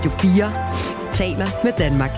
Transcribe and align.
Radio 0.00 0.10
4 0.10 1.12
taler 1.12 1.46
med 1.64 1.72
Danmark. 1.78 2.10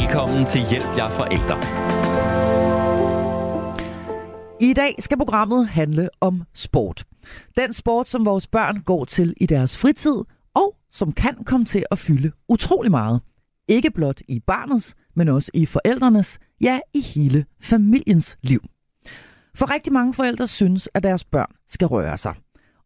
Velkommen 0.00 0.46
til 0.46 0.60
Hjælp 0.70 0.96
jer 0.96 1.08
forældre. 1.08 1.56
I 4.60 4.72
dag 4.72 4.94
skal 4.98 5.18
programmet 5.18 5.68
handle 5.68 6.08
om 6.20 6.42
sport. 6.54 7.04
Den 7.56 7.72
sport, 7.72 8.08
som 8.08 8.24
vores 8.24 8.46
børn 8.46 8.82
går 8.82 9.04
til 9.04 9.34
i 9.36 9.46
deres 9.46 9.78
fritid, 9.78 10.16
og 10.54 10.76
som 10.90 11.12
kan 11.12 11.44
komme 11.46 11.66
til 11.66 11.84
at 11.90 11.98
fylde 11.98 12.32
utrolig 12.48 12.90
meget. 12.90 13.20
Ikke 13.68 13.90
blot 13.90 14.20
i 14.28 14.40
barnets, 14.40 14.94
men 15.16 15.28
også 15.28 15.50
i 15.54 15.66
forældrenes, 15.66 16.38
ja 16.60 16.80
i 16.94 17.00
hele 17.00 17.44
familiens 17.60 18.36
liv. 18.42 18.60
For 19.54 19.74
rigtig 19.74 19.92
mange 19.92 20.14
forældre 20.14 20.46
synes, 20.46 20.88
at 20.94 21.02
deres 21.02 21.24
børn 21.24 21.52
skal 21.68 21.86
røre 21.86 22.18
sig. 22.18 22.34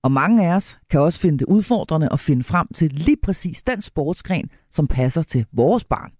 Og 0.06 0.12
mange 0.12 0.46
af 0.46 0.54
os 0.54 0.78
kan 0.90 1.00
også 1.00 1.20
finde 1.20 1.38
det 1.38 1.44
udfordrende 1.44 2.08
at 2.12 2.20
finde 2.20 2.44
frem 2.44 2.68
til 2.74 2.92
lige 2.92 3.16
præcis 3.22 3.62
den 3.62 3.82
sportsgren, 3.82 4.50
som 4.70 4.86
passer 4.86 5.22
til 5.22 5.46
vores 5.52 5.84
barn. 5.84 6.12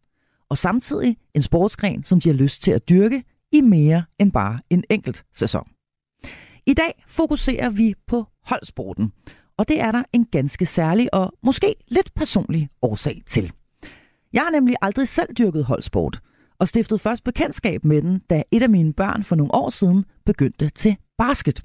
Og 0.49 0.59
samtidig 0.59 1.17
en 1.35 1.43
sportsgren, 1.43 2.03
som 2.03 2.21
de 2.21 2.29
har 2.29 2.37
lyst 2.37 2.63
til 2.63 2.71
at 2.71 2.89
dyrke 2.89 3.25
i 3.53 3.61
mere 3.61 4.05
end 4.19 4.33
bare 4.33 4.61
en 4.71 4.85
enkelt 4.91 5.25
sæson. 5.35 5.69
I 6.67 6.75
dag 6.75 7.05
fokuserer 7.09 7.71
vi 7.71 7.95
på 8.07 8.25
holdsporten, 8.45 9.13
og 9.57 9.69
det 9.69 9.81
er 9.81 9.93
der 9.93 10.03
en 10.13 10.25
ganske 10.25 10.67
særlig 10.67 11.15
og 11.15 11.33
måske 11.43 11.75
lidt 11.89 12.15
personlig 12.15 12.69
årsag 12.83 13.23
til. 13.27 13.53
Jeg 14.33 14.43
har 14.43 14.51
nemlig 14.51 14.77
aldrig 14.83 15.09
selv 15.09 15.35
dyrket 15.35 15.65
holdsport, 15.65 16.21
og 16.59 16.69
stiftede 16.69 16.99
først 16.99 17.25
bekendtskab 17.25 17.85
med 17.85 18.03
den, 18.03 18.19
da 18.31 18.43
et 18.51 18.63
af 18.63 18.71
mine 18.71 18.93
børn 18.93 19.25
for 19.25 19.37
nogle 19.37 19.55
år 19.55 19.71
siden 19.71 20.05
begyndte 20.25 20.69
til 20.69 20.97
basket. 21.19 21.63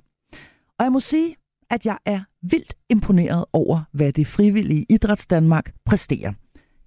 Og 0.79 0.83
jeg 0.83 0.91
må 0.91 0.99
sige, 0.99 1.35
at 1.71 1.85
jeg 1.85 1.97
er 2.05 2.19
vildt 2.41 2.73
imponeret 2.89 3.45
over, 3.53 3.81
hvad 3.91 4.13
det 4.13 4.27
frivillige 4.27 4.85
Idræts 4.89 5.27
Danmark 5.27 5.73
præsterer. 5.85 6.33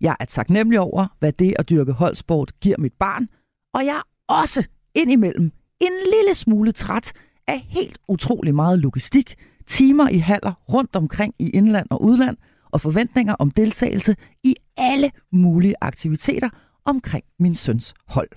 Jeg 0.01 0.17
er 0.21 0.25
taknemmelig 0.25 0.81
over, 0.81 1.07
hvad 1.19 1.33
det 1.33 1.55
at 1.59 1.71
dyrke 1.71 1.93
holdsport 1.93 2.61
giver 2.61 2.79
mit 2.79 2.93
barn, 2.93 3.29
og 3.75 3.87
jeg 3.87 3.97
er 3.97 4.33
også 4.35 4.65
indimellem 4.95 5.53
en 5.81 5.93
lille 6.13 6.35
smule 6.35 6.73
træt 6.73 7.13
af 7.47 7.61
helt 7.69 7.99
utrolig 8.09 8.55
meget 8.55 8.79
logistik, 8.79 9.35
timer 9.67 10.09
i 10.09 10.19
haller 10.19 10.53
rundt 10.73 10.97
omkring 10.97 11.35
i 11.39 11.51
indland 11.51 11.87
og 11.91 12.03
udland, 12.03 12.37
og 12.71 12.81
forventninger 12.81 13.35
om 13.35 13.51
deltagelse 13.51 14.17
i 14.43 14.57
alle 14.77 15.11
mulige 15.33 15.75
aktiviteter 15.81 16.48
omkring 16.85 17.25
min 17.39 17.55
søns 17.55 17.95
hold, 18.07 18.31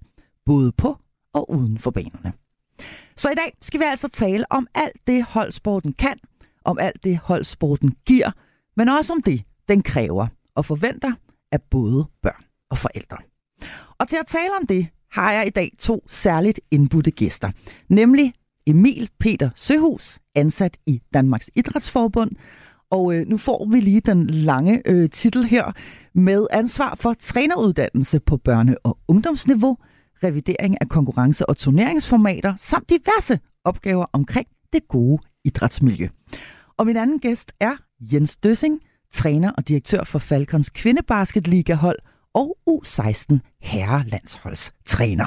både 0.46 0.72
på 0.72 0.98
og 1.34 1.52
uden 1.52 1.78
for 1.78 1.92
banerne. 1.92 2.34
Så 3.18 3.30
i 3.30 3.36
dag 3.36 3.58
skal 3.62 3.80
vi 3.80 3.86
altså 3.86 4.08
tale 4.08 4.52
om 4.52 4.68
alt 4.76 5.08
det 5.08 5.24
holdsporten 5.24 5.94
kan, 5.94 6.20
om 6.68 6.80
alt 6.80 7.04
det 7.04 7.18
holdsporten 7.18 7.96
giver, 8.06 8.32
men 8.78 8.90
også 8.90 9.14
om 9.14 9.22
det, 9.22 9.44
den 9.68 9.82
kræver 9.82 10.28
og 10.56 10.66
forventer 10.66 11.12
af 11.52 11.62
både 11.62 12.06
børn 12.22 12.44
og 12.70 12.78
forældre. 12.78 13.18
Og 14.00 14.08
til 14.08 14.16
at 14.16 14.28
tale 14.28 14.52
om 14.62 14.68
det, 14.68 14.88
har 15.12 15.32
jeg 15.32 15.48
i 15.48 15.50
dag 15.50 15.72
to 15.80 16.06
særligt 16.08 16.60
indbudte 16.72 17.12
gæster, 17.12 17.52
nemlig 17.90 18.34
Emil 18.68 19.10
Peter 19.20 19.50
Søhus, 19.56 20.20
ansat 20.36 20.78
i 20.86 21.02
Danmarks 21.14 21.50
Idrætsforbund, 21.56 22.32
og 22.90 23.16
øh, 23.16 23.28
nu 23.28 23.38
får 23.38 23.68
vi 23.72 23.80
lige 23.80 24.02
den 24.02 24.28
lange 24.28 24.82
øh, 24.86 25.10
titel 25.10 25.44
her 25.44 25.72
med 26.14 26.48
ansvar 26.52 26.96
for 26.96 27.14
træneruddannelse 27.14 28.20
på 28.20 28.40
børne- 28.50 28.76
og 28.84 28.98
ungdomsniveau, 29.08 29.78
revidering 30.24 30.82
af 30.82 30.90
konkurrence- 30.90 31.50
og 31.50 31.58
turneringsformater, 31.58 32.54
samt 32.58 32.90
diverse 32.90 33.40
opgaver 33.64 34.06
omkring 34.14 34.48
det 34.74 34.88
gode 34.88 35.22
idrætsmiljø. 35.46 36.08
Og 36.78 36.86
min 36.86 36.98
anden 36.98 37.20
gæst 37.20 37.52
er 37.60 37.76
Jens 38.00 38.38
Døssing, 38.38 38.82
træner 39.12 39.52
og 39.52 39.68
direktør 39.68 40.04
for 40.04 40.20
Falcons 40.20 40.70
kvindebasketligahold 40.70 41.98
og 42.34 42.58
U16 42.70 43.38
herrelandsholdstræner. 43.62 45.26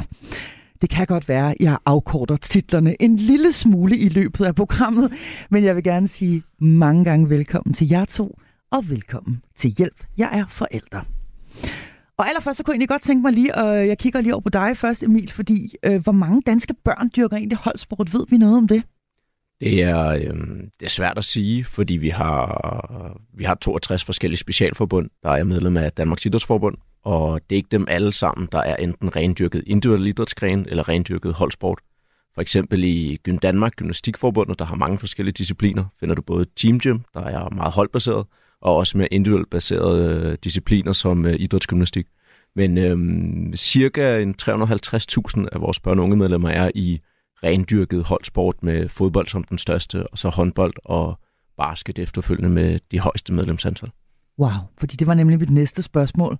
Det 0.82 0.90
kan 0.90 1.06
godt 1.06 1.28
være, 1.28 1.50
at 1.50 1.56
jeg 1.60 1.78
afkorter 1.86 2.36
titlerne 2.36 3.02
en 3.02 3.16
lille 3.16 3.52
smule 3.52 3.96
i 3.96 4.08
løbet 4.08 4.44
af 4.44 4.54
programmet, 4.54 5.12
men 5.50 5.64
jeg 5.64 5.76
vil 5.76 5.84
gerne 5.84 6.08
sige 6.08 6.42
mange 6.58 7.04
gange 7.04 7.30
velkommen 7.30 7.74
til 7.74 7.88
jer 7.88 8.04
to, 8.04 8.38
og 8.70 8.90
velkommen 8.90 9.42
til 9.56 9.70
Hjælp. 9.70 10.04
Jeg 10.16 10.30
er 10.32 10.44
forældre. 10.48 11.04
Og 12.16 12.28
allerførst 12.28 12.56
så 12.56 12.62
kunne 12.62 12.72
jeg 12.72 12.74
egentlig 12.74 12.88
godt 12.88 13.02
tænke 13.02 13.22
mig 13.22 13.32
lige, 13.32 13.54
og 13.54 13.88
jeg 13.88 13.98
kigger 13.98 14.20
lige 14.20 14.34
over 14.34 14.42
på 14.42 14.48
dig 14.48 14.76
først, 14.76 15.02
Emil, 15.02 15.32
fordi 15.32 15.74
øh, 15.82 16.02
hvor 16.02 16.12
mange 16.12 16.42
danske 16.46 16.74
børn 16.74 17.10
dyrker 17.16 17.36
egentlig 17.36 17.58
holdsport? 17.58 18.12
Ved 18.12 18.26
vi 18.30 18.36
noget 18.36 18.56
om 18.56 18.68
det? 18.68 18.82
Det 19.60 19.82
er, 19.82 20.06
øh, 20.06 20.34
det 20.80 20.82
er 20.82 20.88
svært 20.88 21.18
at 21.18 21.24
sige, 21.24 21.64
fordi 21.64 21.96
vi 21.96 22.08
har, 22.08 23.20
vi 23.34 23.44
har 23.44 23.54
62 23.54 24.04
forskellige 24.04 24.38
specialforbund, 24.38 25.10
der 25.22 25.30
er 25.30 25.44
medlem 25.44 25.76
af 25.76 25.92
Danmarks 25.92 26.26
Idrætsforbund, 26.26 26.76
og 27.04 27.40
det 27.50 27.56
er 27.56 27.56
ikke 27.56 27.68
dem 27.72 27.86
alle 27.88 28.12
sammen, 28.12 28.48
der 28.52 28.58
er 28.58 28.76
enten 28.76 29.16
rendyrket 29.16 29.62
individuel 29.66 30.06
idrætsgren 30.06 30.66
eller 30.68 30.88
rendyrket 30.88 31.34
holdsport. 31.34 31.78
For 32.34 32.40
eksempel 32.40 32.84
i 32.84 33.18
Gym 33.24 33.38
Danmark, 33.38 33.76
Gymnastikforbundet, 33.76 34.58
der 34.58 34.64
har 34.64 34.76
mange 34.76 34.98
forskellige 34.98 35.32
discipliner, 35.32 35.84
finder 36.00 36.14
du 36.14 36.22
både 36.22 36.46
Team 36.56 36.80
Gym, 36.80 36.98
der 37.14 37.20
er 37.20 37.50
meget 37.54 37.74
holdbaseret, 37.74 38.26
og 38.60 38.76
også 38.76 38.98
mere 38.98 39.08
individuelt 39.12 39.50
baserede 39.50 40.26
øh, 40.26 40.38
discipliner 40.44 40.92
som 40.92 41.26
øh, 41.26 41.36
idrætsgymnastik. 41.38 42.06
Men 42.56 42.78
øhm, 42.78 43.56
cirka 43.56 44.22
en 44.22 44.34
350.000 44.42 45.46
af 45.52 45.60
vores 45.60 45.80
børn 45.80 45.98
og 45.98 46.04
unge 46.04 46.16
medlemmer 46.16 46.48
er 46.48 46.70
i 46.74 47.00
rendyrket 47.44 48.04
holdsport 48.04 48.62
med 48.62 48.88
fodbold 48.88 49.28
som 49.28 49.44
den 49.44 49.58
største, 49.58 50.06
og 50.06 50.18
så 50.18 50.28
håndbold 50.28 50.74
og 50.84 51.18
basket 51.56 51.98
efterfølgende 51.98 52.50
med 52.50 52.78
de 52.90 53.00
højeste 53.00 53.32
medlemsantal. 53.32 53.90
Wow, 54.38 54.50
fordi 54.78 54.96
det 54.96 55.06
var 55.06 55.14
nemlig 55.14 55.38
mit 55.38 55.50
næste 55.50 55.82
spørgsmål. 55.82 56.38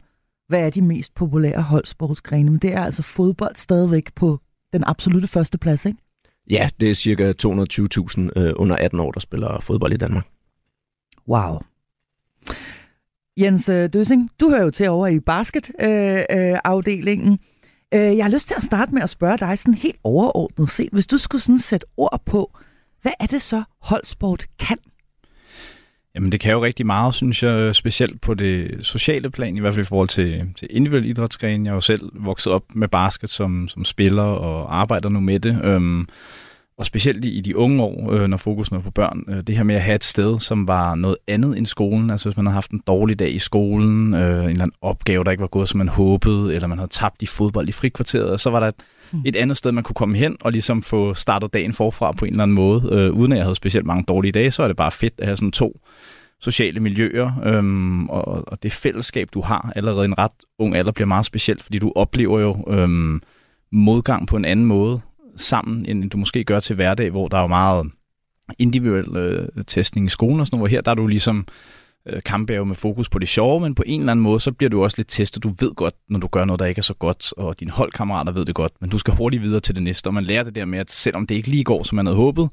Hvad 0.49 0.67
er 0.67 0.71
de 0.71 0.83
mest 0.83 1.15
populære 1.15 1.63
holdsportsgrene? 1.63 2.51
Men 2.51 2.59
det 2.59 2.73
er 2.73 2.85
altså 2.85 3.03
fodbold 3.03 3.57
stadigvæk 3.57 4.15
på 4.15 4.41
den 4.73 4.85
absolute 4.87 5.29
første 5.29 5.59
plads, 5.59 5.87
ikke? 5.87 5.99
Ja, 6.51 6.71
det 6.81 6.91
er 6.91 6.95
cirka 6.95 7.33
220.000 7.43 8.29
øh, 8.37 8.53
under 8.57 8.77
18 8.77 9.01
år, 9.01 9.11
der 9.11 9.21
spiller 9.21 9.61
fodbold 9.61 9.93
i 9.93 9.97
Danmark. 9.97 10.27
Wow. 11.29 11.59
Jens 13.37 13.69
øh, 13.69 13.89
Døssing, 13.93 14.31
du 14.41 14.51
hører 14.51 14.63
jo 14.63 14.71
til 14.71 14.89
over 14.89 15.07
i 15.07 15.21
basketafdelingen. 15.21 17.33
Øh, 17.33 17.33
øh, 17.33 17.39
Øh, 17.95 18.17
jeg 18.17 18.25
har 18.25 18.31
lyst 18.31 18.49
til 18.49 18.55
at 18.55 18.65
starte 18.65 18.95
med 18.95 19.03
at 19.03 19.11
spørge 19.11 19.39
dig 19.39 19.59
sådan 19.59 19.75
helt 19.75 19.97
overordnet 20.05 20.71
set, 20.71 20.89
hvis 20.93 21.07
du 21.07 21.19
skulle 21.19 21.43
sådan 21.43 21.59
sætte 21.59 21.87
ord 21.97 22.23
på, 22.27 22.59
hvad 23.03 23.13
er 23.21 23.27
det 23.27 23.43
så 23.43 23.63
holdsport 23.81 24.47
kan? 24.59 24.77
Jamen 26.15 26.33
det 26.33 26.41
kan 26.41 26.53
jo 26.53 26.65
rigtig 26.65 26.87
meget, 26.87 27.15
synes 27.15 27.43
jeg, 27.43 27.75
specielt 27.75 28.21
på 28.21 28.35
det 28.35 28.79
sociale 28.87 29.31
plan, 29.31 29.57
i 29.57 29.61
hvert 29.61 29.75
fald 29.75 29.87
i 29.87 29.89
forhold 29.89 30.09
til, 30.09 30.47
til 30.57 30.69
individuel 30.71 31.07
idrætsgren. 31.07 31.65
Jeg 31.67 31.71
er 31.71 31.75
jo 31.75 31.81
selv 31.81 32.11
vokset 32.15 32.53
op 32.53 32.65
med 32.75 32.89
basket 32.89 33.31
som, 33.31 33.69
som 33.69 33.85
spiller 33.85 34.23
og 34.23 34.77
arbejder 34.77 35.09
nu 35.09 35.21
med 35.21 35.41
det. 35.41 35.61
Øhm, 35.65 36.09
og 36.81 36.87
specielt 36.87 37.25
i 37.25 37.41
de 37.41 37.57
unge 37.57 37.83
år, 37.83 38.13
øh, 38.13 38.27
når 38.29 38.37
fokusen 38.37 38.77
er 38.77 38.81
på 38.81 38.91
børn, 38.91 39.25
øh, 39.29 39.41
det 39.47 39.57
her 39.57 39.63
med 39.63 39.75
at 39.75 39.83
have 39.83 39.95
et 39.95 40.05
sted, 40.05 40.39
som 40.39 40.69
var 40.69 40.95
noget 40.95 41.17
andet 41.29 41.59
end 41.59 41.67
skolen. 41.67 42.11
Altså 42.11 42.29
hvis 42.29 42.37
man 42.37 42.47
har 42.47 42.53
haft 42.53 42.71
en 42.71 42.83
dårlig 42.87 43.19
dag 43.19 43.35
i 43.35 43.39
skolen, 43.39 44.15
øh, 44.15 44.21
en 44.21 44.51
eller 44.51 44.63
anden 44.63 44.73
opgave, 44.83 45.25
der 45.25 45.31
ikke 45.31 45.41
var 45.41 45.47
gået, 45.47 45.69
som 45.69 45.79
man 45.79 45.89
håbede, 45.89 46.55
eller 46.55 46.69
man 46.69 46.79
havde 46.79 46.91
tabt 46.91 47.23
i 47.23 47.27
fodbold 47.27 47.69
i 47.69 47.73
frikvarteret, 47.73 48.41
så 48.41 48.51
var 48.51 48.61
der 48.61 48.67
et, 48.67 48.75
mm. 49.13 49.23
et 49.25 49.37
andet 49.37 49.57
sted, 49.57 49.73
man 49.73 49.85
kunne 49.85 49.95
komme 49.95 50.17
hen 50.17 50.37
og 50.41 50.53
ligesom 50.53 50.83
få 50.83 51.15
startet 51.15 51.55
dagen 51.55 51.73
forfra 51.73 52.13
på 52.13 52.25
en 52.25 52.31
eller 52.31 52.43
anden 52.43 52.55
måde. 52.55 52.89
Øh, 52.93 53.13
uden 53.13 53.33
at 53.33 53.39
jeg 53.39 53.45
havde 53.45 53.57
specielt 53.57 53.87
mange 53.87 54.05
dårlige 54.09 54.33
dage, 54.33 54.51
så 54.51 54.63
er 54.63 54.67
det 54.67 54.77
bare 54.77 54.91
fedt 54.91 55.15
at 55.19 55.27
have 55.27 55.37
sådan 55.37 55.53
to 55.53 55.81
sociale 56.41 56.81
miljøer, 56.81 57.33
øhm, 57.45 58.09
og, 58.09 58.49
og 58.49 58.63
det 58.63 58.73
fællesskab, 58.73 59.29
du 59.35 59.41
har 59.41 59.73
allerede 59.77 60.05
i 60.05 60.09
en 60.09 60.19
ret 60.19 60.33
ung 60.59 60.77
alder, 60.77 60.93
bliver 60.93 61.09
meget 61.09 61.27
specielt, 61.27 61.63
fordi 61.63 61.79
du 61.79 61.93
oplever 61.97 62.41
jo 62.41 62.65
øhm, 62.69 63.23
modgang 63.73 64.27
på 64.27 64.37
en 64.37 64.45
anden 64.45 64.67
måde 64.67 65.01
sammen, 65.41 65.87
end 65.89 66.11
du 66.11 66.19
måske 66.19 66.45
gør 66.45 66.61
til 66.61 66.77
hverdag, 66.77 67.11
hvor 67.11 67.29
der 67.29 67.37
er 67.37 67.43
jo 67.43 67.47
meget 67.47 67.91
individuel 68.59 69.17
øh, 69.17 69.49
testning 69.67 70.07
i 70.07 70.09
skolen 70.09 70.41
og 70.41 70.47
sådan 70.47 70.57
noget, 70.57 70.71
hvor 70.71 70.77
her 70.77 70.81
der 70.81 70.91
er 70.91 70.95
du 70.95 71.07
ligesom 71.07 71.47
øh, 72.07 72.23
kampbjerg 72.23 72.67
med 72.67 72.77
fokus 72.77 73.09
på 73.09 73.19
det 73.19 73.29
sjove, 73.29 73.61
men 73.61 73.75
på 73.75 73.83
en 73.87 74.01
eller 74.01 74.13
anden 74.13 74.23
måde, 74.23 74.41
så 74.41 74.53
bliver 74.53 74.71
du 74.71 74.83
også 74.83 74.95
lidt 74.99 75.09
testet. 75.09 75.43
Du 75.43 75.55
ved 75.61 75.75
godt, 75.75 75.95
når 76.09 76.19
du 76.19 76.27
gør 76.27 76.45
noget, 76.45 76.61
der 76.61 76.67
ikke 76.67 76.79
er 76.79 76.83
så 76.83 76.95
godt, 76.95 77.33
og 77.37 77.61
dine 77.61 77.71
holdkammerater 77.71 78.33
ved 78.33 78.45
det 78.45 78.55
godt, 78.55 78.73
men 78.81 78.91
du 78.91 78.99
skal 78.99 79.15
hurtigt 79.15 79.43
videre 79.43 79.61
til 79.61 79.75
det 79.75 79.83
næste, 79.83 80.07
og 80.07 80.15
man 80.15 80.25
lærer 80.25 80.43
det 80.43 80.55
der 80.55 80.65
med, 80.65 80.79
at 80.79 80.91
selvom 80.91 81.27
det 81.27 81.35
ikke 81.35 81.49
lige 81.49 81.65
går, 81.65 81.83
som 81.83 81.97
man 81.97 82.07
havde 82.07 82.17
håbet, 82.17 82.49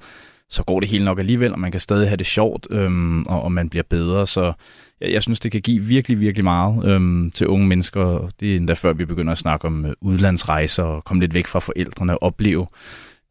så 0.49 0.63
går 0.63 0.79
det 0.79 0.89
hele 0.89 1.05
nok 1.05 1.19
alligevel, 1.19 1.53
og 1.53 1.59
man 1.59 1.71
kan 1.71 1.79
stadig 1.79 2.07
have 2.07 2.17
det 2.17 2.25
sjovt, 2.25 2.67
øhm, 2.71 3.23
og, 3.23 3.41
og 3.41 3.51
man 3.51 3.69
bliver 3.69 3.83
bedre. 3.89 4.27
Så 4.27 4.53
jeg, 5.01 5.11
jeg 5.11 5.23
synes, 5.23 5.39
det 5.39 5.51
kan 5.51 5.61
give 5.61 5.81
virkelig, 5.81 6.19
virkelig 6.19 6.43
meget 6.43 6.85
øhm, 6.85 7.31
til 7.31 7.47
unge 7.47 7.67
mennesker. 7.67 8.29
Det 8.39 8.51
er 8.51 8.55
endda 8.55 8.73
før, 8.73 8.93
vi 8.93 9.05
begynder 9.05 9.31
at 9.31 9.37
snakke 9.37 9.67
om 9.67 9.85
øh, 9.85 9.93
udlandsrejser 10.01 10.83
og 10.83 11.03
komme 11.03 11.21
lidt 11.21 11.33
væk 11.33 11.47
fra 11.47 11.59
forældrene 11.59 12.13
og 12.13 12.23
opleve 12.23 12.67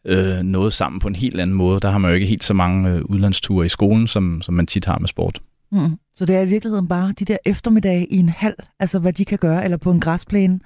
øh, 0.04 0.42
noget 0.42 0.72
sammen 0.72 1.00
på 1.00 1.08
en 1.08 1.14
helt 1.14 1.40
anden 1.40 1.56
måde. 1.56 1.80
Der 1.80 1.90
har 1.90 1.98
man 1.98 2.10
jo 2.10 2.14
ikke 2.14 2.26
helt 2.26 2.44
så 2.44 2.54
mange 2.54 2.90
øh, 2.90 3.02
udlandsture 3.04 3.66
i 3.66 3.68
skolen, 3.68 4.06
som, 4.06 4.40
som 4.42 4.54
man 4.54 4.66
tit 4.66 4.84
har 4.84 4.98
med 4.98 5.08
sport. 5.08 5.42
Mm. 5.72 5.98
Så 6.14 6.26
det 6.26 6.36
er 6.36 6.40
i 6.40 6.48
virkeligheden 6.48 6.88
bare 6.88 7.14
de 7.18 7.24
der 7.24 7.36
eftermiddage 7.44 8.06
i 8.06 8.16
en 8.16 8.28
halv, 8.28 8.56
altså 8.80 8.98
hvad 8.98 9.12
de 9.12 9.24
kan 9.24 9.38
gøre, 9.38 9.64
eller 9.64 9.76
på 9.76 9.90
en 9.90 10.00
græsplæne. 10.00 10.60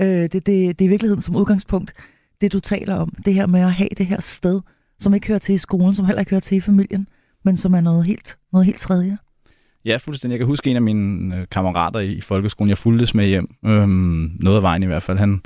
Øh, 0.00 0.06
det, 0.06 0.32
det, 0.32 0.46
det 0.46 0.80
er 0.80 0.84
i 0.84 0.88
virkeligheden 0.88 1.22
som 1.22 1.36
udgangspunkt 1.36 1.92
det, 2.40 2.52
du 2.52 2.60
taler 2.60 2.94
om. 2.94 3.14
Det 3.24 3.34
her 3.34 3.46
med 3.46 3.60
at 3.60 3.72
have 3.72 3.88
det 3.98 4.06
her 4.06 4.20
sted, 4.20 4.60
som 4.98 5.14
ikke 5.14 5.26
hører 5.26 5.38
til 5.38 5.54
i 5.54 5.58
skolen, 5.58 5.94
som 5.94 6.06
heller 6.06 6.20
ikke 6.20 6.30
hører 6.30 6.40
til 6.40 6.56
i 6.56 6.60
familien, 6.60 7.08
men 7.44 7.56
som 7.56 7.74
er 7.74 7.80
noget 7.80 8.04
helt, 8.04 8.38
noget 8.52 8.66
helt 8.66 8.78
tredje. 8.78 9.18
Ja, 9.84 9.96
fuldstændig. 9.96 10.34
Jeg 10.34 10.38
kan 10.38 10.46
huske 10.46 10.70
en 10.70 10.76
af 10.76 10.82
mine 10.82 11.36
øh, 11.36 11.46
kammerater 11.50 12.00
i, 12.00 12.12
i 12.12 12.20
folkeskolen, 12.20 12.68
jeg 12.68 12.78
fulgtes 12.78 13.14
med 13.14 13.26
hjem, 13.26 13.54
øhm, 13.64 14.32
noget 14.40 14.56
af 14.56 14.62
vejen 14.62 14.82
i 14.82 14.86
hvert 14.86 15.02
fald, 15.02 15.18
han, 15.18 15.40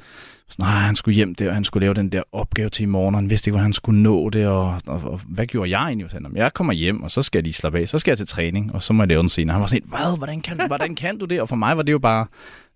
nej, 0.58 0.68
han 0.68 0.96
skulle 0.96 1.14
hjem 1.14 1.34
der, 1.34 1.48
og 1.48 1.54
han 1.54 1.64
skulle 1.64 1.84
lave 1.84 1.94
den 1.94 2.08
der 2.08 2.22
opgave 2.32 2.68
til 2.68 2.82
i 2.82 2.86
morgen, 2.86 3.14
og 3.14 3.20
han 3.20 3.30
vidste 3.30 3.48
ikke, 3.48 3.52
hvordan 3.52 3.64
han 3.64 3.72
skulle 3.72 4.02
nå 4.02 4.30
det, 4.30 4.46
og, 4.46 4.80
og, 4.86 5.00
og 5.04 5.20
hvad 5.28 5.46
gjorde 5.46 5.70
jeg 5.70 5.86
egentlig? 5.86 6.10
Sådan, 6.10 6.36
jeg 6.36 6.54
kommer 6.54 6.72
hjem, 6.72 7.02
og 7.02 7.10
så 7.10 7.22
skal 7.22 7.38
jeg 7.38 7.42
lige 7.42 7.54
slappe 7.54 7.78
af, 7.78 7.88
så 7.88 7.98
skal 7.98 8.10
jeg 8.10 8.18
til 8.18 8.26
træning, 8.26 8.74
og 8.74 8.82
så 8.82 8.92
må 8.92 9.02
jeg 9.02 9.08
lave 9.08 9.20
den 9.20 9.28
senere. 9.28 9.52
Han 9.52 9.60
var 9.60 9.66
sådan, 9.66 9.88
hvad, 9.88 10.16
hvordan 10.16 10.40
kan, 10.40 10.60
hvordan 10.66 10.94
kan 10.94 11.18
du 11.18 11.24
det? 11.24 11.40
Og 11.40 11.48
for 11.48 11.56
mig 11.56 11.76
var 11.76 11.82
det 11.82 11.92
jo 11.92 11.98
bare 11.98 12.26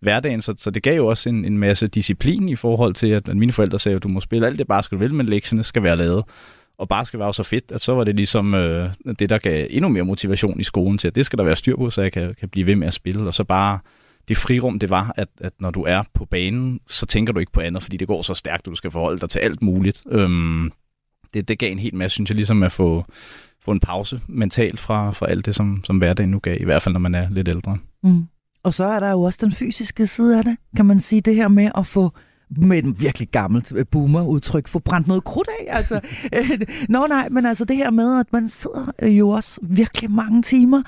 hverdagen, 0.01 0.41
så, 0.41 0.55
så 0.57 0.71
det 0.71 0.83
gav 0.83 0.97
jo 0.97 1.07
også 1.07 1.29
en, 1.29 1.45
en 1.45 1.59
masse 1.59 1.87
disciplin 1.87 2.49
i 2.49 2.57
forhold 2.57 2.95
til, 2.95 3.07
at, 3.07 3.29
at 3.29 3.37
mine 3.37 3.53
forældre 3.53 3.79
sagde, 3.79 3.97
at 3.97 4.03
du 4.03 4.09
må 4.09 4.21
spille 4.21 4.47
alt 4.47 4.59
det 4.59 4.67
bare 4.67 4.83
skal 4.83 4.99
du 4.99 5.01
vil, 5.01 5.15
men 5.15 5.27
lektierne 5.27 5.63
skal 5.63 5.83
være 5.83 5.97
lavet. 5.97 6.25
Og 6.81 6.89
bare 6.89 7.07
var 7.13 7.19
være 7.19 7.35
så 7.35 7.43
fedt, 7.43 7.73
at 7.73 7.81
så 7.81 7.95
var 7.95 8.05
det 8.05 8.17
ligesom 8.17 8.55
øh, 8.55 8.93
det, 9.19 9.31
der 9.31 9.39
gav 9.39 9.67
endnu 9.71 9.89
mere 9.89 10.05
motivation 10.05 10.61
i 10.61 10.63
skolen 10.63 10.99
til, 10.99 11.09
at 11.09 11.15
det 11.15 11.27
skal 11.27 11.39
der 11.39 11.45
være 11.45 11.57
styr 11.57 11.77
på, 11.77 11.91
så 11.91 12.03
jeg 12.03 12.13
kan, 12.13 12.35
kan 12.41 12.49
blive 12.49 12.67
ved 12.67 12.77
med 12.77 12.87
at 12.87 12.95
spille. 12.95 13.27
Og 13.27 13.35
så 13.35 13.45
bare 13.45 13.79
det 14.29 14.37
frirum, 14.37 14.79
det 14.79 14.91
var, 14.91 15.15
at, 15.17 15.29
at 15.41 15.53
når 15.61 15.71
du 15.71 15.83
er 15.83 16.03
på 16.15 16.25
banen, 16.25 16.81
så 16.87 17.07
tænker 17.07 17.33
du 17.33 17.41
ikke 17.41 17.53
på 17.53 17.61
andet, 17.61 17.83
fordi 17.83 17.97
det 17.97 18.09
går 18.09 18.23
så 18.23 18.35
stærkt, 18.35 18.61
at 18.61 18.67
du 18.67 18.75
skal 18.75 18.91
forholde 18.91 19.21
dig 19.21 19.31
til 19.31 19.39
alt 19.39 19.63
muligt. 19.63 20.05
Øhm, 20.11 20.73
det, 21.35 21.49
det 21.49 21.59
gav 21.59 21.73
en 21.73 21.79
helt 21.79 21.95
masse, 21.95 22.15
synes 22.15 22.31
jeg, 22.31 22.37
ligesom 22.37 22.63
at 22.63 22.73
få, 22.73 23.05
få 23.65 23.71
en 23.71 23.81
pause 23.81 24.21
mentalt 24.29 24.81
fra, 24.81 25.13
fra 25.13 25.27
alt 25.31 25.47
det, 25.47 25.55
som, 25.55 25.85
som 25.85 25.99
hverdagen 25.99 26.31
nu 26.31 26.39
gav, 26.39 26.57
i 26.61 26.65
hvert 26.65 26.83
fald 26.83 26.93
når 26.93 27.01
man 27.01 27.15
er 27.15 27.31
lidt 27.31 27.49
ældre. 27.49 27.79
Mm. 28.03 28.27
Og 28.63 28.75
så 28.75 28.85
er 28.85 29.01
der 29.01 29.11
jo 29.11 29.23
også 29.23 29.39
den 29.43 29.53
fysiske 29.53 30.07
side 30.07 30.39
af 30.39 30.45
det, 30.45 30.57
kan 30.77 30.87
man 30.87 31.01
sige, 31.01 31.21
det 31.21 31.35
her 31.35 31.49
med 31.49 31.71
at 31.79 31.87
få 31.87 32.13
med 32.57 32.79
et 32.79 33.01
virkelig 33.01 33.29
gammelt 33.29 33.73
øh, 33.77 33.87
boomer-udtryk, 33.91 34.69
få 34.69 34.79
brændt 34.79 35.09
noget 35.09 35.25
krudt 35.25 35.49
af. 35.61 35.77
Altså, 35.77 36.01
øh, 36.37 36.61
nå 36.89 37.07
nej, 37.07 37.29
men 37.29 37.47
altså 37.47 37.65
det 37.65 37.77
her 37.77 37.91
med, 37.91 38.21
at 38.21 38.33
man 38.33 38.49
sidder 38.49 38.93
øh, 39.03 39.19
jo 39.19 39.29
også 39.29 39.61
virkelig 39.63 40.11
mange 40.11 40.43
timer 40.43 40.83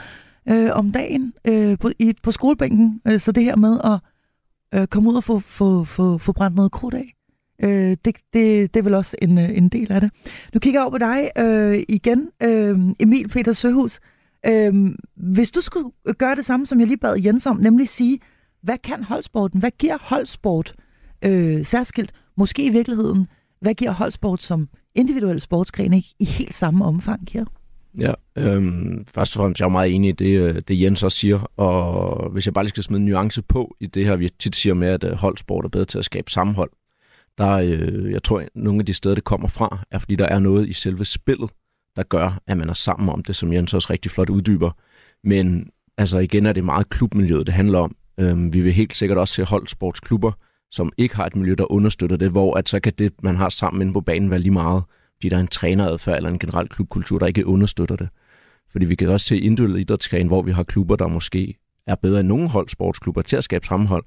øh, 0.49 0.71
om 0.73 0.93
dagen 0.93 1.33
øh, 1.45 1.79
på, 1.79 1.91
i, 1.99 2.15
på 2.23 2.33
skolebænken. 2.33 3.01
Øh, 3.09 3.21
så 3.21 3.33
det 3.33 3.45
her 3.45 3.57
med 3.57 3.81
at 3.85 3.99
øh, 4.81 4.87
komme 4.87 5.11
ud 5.11 5.15
og 5.15 5.25
få, 5.25 5.39
få, 5.39 5.85
få, 5.85 6.19
få 6.19 6.33
brændt 6.33 6.57
noget 6.57 6.73
krudt 6.73 6.95
af, 6.95 7.15
øh, 7.65 7.97
det, 8.05 8.05
det, 8.05 8.75
det 8.75 8.77
er 8.77 8.83
vel 8.83 8.95
også 8.95 9.17
en, 9.23 9.39
øh, 9.39 9.59
en 9.59 9.69
del 9.69 9.93
af 9.93 10.01
det. 10.01 10.11
Nu 10.55 10.61
kigger 10.61 10.81
jeg 10.81 10.85
over 10.85 10.91
på 10.91 10.99
dig 10.99 11.31
øh, 11.39 11.83
igen, 11.89 12.29
øh, 12.43 12.79
Emil 13.01 13.29
Peter 13.29 13.53
Søhus. 13.53 14.01
Øh, 14.47 14.75
hvis 15.17 15.51
du 15.51 15.61
skulle 15.61 15.91
gøre 16.19 16.37
det 16.37 16.45
samme, 16.45 16.67
som 16.67 16.81
jeg 16.81 16.89
lige 16.89 16.99
bad 16.99 17.17
Jens 17.25 17.47
om, 17.47 17.57
nemlig 17.57 17.89
sige, 17.89 18.19
hvad 18.63 18.79
kan 18.79 19.03
holdsporten? 19.03 19.61
Hvad 19.61 19.71
giver 19.79 19.99
holdsport 20.01 20.75
øh, 21.25 21.65
særskilt? 21.65 22.13
Måske 22.37 22.65
i 22.67 22.71
virkeligheden, 22.71 23.29
hvad 23.61 23.75
giver 23.75 23.91
holdsport 23.91 24.43
som 24.43 24.69
individuel 24.95 25.41
sportsgren 25.41 25.93
ikke 25.93 26.09
i 26.19 26.25
helt 26.25 26.55
samme 26.55 26.85
omfang 26.85 27.27
giver? 27.27 27.45
Ja, 27.99 28.13
øhm, 28.37 29.07
først 29.15 29.37
og 29.37 29.41
fremmest 29.41 29.61
jeg 29.61 29.65
er 29.65 29.69
jeg 29.69 29.73
meget 29.73 29.95
enig 29.95 30.09
i 30.09 30.13
det, 30.13 30.41
øh, 30.45 30.63
det 30.69 30.83
Jens 30.83 31.03
også 31.03 31.19
siger, 31.19 31.39
og 31.57 32.31
hvis 32.31 32.47
jeg 32.47 32.55
bare 32.55 32.65
lige 32.65 32.69
skal 32.69 32.83
smide 32.83 33.01
en 33.01 33.07
nuance 33.07 33.43
på 33.43 33.77
i 33.81 33.87
det 33.87 34.07
her, 34.07 34.17
vi 34.17 34.29
tit 34.39 34.57
siger 34.57 34.75
med, 34.75 34.89
at 34.89 35.05
øh, 35.05 35.13
holdsport 35.13 35.65
er 35.65 35.69
bedre 35.69 35.85
til 35.85 35.99
at 35.99 36.05
skabe 36.05 36.31
sammenhold, 36.31 36.71
der 37.39 37.51
øh, 37.51 38.13
jeg 38.13 38.23
tror, 38.23 38.41
at 38.41 38.49
nogle 38.55 38.81
af 38.81 38.87
de 38.87 38.95
steder, 38.95 39.15
det 39.15 39.25
kommer 39.25 39.49
fra, 39.49 39.79
er 39.91 39.99
fordi 39.99 40.17
der 40.17 40.27
er 40.27 40.39
noget 40.39 40.69
i 40.69 40.73
selve 40.73 41.05
spillet, 41.05 41.51
der 41.97 42.03
gør, 42.03 42.41
at 42.47 42.57
man 42.57 42.69
er 42.69 42.75
sammen 42.75 43.09
om 43.09 43.23
det, 43.23 43.37
som 43.37 43.53
Jens 43.53 43.75
også 43.75 43.89
rigtig 43.91 44.11
flot 44.11 44.31
uddyber. 44.31 44.71
Men 45.25 45.71
altså 45.99 46.19
igen 46.19 46.47
er 46.47 46.53
det 46.53 46.65
meget 46.65 46.89
klubmiljøet, 46.89 47.47
det 47.47 47.55
handler 47.55 47.79
om. 47.79 47.97
Øhm, 48.19 48.55
vi 48.55 48.61
vil 48.61 48.73
helt 48.73 48.97
sikkert 48.97 49.19
også 49.19 49.35
se 49.35 49.45
holdsportsklubber, 49.45 50.33
som 50.73 50.93
ikke 50.99 51.17
har 51.17 51.27
et 51.27 51.37
miljø, 51.37 51.55
der 51.59 51.73
understøtter 51.73 52.17
det, 52.17 52.31
hvor 52.31 52.55
at 52.55 52.69
så 52.69 52.81
kan 52.81 52.93
det, 52.99 53.13
man 53.23 53.37
har 53.37 53.49
sammen 53.49 53.83
inde 53.83 53.93
på 53.93 54.01
banen, 54.01 54.31
være 54.31 54.41
lige 54.41 54.53
meget 54.53 54.83
fordi 55.23 55.29
der 55.29 55.37
er 55.37 55.41
en 55.41 55.49
træneradfærd 55.49 56.17
eller 56.17 56.31
en 56.31 56.39
generel 56.39 56.69
klubkultur, 56.69 57.19
der 57.19 57.27
ikke 57.27 57.47
understøtter 57.47 57.97
det. 57.97 58.09
Fordi 58.73 58.85
vi 58.85 58.95
kan 58.95 59.09
også 59.09 59.27
se 59.27 59.39
individuelle 59.39 59.81
idrætsgren, 59.81 60.27
hvor 60.27 60.43
vi 60.43 60.53
har 60.53 60.63
klubber, 60.63 60.97
der 60.97 61.07
måske 61.07 61.59
er 61.87 61.95
bedre 61.95 62.21
end 62.21 62.29
nogen 62.29 62.49
hold 62.49 62.69
sportsklubber 62.69 63.23
til 63.23 63.37
at 63.37 63.45
skabe 63.45 63.67
sammenhold. 63.67 64.05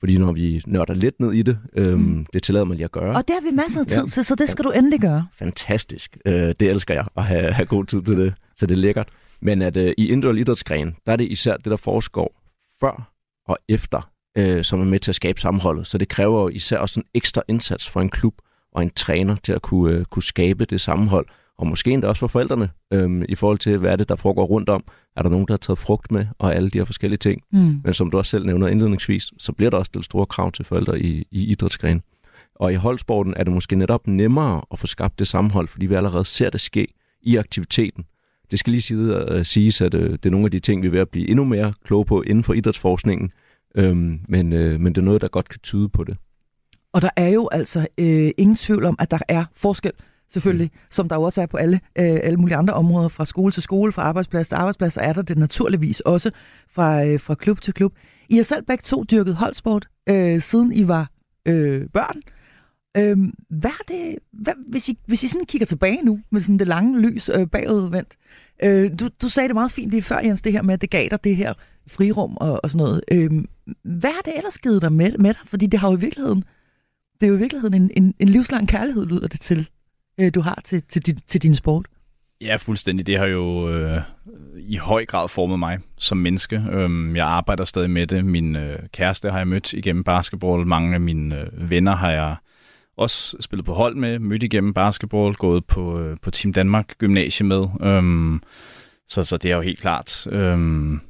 Fordi 0.00 0.18
når 0.18 0.32
vi 0.32 0.62
nørder 0.66 0.94
lidt 0.94 1.20
ned 1.20 1.32
i 1.32 1.42
det, 1.42 1.58
øhm, 1.76 2.00
mm. 2.00 2.26
det 2.32 2.42
tillader 2.42 2.64
man 2.64 2.76
lige 2.76 2.84
at 2.84 2.92
gøre. 2.92 3.16
Og 3.16 3.28
det 3.28 3.34
har 3.34 3.50
vi 3.50 3.56
masser 3.56 3.80
af 3.80 3.86
tid 3.86 4.02
ja. 4.02 4.06
til, 4.06 4.24
så 4.24 4.34
det 4.34 4.48
skal 4.48 4.64
du 4.64 4.70
endelig 4.70 5.00
gøre. 5.00 5.26
Fantastisk. 5.34 6.18
Øh, 6.26 6.54
det 6.60 6.62
elsker 6.62 6.94
jeg, 6.94 7.04
at 7.16 7.24
have, 7.24 7.52
have 7.52 7.66
god 7.66 7.84
tid 7.84 8.02
til 8.02 8.16
det. 8.16 8.34
Så 8.54 8.66
det 8.66 8.74
er 8.74 8.78
lækkert. 8.78 9.08
Men 9.40 9.62
at 9.62 9.76
øh, 9.76 9.94
i 9.98 10.08
individuel 10.08 10.38
idrætsgren, 10.38 10.96
der 11.06 11.12
er 11.12 11.16
det 11.16 11.30
især 11.30 11.56
det, 11.56 11.64
der 11.64 11.76
foregår 11.76 12.40
før 12.80 13.12
og 13.46 13.58
efter, 13.68 14.10
øh, 14.38 14.64
som 14.64 14.80
er 14.80 14.84
med 14.84 14.98
til 14.98 15.10
at 15.10 15.14
skabe 15.14 15.40
sammenholdet. 15.40 15.86
Så 15.86 15.98
det 15.98 16.08
kræver 16.08 16.40
jo 16.40 16.48
især 16.48 16.78
også 16.78 17.00
en 17.00 17.06
ekstra 17.14 17.42
indsats 17.48 17.88
for 17.88 18.00
en 18.00 18.08
klub 18.08 18.34
og 18.72 18.82
en 18.82 18.90
træner 18.90 19.36
til 19.36 19.52
at 19.52 19.62
kunne, 19.62 19.94
øh, 19.94 20.04
kunne 20.04 20.22
skabe 20.22 20.64
det 20.64 20.80
sammenhold, 20.80 21.26
og 21.58 21.66
måske 21.66 21.90
endda 21.90 22.08
også 22.08 22.20
for 22.20 22.26
forældrene, 22.26 22.70
øhm, 22.92 23.22
i 23.28 23.34
forhold 23.34 23.58
til, 23.58 23.78
hvad 23.78 23.92
er 23.92 23.96
det, 23.96 24.08
der 24.08 24.16
foregår 24.16 24.44
rundt 24.44 24.68
om. 24.68 24.84
Er 25.16 25.22
der 25.22 25.30
nogen, 25.30 25.46
der 25.46 25.52
har 25.52 25.58
taget 25.58 25.78
frugt 25.78 26.12
med, 26.12 26.26
og 26.38 26.54
alle 26.54 26.70
de 26.70 26.78
her 26.78 26.84
forskellige 26.84 27.18
ting. 27.18 27.42
Mm. 27.52 27.80
Men 27.84 27.94
som 27.94 28.10
du 28.10 28.18
også 28.18 28.30
selv 28.30 28.46
nævner 28.46 28.68
indledningsvis, 28.68 29.32
så 29.38 29.52
bliver 29.52 29.70
der 29.70 29.78
også 29.78 29.88
stillet 29.88 30.04
store 30.04 30.26
krav 30.26 30.52
til 30.52 30.64
forældre 30.64 31.00
i, 31.00 31.26
i 31.30 31.44
idrætsgren. 31.44 32.02
Og 32.54 32.72
i 32.72 32.76
holdsporten 32.76 33.34
er 33.36 33.44
det 33.44 33.52
måske 33.52 33.76
netop 33.76 34.06
nemmere 34.06 34.62
at 34.72 34.78
få 34.78 34.86
skabt 34.86 35.18
det 35.18 35.26
sammenhold, 35.26 35.68
fordi 35.68 35.86
vi 35.86 35.94
allerede 35.94 36.24
ser 36.24 36.50
det 36.50 36.60
ske 36.60 36.86
i 37.22 37.36
aktiviteten. 37.36 38.04
Det 38.50 38.58
skal 38.58 38.70
lige 38.72 39.34
uh, 39.36 39.42
siges, 39.42 39.80
at 39.80 39.94
uh, 39.94 40.02
det 40.02 40.26
er 40.26 40.30
nogle 40.30 40.44
af 40.44 40.50
de 40.50 40.60
ting, 40.60 40.82
vi 40.82 40.86
er 40.86 40.90
ved 40.90 41.00
at 41.00 41.08
blive 41.08 41.28
endnu 41.28 41.44
mere 41.44 41.72
kloge 41.84 42.04
på 42.04 42.22
inden 42.22 42.44
for 42.44 42.54
idrætsforskningen, 42.54 43.30
øhm, 43.74 44.20
men, 44.28 44.52
uh, 44.52 44.80
men 44.80 44.86
det 44.86 44.98
er 44.98 45.04
noget, 45.04 45.20
der 45.20 45.28
godt 45.28 45.48
kan 45.48 45.60
tyde 45.60 45.88
på 45.88 46.04
det. 46.04 46.16
Og 46.92 47.02
der 47.02 47.10
er 47.16 47.28
jo 47.28 47.48
altså 47.52 47.86
øh, 47.98 48.30
ingen 48.38 48.56
tvivl 48.56 48.84
om, 48.84 48.96
at 48.98 49.10
der 49.10 49.18
er 49.28 49.44
forskel, 49.54 49.92
selvfølgelig, 50.30 50.70
mm. 50.72 50.78
som 50.90 51.08
der 51.08 51.16
jo 51.16 51.22
også 51.22 51.42
er 51.42 51.46
på 51.46 51.56
alle, 51.56 51.80
øh, 51.98 52.18
alle 52.22 52.36
mulige 52.36 52.56
andre 52.56 52.74
områder, 52.74 53.08
fra 53.08 53.24
skole 53.24 53.52
til 53.52 53.62
skole, 53.62 53.92
fra 53.92 54.02
arbejdsplads 54.02 54.48
til 54.48 54.54
arbejdsplads, 54.54 54.96
er 54.96 55.12
der 55.12 55.22
det 55.22 55.38
naturligvis 55.38 56.00
også 56.00 56.30
fra, 56.70 57.04
øh, 57.04 57.20
fra 57.20 57.34
klub 57.34 57.60
til 57.60 57.74
klub. 57.74 57.92
I 58.28 58.36
har 58.36 58.42
selv 58.42 58.62
begge 58.62 58.82
to 58.82 59.04
dyrket 59.04 59.34
holdsport, 59.34 59.88
øh, 60.08 60.40
siden 60.40 60.72
I 60.72 60.88
var 60.88 61.10
øh, 61.46 61.88
børn. 61.92 62.20
Øh, 62.96 63.16
hvad 63.48 63.70
er 63.70 63.84
det, 63.88 64.18
hvad, 64.32 64.52
hvis, 64.68 64.88
I, 64.88 64.98
hvis 65.06 65.22
I 65.22 65.28
sådan 65.28 65.46
kigger 65.46 65.66
tilbage 65.66 66.02
nu, 66.02 66.20
med 66.30 66.40
sådan 66.40 66.58
det 66.58 66.66
lange 66.66 67.00
lys 67.00 67.28
øh, 67.34 67.46
bagudvendt, 67.46 68.16
øh, 68.62 68.90
du, 69.00 69.08
du 69.22 69.28
sagde 69.28 69.48
det 69.48 69.54
meget 69.54 69.72
fint 69.72 69.90
lige 69.90 70.02
før, 70.02 70.18
Jens, 70.18 70.42
det 70.42 70.52
her 70.52 70.62
med, 70.62 70.74
at 70.74 70.80
det 70.80 70.90
gav 70.90 71.08
dig 71.10 71.24
det 71.24 71.36
her 71.36 71.54
frirum 71.88 72.36
og, 72.36 72.60
og 72.62 72.70
sådan 72.70 72.84
noget. 72.84 73.00
Øh, 73.12 73.30
hvad 73.84 74.10
har 74.10 74.22
det 74.24 74.32
ellers 74.36 74.58
givet 74.58 74.82
dig 74.82 74.92
med, 74.92 75.12
med 75.18 75.34
dig? 75.34 75.42
Fordi 75.44 75.66
det 75.66 75.80
har 75.80 75.90
jo 75.90 75.96
i 75.96 76.00
virkeligheden 76.00 76.44
det 77.20 77.26
er 77.26 77.30
jo 77.30 77.36
i 77.36 77.38
virkeligheden 77.38 77.74
en, 77.74 77.90
en, 77.96 78.14
en 78.18 78.28
livslang 78.28 78.68
kærlighed, 78.68 79.06
lyder 79.06 79.28
det 79.28 79.40
til, 79.40 79.68
øh, 80.20 80.34
du 80.34 80.40
har 80.40 80.60
til, 80.64 80.82
til, 80.82 81.06
din, 81.06 81.20
til 81.26 81.42
din 81.42 81.54
sport. 81.54 81.86
Ja, 82.40 82.56
fuldstændig. 82.56 83.06
Det 83.06 83.18
har 83.18 83.26
jo 83.26 83.70
øh, 83.70 84.02
i 84.56 84.76
høj 84.76 85.04
grad 85.04 85.28
formet 85.28 85.58
mig 85.58 85.78
som 85.98 86.18
menneske. 86.18 86.64
Øhm, 86.70 87.16
jeg 87.16 87.26
arbejder 87.26 87.64
stadig 87.64 87.90
med 87.90 88.06
det. 88.06 88.24
Min 88.24 88.56
øh, 88.56 88.78
kæreste 88.92 89.30
har 89.30 89.38
jeg 89.38 89.48
mødt 89.48 89.72
igennem 89.72 90.04
basketball. 90.04 90.66
Mange 90.66 90.94
af 90.94 91.00
mine 91.00 91.40
øh, 91.40 91.70
venner 91.70 91.96
har 91.96 92.10
jeg 92.10 92.36
også 92.96 93.36
spillet 93.40 93.64
på 93.64 93.74
hold 93.74 93.94
med, 93.94 94.18
mødt 94.18 94.42
igennem 94.42 94.74
basketball, 94.74 95.34
gået 95.34 95.64
på, 95.64 96.00
øh, 96.00 96.16
på 96.22 96.30
Team 96.30 96.52
Danmark 96.52 96.98
gymnasie 96.98 97.46
med. 97.46 97.66
Øhm, 97.80 98.42
så, 99.08 99.24
så 99.24 99.36
det 99.36 99.50
er 99.50 99.56
jo 99.56 99.62
helt 99.62 99.80
klart. 99.80 100.26
Øhm, 100.30 101.00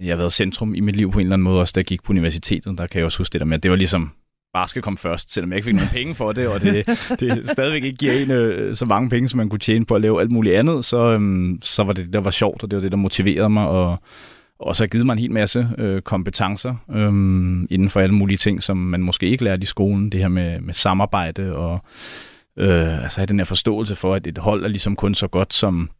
jeg 0.00 0.12
har 0.12 0.16
været 0.16 0.32
centrum 0.32 0.74
i 0.74 0.80
mit 0.80 0.96
liv 0.96 1.12
på 1.12 1.18
en 1.18 1.26
eller 1.26 1.34
anden 1.34 1.44
måde, 1.44 1.60
også 1.60 1.72
da 1.74 1.78
jeg 1.78 1.86
gik 1.86 2.02
på 2.02 2.12
universitetet. 2.12 2.78
Der 2.78 2.86
kan 2.86 2.98
jeg 2.98 3.04
også 3.04 3.18
huske 3.18 3.32
det 3.32 3.40
der 3.40 3.46
med, 3.46 3.56
at 3.56 3.62
det 3.62 3.70
var 3.70 3.76
ligesom 3.76 4.12
skal 4.66 4.82
komme 4.82 4.98
først, 4.98 5.32
selvom 5.32 5.50
jeg 5.50 5.56
ikke 5.56 5.66
fik 5.66 5.74
nogen 5.74 5.90
penge 5.90 6.14
for 6.14 6.32
det, 6.32 6.48
og 6.48 6.60
det, 6.60 6.86
det 7.20 7.50
stadigvæk 7.50 7.84
ikke 7.84 7.96
giver 7.96 8.12
en 8.12 8.30
øh, 8.30 8.76
så 8.76 8.84
mange 8.84 9.10
penge, 9.10 9.28
som 9.28 9.38
man 9.38 9.48
kunne 9.48 9.58
tjene 9.58 9.84
på 9.84 9.94
at 9.94 10.00
lave 10.00 10.20
alt 10.20 10.30
muligt 10.30 10.56
andet, 10.56 10.84
så, 10.84 11.12
øhm, 11.12 11.58
så 11.62 11.84
var 11.84 11.92
det 11.92 12.04
det, 12.04 12.12
der 12.12 12.20
var 12.20 12.30
sjovt, 12.30 12.62
og 12.62 12.70
det 12.70 12.76
var 12.76 12.80
det, 12.80 12.92
der 12.92 12.98
motiverede 12.98 13.48
mig, 13.48 13.68
og, 13.68 13.98
og 14.60 14.76
så 14.76 14.82
har 14.82 14.88
givet 14.88 15.06
mig 15.06 15.12
en 15.12 15.18
hel 15.18 15.32
masse 15.32 15.68
øh, 15.78 16.02
kompetencer 16.02 16.74
øhm, 16.90 17.66
inden 17.70 17.88
for 17.88 18.00
alle 18.00 18.14
mulige 18.14 18.36
ting, 18.36 18.62
som 18.62 18.76
man 18.76 19.02
måske 19.02 19.26
ikke 19.26 19.44
lærte 19.44 19.62
i 19.62 19.66
skolen, 19.66 20.12
det 20.12 20.20
her 20.20 20.28
med, 20.28 20.60
med 20.60 20.74
samarbejde, 20.74 21.56
og 21.56 21.80
øh, 22.58 23.02
altså 23.02 23.20
have 23.20 23.26
den 23.26 23.40
her 23.40 23.44
forståelse 23.44 23.94
for, 23.94 24.14
at 24.14 24.26
et 24.26 24.38
hold 24.38 24.64
er 24.64 24.68
ligesom 24.68 24.96
kun 24.96 25.14
så 25.14 25.28
godt, 25.28 25.54
som 25.54 25.90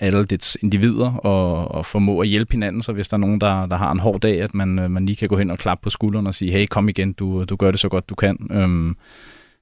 alle 0.00 0.24
dets 0.24 0.56
individer 0.62 1.12
og, 1.12 1.70
og 1.70 1.86
formå 1.86 2.20
at 2.20 2.28
hjælpe 2.28 2.52
hinanden, 2.52 2.82
så 2.82 2.92
hvis 2.92 3.08
der 3.08 3.16
er 3.16 3.20
nogen, 3.20 3.40
der, 3.40 3.66
der 3.66 3.76
har 3.76 3.92
en 3.92 3.98
hård 3.98 4.20
dag, 4.20 4.40
at 4.40 4.54
man, 4.54 4.78
øh, 4.78 4.90
man 4.90 5.06
lige 5.06 5.16
kan 5.16 5.28
gå 5.28 5.38
hen 5.38 5.50
og 5.50 5.58
klappe 5.58 5.82
på 5.82 5.90
skulderen 5.90 6.26
og 6.26 6.34
sige, 6.34 6.52
hey, 6.52 6.66
kom 6.66 6.88
igen, 6.88 7.12
du, 7.12 7.44
du 7.44 7.56
gør 7.56 7.70
det 7.70 7.80
så 7.80 7.88
godt, 7.88 8.08
du 8.08 8.14
kan. 8.14 8.38
Øhm, 8.50 8.96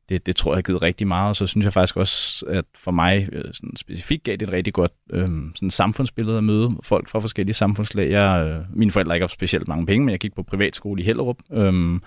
det, 0.08 0.26
det 0.26 0.36
tror 0.36 0.52
jeg 0.52 0.56
har 0.56 0.62
givet 0.62 0.82
rigtig 0.82 1.06
meget, 1.06 1.28
og 1.28 1.36
så 1.36 1.46
synes 1.46 1.64
jeg 1.64 1.72
faktisk 1.72 1.96
også, 1.96 2.46
at 2.48 2.64
for 2.74 2.90
mig 2.90 3.28
øh, 3.32 3.44
sådan 3.44 3.76
specifikt 3.76 4.22
gav 4.22 4.36
det 4.36 4.42
et 4.42 4.52
rigtig 4.52 4.72
godt 4.72 4.92
øhm, 5.12 5.52
sådan 5.54 5.70
samfundsbillede 5.70 6.38
at 6.38 6.44
møde 6.44 6.70
folk 6.82 7.08
fra 7.08 7.20
forskellige 7.20 7.54
samfundslag. 7.54 8.10
Jeg, 8.10 8.46
øh, 8.46 8.78
mine 8.78 8.90
forældre 8.90 9.16
ikke 9.16 9.22
har 9.22 9.28
specielt 9.28 9.68
mange 9.68 9.86
penge, 9.86 10.04
men 10.04 10.10
jeg 10.12 10.18
gik 10.18 10.34
på 10.34 10.42
privatskole 10.42 11.02
i 11.02 11.04
Hellerup, 11.04 11.36
øhm, 11.52 12.02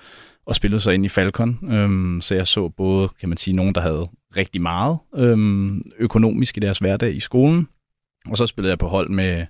og 0.45 0.55
spillede 0.55 0.79
så 0.79 0.91
ind 0.91 1.05
i 1.05 1.09
Falcon, 1.09 1.59
øhm, 1.71 2.21
så 2.21 2.35
jeg 2.35 2.47
så 2.47 2.69
både, 2.69 3.09
kan 3.19 3.29
man 3.29 3.37
sige, 3.37 3.55
nogen, 3.55 3.75
der 3.75 3.81
havde 3.81 4.07
rigtig 4.37 4.61
meget 4.61 4.97
øhm, 5.15 5.81
økonomisk 5.99 6.57
i 6.57 6.59
deres 6.59 6.77
hverdag 6.77 7.15
i 7.15 7.19
skolen, 7.19 7.67
og 8.29 8.37
så 8.37 8.47
spillede 8.47 8.71
jeg 8.71 8.79
på 8.79 8.87
hold 8.87 9.09
med 9.09 9.45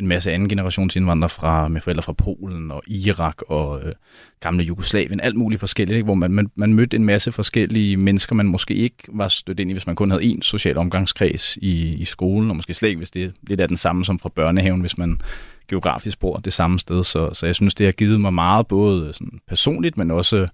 en 0.00 0.06
masse 0.06 0.32
anden 0.32 0.48
generations 0.48 0.96
indvandrere 0.96 1.30
fra, 1.30 1.68
med 1.68 1.80
forældre 1.80 2.02
fra 2.02 2.12
Polen 2.12 2.70
og 2.70 2.82
Irak 2.86 3.42
og 3.48 3.82
øh, 3.82 3.92
gamle 4.40 4.64
Jugoslavien, 4.64 5.20
alt 5.20 5.36
muligt 5.36 5.60
forskelligt, 5.60 5.96
ikke? 5.96 6.04
hvor 6.04 6.14
man, 6.14 6.30
man, 6.30 6.50
man 6.54 6.74
mødte 6.74 6.96
en 6.96 7.04
masse 7.04 7.32
forskellige 7.32 7.96
mennesker, 7.96 8.34
man 8.34 8.46
måske 8.46 8.74
ikke 8.74 8.96
var 9.08 9.28
stødt 9.28 9.60
ind 9.60 9.70
i, 9.70 9.72
hvis 9.72 9.86
man 9.86 9.96
kun 9.96 10.10
havde 10.10 10.22
én 10.22 10.42
social 10.42 10.78
omgangskreds 10.78 11.56
i, 11.56 11.94
i 11.94 12.04
skolen, 12.04 12.50
og 12.50 12.56
måske 12.56 12.74
slet 12.74 12.88
ikke, 12.88 12.98
hvis 12.98 13.10
det 13.10 13.32
lidt 13.42 13.60
er 13.60 13.66
den 13.66 13.76
samme 13.76 14.04
som 14.04 14.18
fra 14.18 14.28
børnehaven, 14.28 14.80
hvis 14.80 14.98
man 14.98 15.20
geografisk 15.68 16.20
bor 16.20 16.36
det 16.36 16.52
samme 16.52 16.78
sted. 16.78 17.04
Så, 17.04 17.34
så 17.34 17.46
jeg 17.46 17.54
synes, 17.54 17.74
det 17.74 17.86
har 17.86 17.92
givet 17.92 18.20
mig 18.20 18.34
meget, 18.34 18.66
både 18.66 19.12
sådan 19.12 19.40
personligt, 19.48 19.96
men 19.96 20.10
også 20.10 20.48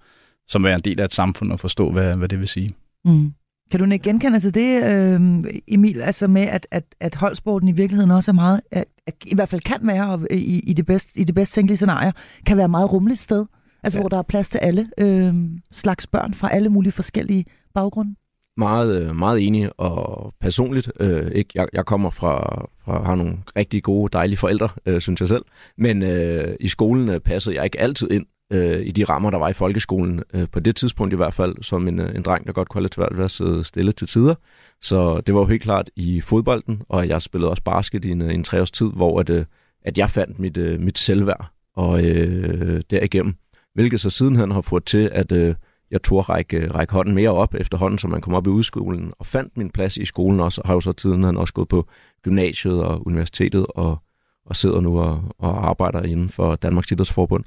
som 0.49 0.65
være 0.65 0.75
en 0.75 0.81
del 0.81 1.01
af 1.01 1.05
et 1.05 1.13
samfund 1.13 1.53
og 1.53 1.61
forstå, 1.61 1.93
hvad, 1.93 2.17
hvad 2.17 2.29
det 2.29 2.39
vil 2.39 2.49
sige. 2.49 2.71
Mm. 3.05 3.33
Kan 3.71 3.81
du 3.81 3.93
ikke 3.93 4.03
genkende 4.03 4.41
til 4.41 4.55
det, 4.55 4.85
øh, 4.85 5.45
Emil, 5.69 6.03
altså 6.03 6.29
med, 6.29 6.43
at, 6.43 6.67
at, 6.71 6.85
at 7.01 7.15
holdsporten 7.15 7.69
i 7.69 7.73
virkeligheden 7.73 8.11
også 8.11 8.31
er 8.31 8.35
meget, 8.35 8.61
at, 8.71 8.85
at, 9.07 9.15
i 9.27 9.35
hvert 9.35 9.49
fald 9.49 9.61
kan 9.61 9.79
være, 9.83 10.11
og 10.11 10.27
i, 10.31 10.61
i, 10.61 10.73
det 10.73 10.87
bedst, 10.87 11.17
i 11.17 11.25
det 11.25 11.35
bedst 11.35 11.53
tænkelige 11.53 11.77
scenarie, 11.77 12.13
kan 12.47 12.57
være 12.57 12.69
meget 12.69 12.93
rummeligt 12.93 13.21
sted, 13.21 13.47
altså 13.83 13.99
ja. 13.99 14.03
hvor 14.03 14.09
der 14.09 14.19
er 14.19 14.23
plads 14.23 14.49
til 14.49 14.59
alle 14.59 14.91
øh, 14.99 15.35
slags 15.73 16.07
børn 16.07 16.35
fra 16.35 16.55
alle 16.55 16.69
mulige 16.69 16.93
forskellige 16.93 17.45
baggrunde? 17.75 18.15
Meget, 18.57 19.03
øh, 19.03 19.17
meget 19.17 19.47
enig, 19.47 19.81
og 19.81 20.35
personligt, 20.41 20.93
øh, 21.01 21.31
ikke, 21.31 21.51
jeg, 21.55 21.67
jeg 21.73 21.85
kommer 21.85 22.11
fra, 22.11 22.65
fra, 22.85 23.03
har 23.03 23.15
nogle 23.15 23.39
rigtig 23.57 23.83
gode, 23.83 24.13
dejlige 24.13 24.37
forældre, 24.37 24.69
øh, 24.87 25.01
synes 25.01 25.21
jeg 25.21 25.29
selv, 25.29 25.45
men 25.79 26.03
øh, 26.03 26.57
i 26.61 26.69
skolen 26.69 27.09
øh, 27.09 27.21
passede 27.21 27.57
jeg 27.57 27.65
ikke 27.65 27.81
altid 27.81 28.11
ind 28.11 28.27
øh, 28.53 28.87
i 28.87 28.91
de 28.91 29.05
rammer, 29.05 29.31
der 29.31 29.39
var 29.39 29.49
i 29.49 29.53
folkeskolen, 29.53 30.23
øh, 30.35 30.49
på 30.53 30.61
det 30.61 30.77
tidspunkt 30.77 31.13
i 31.13 31.17
hvert 31.17 31.35
fald, 31.35 31.63
som 31.63 31.89
en, 31.89 32.01
øh, 32.01 32.15
en 32.15 32.23
dreng, 32.23 32.47
der 32.47 32.53
godt 32.53 32.69
kunne 32.69 32.79
have 32.79 32.85
lidt 32.85 32.95
svært 32.95 33.17
ved 33.17 33.25
at 33.25 33.31
sidde 33.31 33.65
stille 33.65 33.93
til 33.93 34.07
tider. 34.07 34.35
Så 34.83 35.21
det 35.21 35.35
var 35.35 35.41
jo 35.41 35.47
helt 35.47 35.63
klart 35.63 35.91
i 35.97 36.21
fodbolden, 36.21 36.83
og 36.89 37.09
jeg 37.09 37.23
spillede 37.23 37.51
også 37.51 37.63
basket 37.63 38.05
i 38.05 38.11
en, 38.11 38.23
øh, 38.23 38.35
en 38.35 38.45
tre 38.45 38.61
års 38.61 38.71
tid, 38.71 38.87
hvor 38.87 39.21
at, 39.21 39.31
øh, 39.31 39.45
at 39.83 39.99
jeg 39.99 40.11
fandt 40.11 40.39
mit, 40.39 40.57
øh, 40.57 40.81
mit 40.81 40.99
selvværd 40.99 41.47
og 41.75 42.05
øh, 42.05 42.83
derigennem. 42.91 43.35
Hvilket 43.75 44.01
så 44.01 44.11
sidenhen 44.11 44.51
har 44.51 44.61
fået 44.61 44.85
til, 44.85 45.11
at 45.13 45.33
øh, 45.33 45.55
jeg 45.91 46.03
turde 46.03 46.23
række, 46.23 46.57
øh, 46.57 46.75
række 46.75 46.93
hånden 46.93 47.15
mere 47.15 47.31
op 47.31 47.55
efterhånden, 47.55 47.99
så 47.99 48.09
man 48.09 48.21
kom 48.21 48.35
op 48.35 48.47
i 48.47 48.51
udskolen 48.51 49.13
og 49.19 49.27
fandt 49.27 49.57
min 49.57 49.71
plads 49.71 49.97
i 49.97 50.05
skolen 50.05 50.41
også, 50.41 50.61
og 50.61 50.69
har 50.69 50.75
jo 50.75 50.81
så 50.81 50.93
tiden 50.93 51.25
også 51.25 51.55
gået 51.55 51.69
på 51.69 51.87
gymnasiet 52.23 52.83
og 52.83 53.07
universitetet 53.07 53.67
og, 53.69 53.99
og 54.47 54.57
sidder 54.57 54.81
nu 54.81 55.01
og, 55.01 55.23
og 55.39 55.69
arbejder 55.69 56.03
inden 56.03 56.29
for 56.29 56.55
Danmarks 56.55 56.93
Idrætsforbund. 56.93 57.45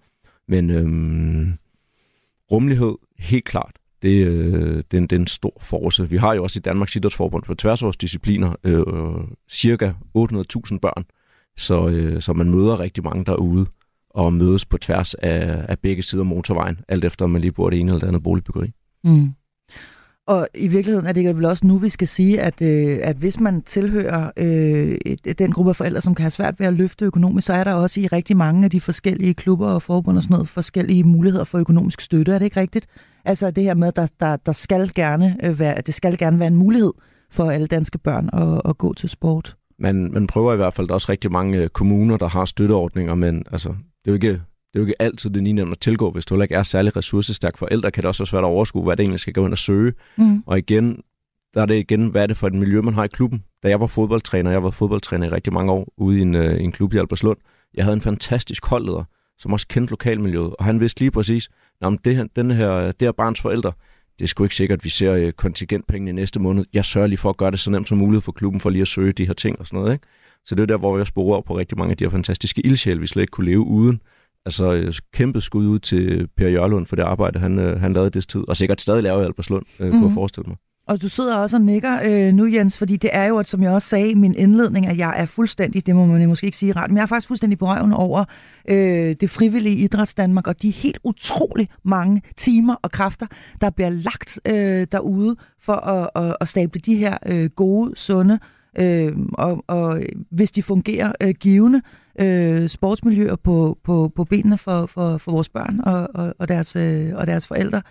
Men 0.49 0.69
øhm, 0.69 1.53
rummelighed, 2.51 2.95
helt 3.19 3.45
klart, 3.45 3.71
det, 4.01 4.27
øh, 4.27 4.75
det, 4.77 4.93
er 4.93 4.97
en, 4.97 5.03
det 5.03 5.11
er 5.11 5.19
en 5.19 5.27
stor 5.27 5.57
force. 5.61 6.09
Vi 6.09 6.17
har 6.17 6.33
jo 6.33 6.43
også 6.43 6.59
i 6.59 6.61
Danmarks 6.61 6.95
Idrætsforbund 6.95 7.43
på 7.43 7.55
tværs 7.55 7.81
af 7.81 7.85
vores 7.85 7.97
discipliner 7.97 8.55
øh, 8.63 8.83
cirka 9.49 9.91
800.000 10.17 10.79
børn, 10.79 11.05
så, 11.57 11.87
øh, 11.87 12.21
så 12.21 12.33
man 12.33 12.49
møder 12.49 12.79
rigtig 12.79 13.03
mange 13.03 13.25
derude 13.25 13.65
og 14.09 14.33
mødes 14.33 14.65
på 14.65 14.77
tværs 14.77 15.13
af, 15.13 15.65
af 15.69 15.79
begge 15.79 16.03
sider 16.03 16.21
af 16.21 16.25
motorvejen, 16.25 16.79
alt 16.87 17.05
efter 17.05 17.25
om 17.25 17.31
man 17.31 17.41
lige 17.41 17.51
bor 17.51 17.69
det 17.69 17.79
ene 17.79 17.89
eller 17.89 17.99
det 17.99 18.07
andet 18.07 18.23
boligbyggeri. 18.23 18.71
Mm. 19.03 19.29
Og 20.29 20.47
i 20.55 20.67
virkeligheden 20.67 21.07
er 21.07 21.11
det 21.11 21.35
vel 21.35 21.45
også 21.45 21.67
nu, 21.67 21.77
vi 21.77 21.89
skal 21.89 22.07
sige, 22.07 22.41
at, 22.41 22.61
øh, 22.61 22.99
at 23.01 23.15
hvis 23.15 23.39
man 23.39 23.61
tilhører 23.61 24.31
øh, 24.37 24.97
den 25.37 25.51
gruppe 25.51 25.69
af 25.69 25.75
forældre, 25.75 26.01
som 26.01 26.15
kan 26.15 26.23
have 26.23 26.31
svært 26.31 26.59
ved 26.59 26.67
at 26.67 26.73
løfte 26.73 27.05
økonomisk, 27.05 27.47
så 27.47 27.53
er 27.53 27.63
der 27.63 27.73
også 27.73 27.99
i 27.99 28.07
rigtig 28.07 28.37
mange 28.37 28.63
af 28.63 28.71
de 28.71 28.81
forskellige 28.81 29.33
klubber 29.33 29.67
og 29.67 29.81
forbund 29.81 30.17
og 30.17 30.23
sådan 30.23 30.33
noget, 30.33 30.49
forskellige 30.49 31.03
muligheder 31.03 31.43
for 31.43 31.57
økonomisk 31.57 32.01
støtte. 32.01 32.31
Er 32.31 32.37
det 32.37 32.45
ikke 32.45 32.59
rigtigt? 32.59 32.87
Altså 33.25 33.51
det 33.51 33.63
her 33.63 33.73
med, 33.73 33.87
at 33.87 33.95
der, 33.95 34.07
der, 34.19 34.35
der 34.35 34.51
skal 34.51 34.91
gerne 34.95 35.37
øh, 35.43 35.59
være, 35.59 35.75
det 35.85 35.93
skal 35.93 36.17
gerne 36.17 36.39
være 36.39 36.47
en 36.47 36.55
mulighed 36.55 36.93
for 37.31 37.49
alle 37.49 37.67
danske 37.67 37.97
børn 37.97 38.29
at, 38.33 38.61
at 38.65 38.77
gå 38.77 38.93
til 38.93 39.09
sport. 39.09 39.55
Man, 39.79 40.11
man 40.13 40.27
prøver 40.27 40.53
i 40.53 40.57
hvert 40.57 40.73
fald, 40.73 40.87
der 40.87 40.91
er 40.91 40.95
også 40.95 41.11
rigtig 41.11 41.31
mange 41.31 41.57
øh, 41.57 41.69
kommuner, 41.69 42.17
der 42.17 42.27
har 42.27 42.45
støtteordninger, 42.45 43.15
men 43.15 43.43
altså, 43.51 43.69
det 43.69 44.07
er 44.07 44.11
jo 44.11 44.13
ikke 44.13 44.41
det 44.73 44.79
er 44.79 44.79
jo 44.79 44.85
ikke 44.85 45.01
altid 45.01 45.29
det 45.29 45.43
lige 45.43 45.53
nemt 45.53 45.71
at 45.71 45.79
tilgå. 45.79 46.11
Hvis 46.11 46.25
du 46.25 46.33
heller 46.33 46.43
ikke 46.43 46.55
er 46.55 46.63
særlig 46.63 46.97
ressourcestærk 46.97 47.57
forældre, 47.57 47.91
kan 47.91 48.03
det 48.03 48.07
også 48.07 48.23
være 48.23 48.27
svært 48.27 48.43
at 48.43 48.47
overskue, 48.47 48.83
hvad 48.83 48.97
det 48.97 49.03
egentlig 49.03 49.19
skal 49.19 49.33
gå 49.33 49.45
ind 49.45 49.53
og 49.53 49.57
søge. 49.57 49.93
Mm. 50.17 50.43
Og 50.45 50.57
igen, 50.57 51.01
der 51.53 51.61
er 51.61 51.65
det 51.65 51.75
igen, 51.75 52.07
hvad 52.07 52.23
er 52.23 52.27
det 52.27 52.37
for 52.37 52.47
et 52.47 52.53
miljø, 52.53 52.81
man 52.81 52.93
har 52.93 53.03
i 53.03 53.07
klubben. 53.07 53.43
Da 53.63 53.69
jeg 53.69 53.79
var 53.79 53.87
fodboldtræner, 53.87 54.51
jeg 54.51 54.63
var 54.63 54.69
fodboldtræner 54.69 55.27
i 55.27 55.29
rigtig 55.29 55.53
mange 55.53 55.71
år 55.71 55.93
ude 55.97 56.17
i 56.17 56.21
en, 56.21 56.35
uh, 56.35 56.61
en 56.61 56.71
klub 56.71 56.93
i 56.93 56.97
Alberslund. 56.97 57.37
Jeg 57.73 57.85
havde 57.85 57.93
en 57.93 58.01
fantastisk 58.01 58.65
holdleder, 58.65 59.03
som 59.37 59.53
også 59.53 59.67
kendte 59.67 59.91
lokalmiljøet, 59.91 60.55
og 60.59 60.65
han 60.65 60.79
vidste 60.79 61.01
lige 61.01 61.11
præcis, 61.11 61.49
at 61.81 61.93
det 62.05 62.15
her, 62.15 62.25
den 62.35 62.51
her, 62.51 62.91
det 62.91 63.01
her 63.01 63.11
barns 63.11 63.41
forældre, 63.41 63.71
det 64.19 64.25
er 64.25 64.27
sgu 64.27 64.43
ikke 64.43 64.55
sikkert, 64.55 64.79
at 64.79 64.85
vi 64.85 64.89
ser 64.89 65.25
uh, 65.25 65.31
kontingentpengene 65.31 66.09
i 66.09 66.13
næste 66.13 66.39
måned. 66.39 66.65
Jeg 66.73 66.85
sørger 66.85 67.07
lige 67.07 67.17
for 67.17 67.29
at 67.29 67.37
gøre 67.37 67.51
det 67.51 67.59
så 67.59 67.71
nemt 67.71 67.87
som 67.87 67.97
muligt 67.97 68.23
for 68.23 68.31
klubben, 68.31 68.59
for 68.59 68.69
lige 68.69 68.81
at 68.81 68.87
søge 68.87 69.11
de 69.11 69.25
her 69.25 69.33
ting 69.33 69.59
og 69.59 69.67
sådan 69.67 69.79
noget. 69.79 69.93
Ikke? 69.93 70.05
Så 70.45 70.55
det 70.55 70.61
er 70.61 70.67
der, 70.67 70.77
hvor 70.77 70.97
jeg 70.97 71.07
sporer 71.07 71.41
på 71.41 71.57
rigtig 71.57 71.77
mange 71.77 71.91
af 71.91 71.97
de 71.97 72.03
her 72.03 72.09
fantastiske 72.09 72.61
ildsjæl, 72.65 73.01
vi 73.01 73.07
slet 73.07 73.21
ikke 73.21 73.31
kunne 73.31 73.49
leve 73.49 73.59
uden. 73.59 74.01
Altså 74.49 74.73
øh, 74.73 74.93
kæmpe 75.13 75.41
skud 75.41 75.67
ud 75.67 75.79
til 75.79 76.27
Per 76.37 76.47
Jørlund 76.47 76.85
for 76.85 76.95
det 76.95 77.03
arbejde, 77.03 77.39
han, 77.39 77.59
øh, 77.59 77.81
han 77.81 77.93
lavede 77.93 78.07
i 78.07 78.11
det 78.11 78.27
tid, 78.27 78.43
og 78.47 78.57
sikkert 78.57 78.81
stadig 78.81 79.03
laver 79.03 79.21
i 79.21 79.25
Alberslund, 79.25 79.65
øh, 79.79 79.85
mm. 79.85 79.91
kunne 79.91 80.01
jeg 80.01 80.07
mhm. 80.07 80.13
forestille 80.13 80.47
mig. 80.47 80.57
Og 80.87 81.01
du 81.01 81.09
sidder 81.09 81.35
også 81.35 81.57
og 81.57 81.61
nikker 81.61 81.99
øh, 82.05 82.33
nu, 82.33 82.45
Jens, 82.45 82.77
fordi 82.77 82.97
det 82.97 83.09
er 83.13 83.25
jo, 83.25 83.37
at, 83.37 83.47
som 83.47 83.63
jeg 83.63 83.71
også 83.71 83.87
sagde 83.87 84.11
i 84.11 84.13
min 84.13 84.35
indledning, 84.35 84.87
at 84.87 84.97
jeg 84.97 85.13
er 85.17 85.25
fuldstændig, 85.25 85.85
det 85.85 85.95
må 85.95 86.05
man 86.05 86.27
måske 86.27 86.45
ikke 86.45 86.57
sige 86.57 86.73
ret, 86.73 86.89
men 86.89 86.97
jeg 86.97 87.03
er 87.03 87.07
faktisk 87.07 87.27
fuldstændig 87.27 87.59
på 87.59 87.65
røven 87.65 87.93
over 87.93 88.25
øh, 88.69 89.15
det 89.21 89.29
frivillige 89.29 89.75
idræts 89.75 90.13
Danmark, 90.13 90.47
og 90.47 90.61
de 90.61 90.71
helt 90.71 90.99
utrolig 91.03 91.69
mange 91.83 92.21
timer 92.37 92.75
og 92.81 92.91
kræfter, 92.91 93.25
der 93.61 93.69
bliver 93.69 93.89
lagt 93.89 94.39
øh, 94.47 94.87
derude 94.91 95.35
for 95.61 95.73
at, 95.73 96.09
at, 96.15 96.37
at 96.41 96.47
stable 96.47 96.79
de 96.79 96.95
her 96.95 97.17
øh, 97.25 97.49
gode, 97.55 97.93
sunde, 97.95 98.39
øh, 98.79 99.11
og, 99.33 99.63
og 99.67 100.01
hvis 100.31 100.51
de 100.51 100.63
fungerer 100.63 101.11
øh, 101.23 101.33
givende, 101.39 101.81
øh, 102.21 102.69
sportsmiljøer 102.69 103.35
på, 103.35 103.77
på, 103.83 104.11
på 104.15 104.23
benene 104.23 104.57
for, 104.57 104.85
for, 104.85 105.17
for 105.17 105.31
vores 105.31 105.49
børn 105.49 105.79
og, 105.79 106.07
og, 106.13 106.33
og, 106.39 106.47
deres, 106.47 106.75
øh, 106.75 107.11
og 107.15 107.27
deres 107.27 107.47
forældre. 107.47 107.81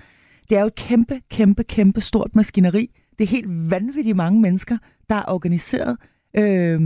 Det 0.50 0.56
er 0.56 0.60
jo 0.60 0.66
et 0.66 0.74
kæmpe, 0.74 1.20
kæmpe, 1.30 1.64
kæmpe 1.64 2.00
stort 2.00 2.36
maskineri. 2.36 2.90
Det 3.18 3.24
er 3.24 3.28
helt 3.28 3.70
vanvittigt 3.70 4.16
mange 4.16 4.40
mennesker, 4.40 4.78
der 5.08 5.14
er 5.14 5.24
organiseret 5.28 5.96
øh, 6.34 6.80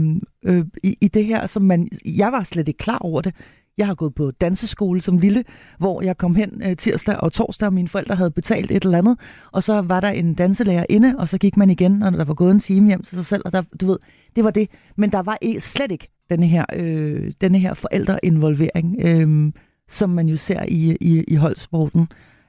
øh, 0.45 0.65
i, 0.83 0.97
i 1.01 1.07
det 1.07 1.25
her, 1.25 1.47
som 1.47 1.61
man, 1.61 1.89
jeg 2.05 2.31
var 2.31 2.43
slet 2.43 2.67
ikke 2.67 2.77
klar 2.77 2.97
over 2.97 3.21
det. 3.21 3.35
Jeg 3.77 3.87
har 3.87 3.95
gået 3.95 4.15
på 4.15 4.31
danseskole 4.31 5.01
som 5.01 5.17
lille, 5.17 5.43
hvor 5.77 6.01
jeg 6.01 6.17
kom 6.17 6.35
hen 6.35 6.61
øh, 6.65 6.77
tirsdag 6.77 7.17
og 7.17 7.31
torsdag, 7.31 7.65
og 7.65 7.73
mine 7.73 7.87
forældre 7.87 8.15
havde 8.15 8.31
betalt 8.31 8.71
et 8.71 8.83
eller 8.83 8.97
andet, 8.97 9.19
og 9.51 9.63
så 9.63 9.81
var 9.81 9.99
der 9.99 10.09
en 10.09 10.33
danselærer 10.33 10.85
inde, 10.89 11.15
og 11.17 11.29
så 11.29 11.37
gik 11.37 11.57
man 11.57 11.69
igen, 11.69 11.91
når 11.91 12.09
der 12.09 12.25
var 12.25 12.33
gået 12.33 12.51
en 12.51 12.59
time 12.59 12.87
hjem 12.87 13.01
til 13.01 13.15
sig 13.17 13.25
selv, 13.25 13.41
og 13.45 13.53
der, 13.53 13.61
du 13.81 13.87
ved, 13.87 13.97
det 14.35 14.43
var 14.43 14.51
det. 14.51 14.69
Men 14.95 15.11
der 15.11 15.21
var 15.21 15.37
e 15.41 15.59
slet 15.59 15.91
ikke 15.91 16.07
denne 16.33 16.47
her, 16.47 16.65
øh, 16.73 17.31
denne 17.41 17.59
her 17.59 17.73
forældreinvolvering, 17.73 18.95
øh, 19.05 19.51
som 19.89 20.09
man 20.09 20.27
jo 20.27 20.37
ser 20.37 20.63
i, 20.67 20.97
i, 21.01 21.23
i 21.27 21.35
holdsporten. 21.35 22.07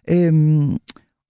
Øh, 0.09 0.33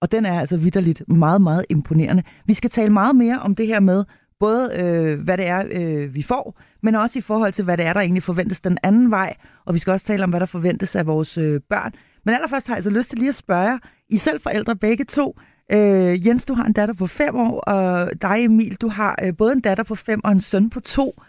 og 0.01 0.11
den 0.11 0.25
er 0.25 0.39
altså 0.39 0.57
vidderligt 0.57 1.03
meget, 1.07 1.41
meget 1.41 1.65
imponerende. 1.69 2.23
Vi 2.45 2.53
skal 2.53 2.69
tale 2.69 2.93
meget 2.93 3.15
mere 3.15 3.39
om 3.39 3.55
det 3.55 3.67
her 3.67 3.79
med, 3.79 4.03
både 4.39 4.69
øh, 4.79 5.19
hvad 5.19 5.37
det 5.37 5.47
er, 5.47 5.63
øh, 5.71 6.15
vi 6.15 6.21
får, 6.21 6.59
men 6.83 6.95
også 6.95 7.19
i 7.19 7.21
forhold 7.21 7.53
til, 7.53 7.63
hvad 7.63 7.77
det 7.77 7.85
er, 7.85 7.93
der 7.93 7.99
egentlig 7.99 8.23
forventes 8.23 8.61
den 8.61 8.77
anden 8.83 9.11
vej. 9.11 9.35
Og 9.65 9.73
vi 9.73 9.79
skal 9.79 9.91
også 9.91 10.05
tale 10.05 10.23
om, 10.23 10.29
hvad 10.29 10.39
der 10.39 10.45
forventes 10.45 10.95
af 10.95 11.07
vores 11.07 11.37
øh, 11.37 11.59
børn. 11.69 11.91
Men 12.25 12.35
allerførst 12.35 12.67
har 12.67 12.73
jeg 12.73 12.77
altså 12.77 12.89
lyst 12.89 13.09
til 13.09 13.19
lige 13.19 13.29
at 13.29 13.35
spørge 13.35 13.61
jer, 13.61 13.77
I 14.09 14.17
selv 14.17 14.41
forældre 14.41 14.75
begge 14.75 15.05
to, 15.05 15.39
øh, 15.71 16.27
Jens, 16.27 16.45
du 16.45 16.53
har 16.53 16.65
en 16.65 16.73
datter 16.73 16.95
på 16.95 17.07
fem 17.07 17.35
år, 17.35 17.59
og 17.59 18.09
dig 18.21 18.45
Emil, 18.45 18.75
du 18.75 18.87
har 18.89 19.19
øh, 19.25 19.37
både 19.37 19.53
en 19.53 19.59
datter 19.59 19.83
på 19.83 19.95
fem 19.95 20.21
og 20.23 20.31
en 20.31 20.39
søn 20.39 20.69
på 20.69 20.79
to. 20.79 21.21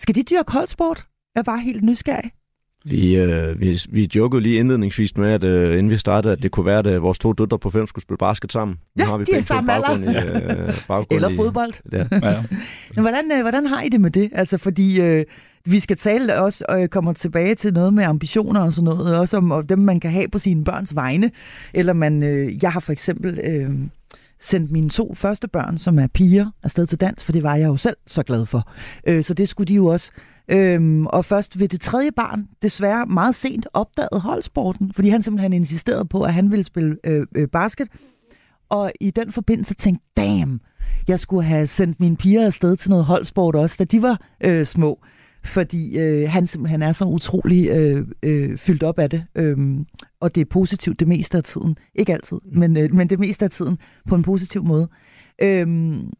Skal 0.00 0.14
de 0.14 0.22
dyrke 0.22 0.52
holdsport? 0.52 1.06
Jeg 1.34 1.40
er 1.40 1.44
bare 1.44 1.60
helt 1.60 1.84
nysgerrig. 1.84 2.30
Vi, 2.84 3.16
øh, 3.16 3.60
vi, 3.60 3.80
vi 3.90 4.10
jokede 4.16 4.42
lige 4.42 4.58
indledningsvis 4.58 5.16
med, 5.16 5.32
at 5.32 5.44
øh, 5.44 5.72
inden 5.72 5.90
vi 5.90 5.96
startede, 5.96 6.32
at 6.32 6.42
det 6.42 6.50
kunne 6.50 6.66
være, 6.66 6.78
at 6.78 6.86
øh, 6.86 7.02
vores 7.02 7.18
to 7.18 7.32
døtre 7.32 7.58
på 7.58 7.70
fem 7.70 7.86
skulle 7.86 8.02
spille 8.02 8.18
basket 8.18 8.52
sammen. 8.52 8.76
Nu 8.96 9.04
ja, 9.04 9.10
har 9.10 9.16
vi 9.16 9.24
de 9.24 9.32
er 9.32 9.42
sammen 9.42 9.66
baggrund 9.66 10.04
i, 10.04 10.08
øh, 10.08 10.74
baggrund 10.88 11.06
Eller 11.10 11.28
i, 11.28 11.36
fodbold. 11.36 11.72
Ja. 11.92 12.30
ja. 12.30 12.42
Men 12.94 13.00
hvordan, 13.02 13.32
øh, 13.32 13.40
hvordan 13.40 13.66
har 13.66 13.82
I 13.82 13.88
det 13.88 14.00
med 14.00 14.10
det? 14.10 14.30
Altså, 14.32 14.58
fordi 14.58 15.00
øh, 15.00 15.24
vi 15.64 15.80
skal 15.80 15.96
tale 15.96 16.40
også, 16.40 16.64
og 16.68 16.80
jeg 16.80 16.90
kommer 16.90 17.12
tilbage 17.12 17.54
til 17.54 17.72
noget 17.72 17.94
med 17.94 18.04
ambitioner 18.04 18.60
og 18.60 18.72
sådan 18.72 18.84
noget, 18.84 19.18
også 19.18 19.36
om 19.36 19.50
og 19.50 19.68
dem, 19.68 19.78
man 19.78 20.00
kan 20.00 20.10
have 20.10 20.28
på 20.28 20.38
sine 20.38 20.64
børns 20.64 20.94
vegne. 20.94 21.30
Eller 21.74 21.92
man, 21.92 22.22
øh, 22.22 22.62
jeg 22.62 22.72
har 22.72 22.80
for 22.80 22.92
eksempel... 22.92 23.40
Øh, 23.44 23.70
sendt 24.40 24.70
mine 24.70 24.90
to 24.90 25.14
første 25.14 25.48
børn, 25.48 25.78
som 25.78 25.98
er 25.98 26.06
piger, 26.06 26.50
afsted 26.62 26.86
til 26.86 27.00
dans, 27.00 27.24
for 27.24 27.32
det 27.32 27.42
var 27.42 27.56
jeg 27.56 27.66
jo 27.66 27.76
selv 27.76 27.96
så 28.06 28.22
glad 28.22 28.46
for. 28.46 28.70
Øh, 29.06 29.24
så 29.24 29.34
det 29.34 29.48
skulle 29.48 29.68
de 29.68 29.74
jo 29.74 29.86
også. 29.86 30.12
Øhm, 30.48 31.06
og 31.06 31.24
først 31.24 31.60
ved 31.60 31.68
det 31.68 31.80
tredje 31.80 32.12
barn, 32.12 32.48
desværre 32.62 33.06
meget 33.06 33.34
sent, 33.34 33.66
opdagede 33.72 34.20
holdsporten, 34.20 34.92
fordi 34.92 35.08
han 35.08 35.22
simpelthen 35.22 35.52
insisterede 35.52 36.04
på, 36.04 36.22
at 36.22 36.34
han 36.34 36.50
ville 36.50 36.64
spille 36.64 36.96
øh, 37.04 37.26
øh, 37.36 37.48
basket. 37.48 37.88
Og 38.68 38.92
i 39.00 39.10
den 39.10 39.32
forbindelse 39.32 39.74
tænkte 39.74 40.04
damn, 40.16 40.60
jeg 41.08 41.20
skulle 41.20 41.44
have 41.44 41.66
sendt 41.66 42.00
mine 42.00 42.16
piger 42.16 42.46
afsted 42.46 42.76
til 42.76 42.90
noget 42.90 43.04
holdsport 43.04 43.54
også, 43.54 43.76
da 43.78 43.84
de 43.84 44.02
var 44.02 44.20
øh, 44.44 44.66
små. 44.66 45.00
Fordi 45.44 45.98
øh, 45.98 46.30
han 46.30 46.46
simpelthen 46.46 46.82
er 46.82 46.92
så 46.92 47.04
utrolig 47.04 47.68
øh, 47.68 48.06
øh, 48.22 48.58
fyldt 48.58 48.82
op 48.82 48.98
af 48.98 49.10
det. 49.10 49.24
Øhm, 49.34 49.86
og 50.20 50.34
det 50.34 50.40
er 50.40 50.44
positivt 50.44 51.00
det 51.00 51.08
meste 51.08 51.36
af 51.38 51.44
tiden. 51.44 51.76
Ikke 51.94 52.12
altid, 52.12 52.38
mm. 52.44 52.58
men, 52.58 52.76
øh, 52.76 52.94
men 52.94 53.10
det 53.10 53.20
meste 53.20 53.44
af 53.44 53.50
tiden 53.50 53.78
på 54.08 54.14
en 54.14 54.22
positiv 54.22 54.64
måde. 54.64 54.88
Øhm, 55.42 56.12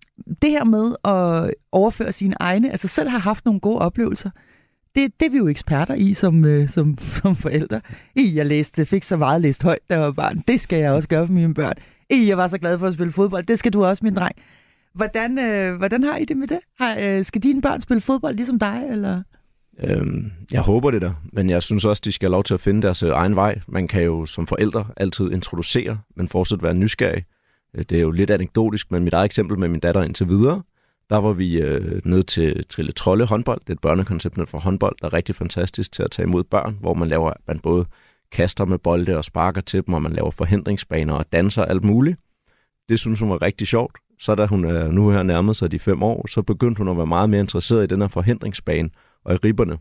det 0.42 0.50
her 0.50 0.64
med 0.64 0.94
at 1.04 1.54
overføre 1.72 2.12
sine 2.12 2.34
egne, 2.40 2.70
altså 2.70 2.88
selv 2.88 3.08
har 3.08 3.18
haft 3.18 3.44
nogle 3.44 3.60
gode 3.60 3.78
oplevelser, 3.78 4.30
det, 4.94 5.20
det 5.20 5.26
er 5.26 5.30
vi 5.30 5.36
jo 5.36 5.48
eksperter 5.48 5.94
i 5.94 6.14
som, 6.14 6.44
øh, 6.44 6.68
som, 6.68 6.98
som 7.22 7.36
forældre. 7.36 7.80
I, 8.16 8.32
jeg 8.34 8.46
læste, 8.46 8.86
fik 8.86 9.02
så 9.02 9.16
meget 9.16 9.40
læst 9.40 9.62
højt, 9.62 9.78
da 9.90 9.94
jeg 9.94 10.02
var 10.02 10.12
barn. 10.12 10.42
Det 10.48 10.60
skal 10.60 10.78
jeg 10.78 10.92
også 10.92 11.08
gøre 11.08 11.26
for 11.26 11.34
mine 11.34 11.54
børn. 11.54 11.74
I, 12.10 12.28
jeg 12.28 12.38
var 12.38 12.48
så 12.48 12.58
glad 12.58 12.78
for 12.78 12.86
at 12.86 12.94
spille 12.94 13.12
fodbold. 13.12 13.44
Det 13.44 13.58
skal 13.58 13.72
du 13.72 13.84
også, 13.84 14.04
min 14.04 14.14
dreng. 14.14 14.36
Hvordan, 14.94 15.38
øh, 15.38 15.76
hvordan 15.78 16.04
har 16.04 16.16
I 16.16 16.24
det 16.24 16.36
med 16.36 16.46
det? 16.46 16.58
Har, 16.80 16.96
øh, 17.00 17.24
skal 17.24 17.42
dine 17.42 17.62
børn 17.62 17.80
spille 17.80 18.00
fodbold 18.00 18.36
ligesom 18.36 18.58
dig, 18.58 18.86
eller... 18.90 19.22
Øhm, 19.82 20.32
jeg 20.52 20.60
håber 20.60 20.90
det 20.90 21.02
da, 21.02 21.12
men 21.32 21.50
jeg 21.50 21.62
synes 21.62 21.84
også, 21.84 22.02
de 22.04 22.12
skal 22.12 22.26
have 22.26 22.32
lov 22.32 22.44
til 22.44 22.54
at 22.54 22.60
finde 22.60 22.82
deres 22.82 23.02
øh, 23.02 23.10
egen 23.10 23.36
vej. 23.36 23.60
Man 23.68 23.88
kan 23.88 24.02
jo 24.02 24.26
som 24.26 24.46
forældre 24.46 24.86
altid 24.96 25.32
introducere, 25.32 25.98
men 26.16 26.28
fortsat 26.28 26.62
være 26.62 26.74
nysgerrig. 26.74 27.24
Øh, 27.74 27.84
det 27.90 27.98
er 27.98 28.02
jo 28.02 28.10
lidt 28.10 28.30
anekdotisk, 28.30 28.90
men 28.90 29.04
mit 29.04 29.12
eget 29.12 29.24
eksempel 29.24 29.58
med 29.58 29.68
min 29.68 29.80
datter 29.80 30.02
indtil 30.02 30.28
videre, 30.28 30.62
der 31.10 31.16
var 31.16 31.32
vi 31.32 31.60
øh, 31.60 32.00
nede 32.04 32.22
til 32.22 32.64
Trille 32.68 32.92
Trolle 32.92 33.26
håndbold. 33.26 33.60
Det 33.60 33.68
er 33.68 33.72
et 33.72 33.80
børnekoncept 33.80 34.48
for 34.48 34.58
håndbold, 34.58 34.96
der 35.00 35.06
er 35.06 35.12
rigtig 35.12 35.34
fantastisk 35.34 35.92
til 35.92 36.02
at 36.02 36.10
tage 36.10 36.26
imod 36.26 36.44
børn, 36.44 36.76
hvor 36.80 36.94
man 36.94 37.08
laver, 37.08 37.32
man 37.46 37.58
både 37.58 37.86
kaster 38.32 38.64
med 38.64 38.78
bolde 38.78 39.16
og 39.16 39.24
sparker 39.24 39.60
til 39.60 39.86
dem, 39.86 39.94
og 39.94 40.02
man 40.02 40.12
laver 40.12 40.30
forhindringsbaner 40.30 41.14
og 41.14 41.32
danser 41.32 41.64
alt 41.64 41.84
muligt. 41.84 42.18
Det 42.88 42.98
synes 42.98 43.20
hun 43.20 43.30
var 43.30 43.42
rigtig 43.42 43.66
sjovt. 43.66 43.96
Så 44.20 44.34
da 44.34 44.46
hun 44.46 44.64
er 44.64 44.90
nu 44.90 45.10
her 45.10 45.22
nærmet 45.22 45.56
sig 45.56 45.72
de 45.72 45.78
fem 45.78 46.02
år, 46.02 46.26
så 46.28 46.42
begyndte 46.42 46.78
hun 46.78 46.88
at 46.88 46.96
være 46.96 47.06
meget 47.06 47.30
mere 47.30 47.40
interesseret 47.40 47.84
i 47.84 47.86
den 47.86 48.00
her 48.00 48.08
forhindringsbane 48.08 48.90
og 49.24 49.34
i 49.34 49.36
ribberne. 49.36 49.72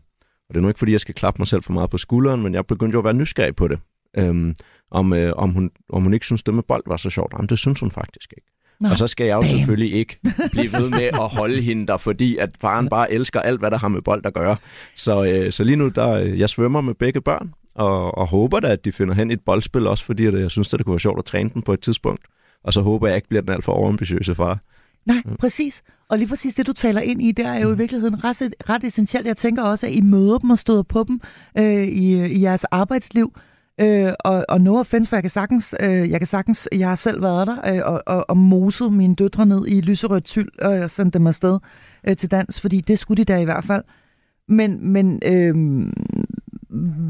Og 0.48 0.54
det 0.54 0.56
er 0.56 0.60
nu 0.60 0.68
ikke, 0.68 0.78
fordi 0.78 0.92
jeg 0.92 1.00
skal 1.00 1.14
klappe 1.14 1.40
mig 1.40 1.46
selv 1.46 1.62
for 1.62 1.72
meget 1.72 1.90
på 1.90 1.98
skulderen, 1.98 2.42
men 2.42 2.54
jeg 2.54 2.66
begyndte 2.66 2.94
jo 2.94 2.98
at 2.98 3.04
være 3.04 3.14
nysgerrig 3.14 3.56
på 3.56 3.68
det. 3.68 3.78
Øhm, 4.16 4.54
om, 4.90 5.12
øh, 5.12 5.32
om, 5.36 5.50
hun, 5.50 5.70
om 5.92 6.02
hun 6.02 6.14
ikke 6.14 6.26
synes, 6.26 6.42
det 6.42 6.54
med 6.54 6.62
bold 6.62 6.82
var 6.86 6.96
så 6.96 7.10
sjovt. 7.10 7.32
Jamen, 7.32 7.48
det 7.48 7.58
synes 7.58 7.80
hun 7.80 7.90
faktisk 7.90 8.32
ikke. 8.36 8.46
Nå, 8.80 8.88
og 8.88 8.96
så 8.96 9.06
skal 9.06 9.26
jeg 9.26 9.34
jo 9.34 9.40
bam. 9.40 9.48
selvfølgelig 9.48 9.92
ikke 9.92 10.18
blive 10.50 10.72
ved 10.72 10.90
med 10.90 11.02
at 11.02 11.28
holde 11.36 11.62
hende 11.62 11.86
der, 11.86 11.96
fordi 11.96 12.36
at 12.36 12.50
faren 12.60 12.88
bare 12.88 13.12
elsker 13.12 13.40
alt, 13.40 13.60
hvad 13.60 13.70
der 13.70 13.78
har 13.78 13.88
med 13.88 14.02
bold 14.02 14.26
at 14.26 14.34
gøre. 14.34 14.56
Så, 14.96 15.24
øh, 15.24 15.52
så 15.52 15.64
lige 15.64 15.76
nu, 15.76 15.88
der, 15.88 16.16
jeg 16.16 16.48
svømmer 16.48 16.80
med 16.80 16.94
begge 16.94 17.20
børn, 17.20 17.54
og, 17.74 18.18
og 18.18 18.28
håber 18.28 18.60
da, 18.60 18.68
at 18.68 18.84
de 18.84 18.92
finder 18.92 19.14
hen 19.14 19.30
et 19.30 19.40
boldspil, 19.40 19.86
også 19.86 20.04
fordi 20.04 20.26
at 20.26 20.40
jeg 20.40 20.50
synes, 20.50 20.74
at 20.74 20.78
det 20.78 20.86
kunne 20.86 20.92
være 20.92 21.00
sjovt 21.00 21.18
at 21.18 21.24
træne 21.24 21.50
dem 21.54 21.62
på 21.62 21.72
et 21.72 21.80
tidspunkt. 21.80 22.22
Og 22.64 22.72
så 22.72 22.80
håber 22.82 23.06
jeg 23.06 23.16
ikke 23.16 23.28
bliver 23.28 23.42
den 23.42 23.52
alt 23.52 23.64
for 23.64 23.72
overambitiøse 23.72 24.34
far. 24.34 24.58
Nej, 25.06 25.22
præcis. 25.38 25.82
Og 26.08 26.18
lige 26.18 26.28
præcis 26.28 26.54
det, 26.54 26.66
du 26.66 26.72
taler 26.72 27.00
ind 27.00 27.22
i, 27.22 27.32
det 27.32 27.46
er 27.46 27.54
jo 27.54 27.68
i 27.68 27.72
mm. 27.72 27.78
virkeligheden 27.78 28.24
ret, 28.24 28.54
ret 28.68 28.84
essentielt. 28.84 29.26
Jeg 29.26 29.36
tænker 29.36 29.62
også, 29.62 29.86
at 29.86 29.92
I 29.92 30.00
møder 30.00 30.38
dem 30.38 30.50
og 30.50 30.58
støder 30.58 30.82
på 30.82 31.04
dem 31.08 31.20
øh, 31.58 31.84
i, 31.84 32.26
i 32.26 32.42
jeres 32.42 32.64
arbejdsliv. 32.64 33.32
Øh, 33.80 34.12
og, 34.20 34.44
og 34.48 34.60
no 34.60 34.78
offense, 34.78 35.08
for 35.08 35.16
jeg 35.16 35.22
kan 35.22 35.30
sagtens, 35.30 35.74
øh, 35.80 36.10
jeg 36.10 36.20
kan 36.20 36.26
sagtens, 36.26 36.68
jeg 36.72 36.88
har 36.88 36.94
selv 36.94 37.22
været 37.22 37.46
der 37.46 37.74
øh, 37.74 37.92
og, 37.92 38.02
og, 38.06 38.30
og 38.30 38.36
moset 38.36 38.92
mine 38.92 39.14
døtre 39.14 39.46
ned 39.46 39.66
i 39.66 39.80
lyserødt 39.80 40.24
tyld 40.24 40.58
og 40.58 40.90
sendt 40.90 41.14
dem 41.14 41.26
afsted 41.26 41.58
øh, 42.08 42.16
til 42.16 42.30
dans, 42.30 42.60
fordi 42.60 42.80
det 42.80 42.98
skulle 42.98 43.24
de 43.24 43.32
da 43.32 43.38
i 43.38 43.44
hvert 43.44 43.64
fald. 43.64 43.82
Men, 44.48 44.92
men 44.92 45.20
øh, 45.24 45.54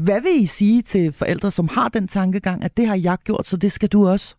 hvad 0.03 0.21
vil 0.21 0.41
I 0.41 0.45
sige 0.45 0.81
til 0.81 1.11
forældre, 1.11 1.51
som 1.51 1.67
har 1.67 1.89
den 1.89 2.07
tankegang, 2.07 2.63
at 2.63 2.77
det 2.77 2.87
har 2.87 2.95
jeg 2.95 3.17
gjort, 3.23 3.47
så 3.47 3.57
det 3.57 3.71
skal 3.71 3.89
du 3.89 4.07
også? 4.07 4.35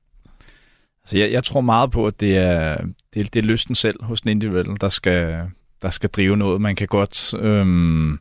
Altså, 1.04 1.18
jeg, 1.18 1.32
jeg 1.32 1.44
tror 1.44 1.60
meget 1.60 1.90
på, 1.90 2.06
at 2.06 2.20
det 2.20 2.36
er, 2.36 2.76
det, 3.14 3.34
det 3.34 3.40
er 3.40 3.46
lysten 3.46 3.74
selv 3.74 4.04
hos 4.04 4.20
den 4.20 4.30
individuelle, 4.30 4.76
der 4.80 4.88
skal, 4.88 5.50
der 5.82 5.90
skal 5.90 6.10
drive 6.10 6.36
noget. 6.36 6.60
Man 6.60 6.76
kan 6.76 6.88
godt 6.88 7.34
øhm, 7.38 8.18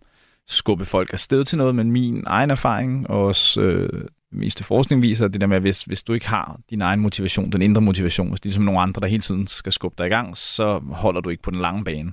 skubbe 0.47 0.85
folk 0.85 1.13
afsted 1.13 1.43
til 1.43 1.57
noget, 1.57 1.75
men 1.75 1.91
min 1.91 2.23
egen 2.27 2.51
erfaring 2.51 3.09
og 3.09 3.25
også 3.25 3.61
øh, 3.61 4.03
meste 4.31 4.63
forskning 4.63 5.01
viser 5.01 5.25
at 5.25 5.33
det 5.33 5.41
der 5.41 5.47
med, 5.47 5.55
at 5.55 5.61
hvis, 5.61 5.83
hvis 5.83 6.03
du 6.03 6.13
ikke 6.13 6.27
har 6.27 6.59
din 6.69 6.81
egen 6.81 7.00
motivation, 7.00 7.51
den 7.51 7.61
indre 7.61 7.81
motivation, 7.81 8.29
hvis 8.29 8.41
det 8.41 8.50
er 8.50 8.53
som 8.53 8.63
nogle 8.63 8.81
andre, 8.81 9.00
der 9.00 9.07
hele 9.07 9.21
tiden 9.21 9.47
skal 9.47 9.71
skubbe 9.71 9.95
dig 9.97 10.07
i 10.07 10.09
gang, 10.09 10.38
så 10.38 10.79
holder 10.91 11.21
du 11.21 11.29
ikke 11.29 11.43
på 11.43 11.51
den 11.51 11.61
lange 11.61 11.83
bane. 11.83 12.11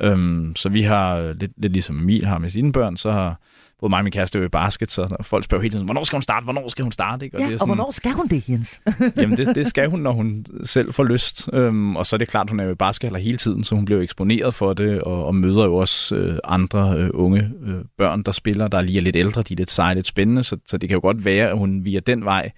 Øhm, 0.00 0.56
så 0.56 0.68
vi 0.68 0.82
har, 0.82 1.32
lidt, 1.32 1.52
lidt 1.56 1.72
ligesom 1.72 1.98
Emil 1.98 2.26
har 2.26 2.38
med 2.38 2.50
sine 2.50 2.72
børn, 2.72 2.96
så 2.96 3.10
har 3.10 3.40
både 3.80 3.90
mig 3.90 3.98
og 3.98 4.04
min 4.04 4.12
kæreste 4.12 4.38
er 4.38 4.40
jo 4.40 4.46
i 4.46 4.48
basket, 4.48 4.90
så 4.90 5.16
folk 5.22 5.44
spørger 5.44 5.62
hele 5.62 5.72
tiden, 5.72 5.84
hvornår 5.84 6.04
skal 6.04 6.16
hun 6.16 6.22
starte, 6.22 6.44
hvornår 6.44 6.68
skal 6.68 6.82
hun 6.82 6.92
starte? 6.92 7.24
Ikke? 7.24 7.36
Og, 7.36 7.40
ja, 7.40 7.46
det 7.46 7.54
er 7.54 7.58
sådan, 7.58 7.70
og 7.70 7.76
hvornår 7.76 7.90
skal 7.90 8.12
hun 8.12 8.26
det, 8.26 8.48
Jens? 8.48 8.80
jamen, 9.16 9.36
det, 9.36 9.54
det 9.54 9.66
skal 9.66 9.88
hun, 9.88 10.00
når 10.00 10.12
hun 10.12 10.46
selv 10.64 10.92
får 10.92 11.04
lyst. 11.04 11.48
Øhm, 11.52 11.96
og 11.96 12.06
så 12.06 12.16
er 12.16 12.18
det 12.18 12.28
klart, 12.28 12.50
hun 12.50 12.60
er 12.60 12.64
jo 12.64 12.70
i 12.70 12.74
basket 12.74 13.16
hele 13.20 13.38
tiden, 13.38 13.64
så 13.64 13.74
hun 13.74 13.84
bliver 13.84 14.00
eksponeret 14.00 14.54
for 14.54 14.72
det, 14.72 15.02
og, 15.02 15.26
og 15.26 15.34
møder 15.34 15.64
jo 15.64 15.74
også 15.74 16.16
øh, 16.16 16.38
andre 16.44 16.94
øh, 16.98 17.10
unge 17.14 17.50
øh, 17.66 17.84
børn, 17.98 18.22
der 18.22 18.32
spiller, 18.32 18.68
der 18.68 18.80
lige 18.80 18.98
er 18.98 19.02
lidt 19.02 19.16
ældre, 19.16 19.42
de 19.42 19.54
er 19.54 19.58
lidt 19.58 19.70
seje, 19.70 19.94
lidt 19.94 20.06
spændende, 20.06 20.42
så, 20.42 20.56
så 20.66 20.78
det 20.78 20.88
kan 20.88 20.96
jo 20.96 21.00
godt 21.00 21.24
være, 21.24 21.48
at 21.48 21.58
hun 21.58 21.84
via 21.84 22.00
den 22.00 22.24
vej 22.24 22.50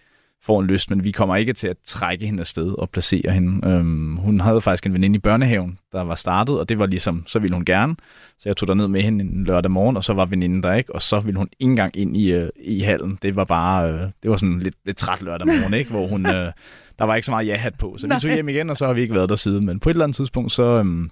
får 0.43 0.61
en 0.61 0.67
lyst, 0.67 0.91
men 0.91 1.05
vi 1.05 1.11
kommer 1.11 1.37
ikke 1.37 1.53
til 1.53 1.67
at 1.69 1.77
trække 1.85 2.27
hende 2.27 2.41
afsted 2.41 2.79
og 2.79 2.91
placere 2.91 3.33
hende. 3.33 3.69
Øhm, 3.69 4.17
hun 4.17 4.41
havde 4.41 4.61
faktisk 4.61 4.87
en 4.87 4.93
veninde 4.93 5.17
i 5.17 5.21
børnehaven, 5.21 5.79
der 5.93 6.03
var 6.03 6.15
startet, 6.15 6.61
og 6.61 6.69
det 6.69 6.79
var 6.79 6.87
ligesom, 6.87 7.25
så 7.27 7.39
ville 7.39 7.55
hun 7.55 7.65
gerne. 7.65 7.97
Så 8.39 8.49
jeg 8.49 8.57
tog 8.57 8.69
der 8.69 8.75
ned 8.75 8.89
med 8.89 9.03
hende 9.03 9.25
en 9.25 9.45
lørdag 9.45 9.71
morgen, 9.71 9.97
og 9.97 10.05
så 10.05 10.13
var 10.13 10.25
veninden 10.25 10.63
der 10.63 10.73
ikke, 10.73 10.95
og 10.95 11.03
så 11.03 11.21
ville 11.21 11.39
hun 11.39 11.49
ikke 11.61 11.71
engang 11.71 11.97
ind 11.97 12.17
i, 12.17 12.33
øh, 12.33 12.49
i 12.65 12.81
hallen. 12.81 13.19
Det 13.23 13.37
var 13.37 13.45
bare, 13.45 13.93
øh, 13.93 14.01
det 14.23 14.31
var 14.31 14.37
sådan 14.37 14.61
lidt, 14.61 14.75
lidt 14.85 14.97
træt 14.97 15.23
lørdag 15.23 15.47
morgen, 15.47 15.75
ikke? 15.75 15.91
hvor 15.91 16.07
hun, 16.07 16.27
øh, 16.27 16.53
der 16.99 17.05
var 17.05 17.15
ikke 17.15 17.27
så 17.27 17.33
meget 17.33 17.47
ja-hat 17.47 17.75
på. 17.79 17.95
Så 17.99 18.07
Nej. 18.07 18.17
vi 18.17 18.21
tog 18.21 18.35
hjem 18.35 18.49
igen, 18.49 18.71
og 18.71 18.77
så 18.77 18.87
har 18.87 18.93
vi 18.93 19.03
ikke 19.03 19.15
været 19.15 19.29
der 19.29 19.37
siden. 19.37 19.67
Men 19.67 19.81
på 19.81 19.91
et 19.91 19.95
eller 19.95 20.05
andet 20.05 20.17
tidspunkt, 20.17 20.53
så, 20.53 20.63
øhm, 20.63 21.11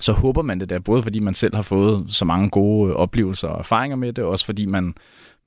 så 0.00 0.12
håber 0.12 0.42
man 0.42 0.60
det 0.60 0.70
der, 0.70 0.78
både 0.78 1.02
fordi 1.02 1.18
man 1.18 1.34
selv 1.34 1.54
har 1.54 1.62
fået 1.62 2.04
så 2.08 2.24
mange 2.24 2.50
gode 2.50 2.94
oplevelser 2.94 3.48
og 3.48 3.58
erfaringer 3.58 3.96
med 3.96 4.12
det, 4.12 4.24
og 4.24 4.30
også 4.30 4.46
fordi 4.46 4.66
man 4.66 4.94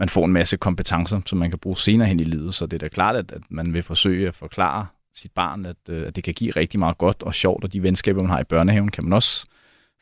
man 0.01 0.09
får 0.09 0.25
en 0.25 0.33
masse 0.33 0.57
kompetencer, 0.57 1.21
som 1.25 1.39
man 1.39 1.49
kan 1.49 1.59
bruge 1.59 1.77
senere 1.77 2.07
hen 2.07 2.19
i 2.19 2.23
livet. 2.23 2.53
Så 2.53 2.65
det 2.65 2.73
er 2.73 2.77
da 2.77 2.87
klart, 2.87 3.15
at, 3.15 3.31
at 3.31 3.41
man 3.49 3.73
vil 3.73 3.83
forsøge 3.83 4.27
at 4.27 4.35
forklare 4.35 4.85
sit 5.15 5.31
barn, 5.31 5.65
at, 5.65 5.75
øh, 5.89 6.07
at 6.07 6.15
det 6.15 6.23
kan 6.23 6.33
give 6.33 6.51
rigtig 6.51 6.79
meget 6.79 6.97
godt 6.97 7.23
og 7.23 7.33
sjovt, 7.33 7.63
og 7.63 7.73
de 7.73 7.83
venskaber, 7.83 8.21
man 8.21 8.31
har 8.31 8.39
i 8.39 8.43
børnehaven, 8.43 8.91
kan 8.91 9.03
man 9.03 9.13
også 9.13 9.45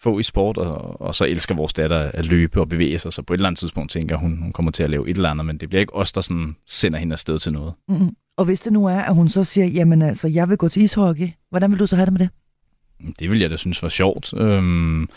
få 0.02 0.20
i 0.20 0.24
sport, 0.24 0.58
og, 0.58 1.02
og 1.02 1.16
så 1.16 1.26
elsker 1.26 1.56
vores 1.56 1.74
datter 1.74 1.98
at 1.98 2.26
løbe 2.26 2.60
og 2.60 2.70
bevæge 2.70 3.00
sig, 3.00 3.14
så 3.14 3.22
på 3.22 3.34
et 3.34 3.38
eller 3.38 3.48
andet 3.48 3.60
tidspunkt 3.60 3.92
tænker 3.92 4.16
hun, 4.16 4.38
hun 4.38 4.52
kommer 4.52 4.72
til 4.72 4.84
at 4.84 4.90
lave 4.90 5.10
et 5.10 5.16
eller 5.16 5.30
andet, 5.30 5.46
men 5.46 5.58
det 5.58 5.70
bliver 5.70 5.80
ikke 5.80 5.96
os, 5.96 6.12
der 6.12 6.22
sådan 6.22 6.56
sender 6.68 7.00
hende 7.00 7.14
afsted 7.14 7.40
til 7.40 7.54
noget. 7.54 7.74
Mm-hmm. 7.88 8.16
Og 8.38 8.46
hvis 8.46 8.62
det 8.62 8.74
nu 8.74 8.86
er, 8.86 9.00
at 9.00 9.16
hun 9.16 9.30
så 9.30 9.44
siger, 9.44 9.68
jamen 9.68 10.02
altså, 10.02 10.28
jeg 10.28 10.50
vil 10.50 10.58
gå 10.58 10.70
til 10.70 10.82
ishockey, 10.84 11.30
hvordan 11.50 11.72
vil 11.72 11.80
du 11.80 11.88
så 11.88 11.96
have 11.96 12.06
det 12.06 12.14
med 12.14 12.20
det? 12.20 12.30
Det 13.20 13.30
vil 13.32 13.40
jeg 13.40 13.50
da 13.50 13.56
synes 13.56 13.84
var 13.84 13.90
sjovt. 13.90 14.34
Øhm, 14.34 15.10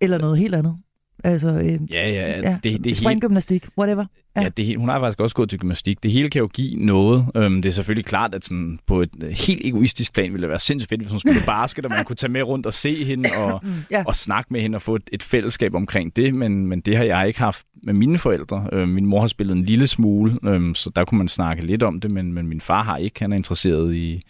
eller 0.00 0.18
noget 0.18 0.38
helt 0.38 0.54
andet? 0.54 0.78
Altså, 1.24 1.48
øh, 1.48 1.78
ja, 1.90 2.10
ja, 2.10 2.40
ja. 2.40 2.58
Det, 2.62 2.84
det 2.84 2.96
springgymnastik, 2.96 3.66
whatever. 3.78 4.04
Ja, 4.36 4.42
ja 4.42 4.48
det, 4.48 4.78
hun 4.78 4.88
har 4.88 5.00
faktisk 5.00 5.20
også 5.20 5.36
gået 5.36 5.50
til 5.50 5.58
gymnastik. 5.58 6.02
Det 6.02 6.12
hele 6.12 6.30
kan 6.30 6.40
jo 6.40 6.46
give 6.46 6.84
noget. 6.84 7.26
Øhm, 7.34 7.62
det 7.62 7.68
er 7.68 7.72
selvfølgelig 7.72 8.04
klart, 8.04 8.34
at 8.34 8.44
sådan, 8.44 8.78
på 8.86 9.02
et 9.02 9.10
øh, 9.22 9.30
helt 9.30 9.66
egoistisk 9.66 10.14
plan 10.14 10.32
ville 10.32 10.42
det 10.42 10.48
være 10.48 10.58
sindssygt 10.58 10.88
fedt, 10.88 11.00
hvis 11.00 11.10
hun 11.10 11.20
spillede 11.20 11.46
basket, 11.56 11.84
og 11.84 11.90
man 11.90 12.04
kunne 12.04 12.16
tage 12.16 12.32
med 12.32 12.42
rundt 12.42 12.66
og 12.66 12.74
se 12.74 13.04
hende 13.04 13.28
og, 13.36 13.60
ja. 13.90 14.04
og 14.06 14.16
snakke 14.16 14.52
med 14.52 14.60
hende 14.60 14.76
og 14.76 14.82
få 14.82 14.94
et, 14.94 15.10
et 15.12 15.22
fællesskab 15.22 15.74
omkring 15.74 16.16
det. 16.16 16.34
Men, 16.34 16.66
men 16.66 16.80
det 16.80 16.96
har 16.96 17.04
jeg 17.04 17.26
ikke 17.26 17.40
haft 17.40 17.66
med 17.82 17.94
mine 17.94 18.18
forældre. 18.18 18.66
Øhm, 18.72 18.88
min 18.88 19.06
mor 19.06 19.20
har 19.20 19.28
spillet 19.28 19.56
en 19.56 19.64
lille 19.64 19.86
smule, 19.86 20.38
øhm, 20.44 20.74
så 20.74 20.90
der 20.96 21.04
kunne 21.04 21.18
man 21.18 21.28
snakke 21.28 21.66
lidt 21.66 21.82
om 21.82 22.00
det, 22.00 22.10
men, 22.10 22.32
men 22.32 22.46
min 22.46 22.60
far 22.60 22.82
har 22.82 22.96
ikke. 22.96 23.20
Han 23.20 23.32
er 23.32 23.36
interesseret 23.36 23.94
i 23.94 24.22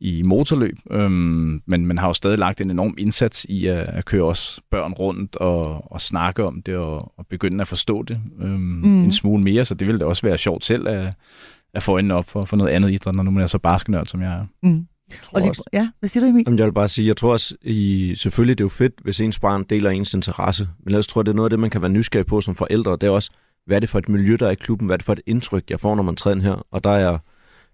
i 0.00 0.22
motorløb, 0.22 0.76
øhm, 0.90 1.62
men 1.66 1.86
man 1.86 1.98
har 1.98 2.06
jo 2.06 2.12
stadig 2.12 2.38
lagt 2.38 2.60
en 2.60 2.70
enorm 2.70 2.94
indsats 2.98 3.46
i 3.48 3.66
at, 3.66 3.78
at 3.78 4.04
køre 4.04 4.22
os 4.22 4.60
børn 4.70 4.92
rundt 4.92 5.36
og, 5.36 5.92
og 5.92 6.00
snakke 6.00 6.44
om 6.44 6.62
det 6.62 6.76
og, 6.76 7.12
og 7.18 7.26
begynde 7.26 7.60
at 7.60 7.68
forstå 7.68 8.02
det 8.02 8.20
øhm, 8.40 8.60
mm. 8.60 9.04
en 9.04 9.12
smule 9.12 9.42
mere, 9.42 9.64
så 9.64 9.74
det 9.74 9.86
ville 9.86 10.00
da 10.00 10.04
også 10.04 10.26
være 10.26 10.38
sjovt 10.38 10.64
selv 10.64 10.88
at, 10.88 11.14
at 11.74 11.82
få 11.82 11.92
øjnene 11.92 12.14
op 12.14 12.28
for, 12.28 12.44
for 12.44 12.56
noget 12.56 12.70
andet 12.70 12.90
idræt, 12.90 13.14
når 13.14 13.22
nu 13.22 13.30
man 13.30 13.42
er 13.42 13.46
så 13.46 13.58
basketnørd, 13.58 14.06
som 14.06 14.22
jeg 14.22 14.32
er. 14.32 14.46
Mm. 14.62 14.86
Og 15.32 15.40
lige, 15.40 15.54
ja, 15.72 15.88
hvad 15.98 16.08
siger 16.08 16.24
du, 16.24 16.30
Emil? 16.30 16.44
Jamen, 16.46 16.58
jeg 16.58 16.66
vil 16.66 16.72
bare 16.72 16.88
sige, 16.88 17.08
jeg 17.08 17.16
tror 17.16 17.32
også, 17.32 17.54
i, 17.62 18.14
selvfølgelig 18.16 18.58
det 18.58 18.64
er 18.64 18.64
jo 18.64 18.68
fedt, 18.68 18.92
hvis 19.02 19.20
ens 19.20 19.38
barn 19.38 19.64
deler 19.70 19.90
ens 19.90 20.14
interesse, 20.14 20.68
men 20.84 20.88
ellers 20.88 21.06
tror 21.06 21.20
jeg, 21.20 21.26
det 21.26 21.32
er 21.32 21.36
noget 21.36 21.46
af 21.46 21.50
det, 21.50 21.58
man 21.58 21.70
kan 21.70 21.82
være 21.82 21.90
nysgerrig 21.90 22.26
på 22.26 22.40
som 22.40 22.54
forældre, 22.54 22.92
det 22.92 23.02
er 23.02 23.10
også, 23.10 23.30
hvad 23.66 23.76
er 23.76 23.80
det 23.80 23.88
for 23.88 23.98
et 23.98 24.08
miljø, 24.08 24.36
der 24.40 24.46
er 24.46 24.50
i 24.50 24.54
klubben, 24.54 24.86
hvad 24.86 24.94
er 24.94 24.96
det 24.96 25.04
for 25.04 25.12
et 25.12 25.20
indtryk, 25.26 25.70
jeg 25.70 25.80
får, 25.80 25.94
når 25.94 26.02
man 26.02 26.16
træder 26.16 26.36
ind 26.36 26.44
her, 26.44 26.66
og 26.70 26.84
der 26.84 26.90
er 26.90 27.18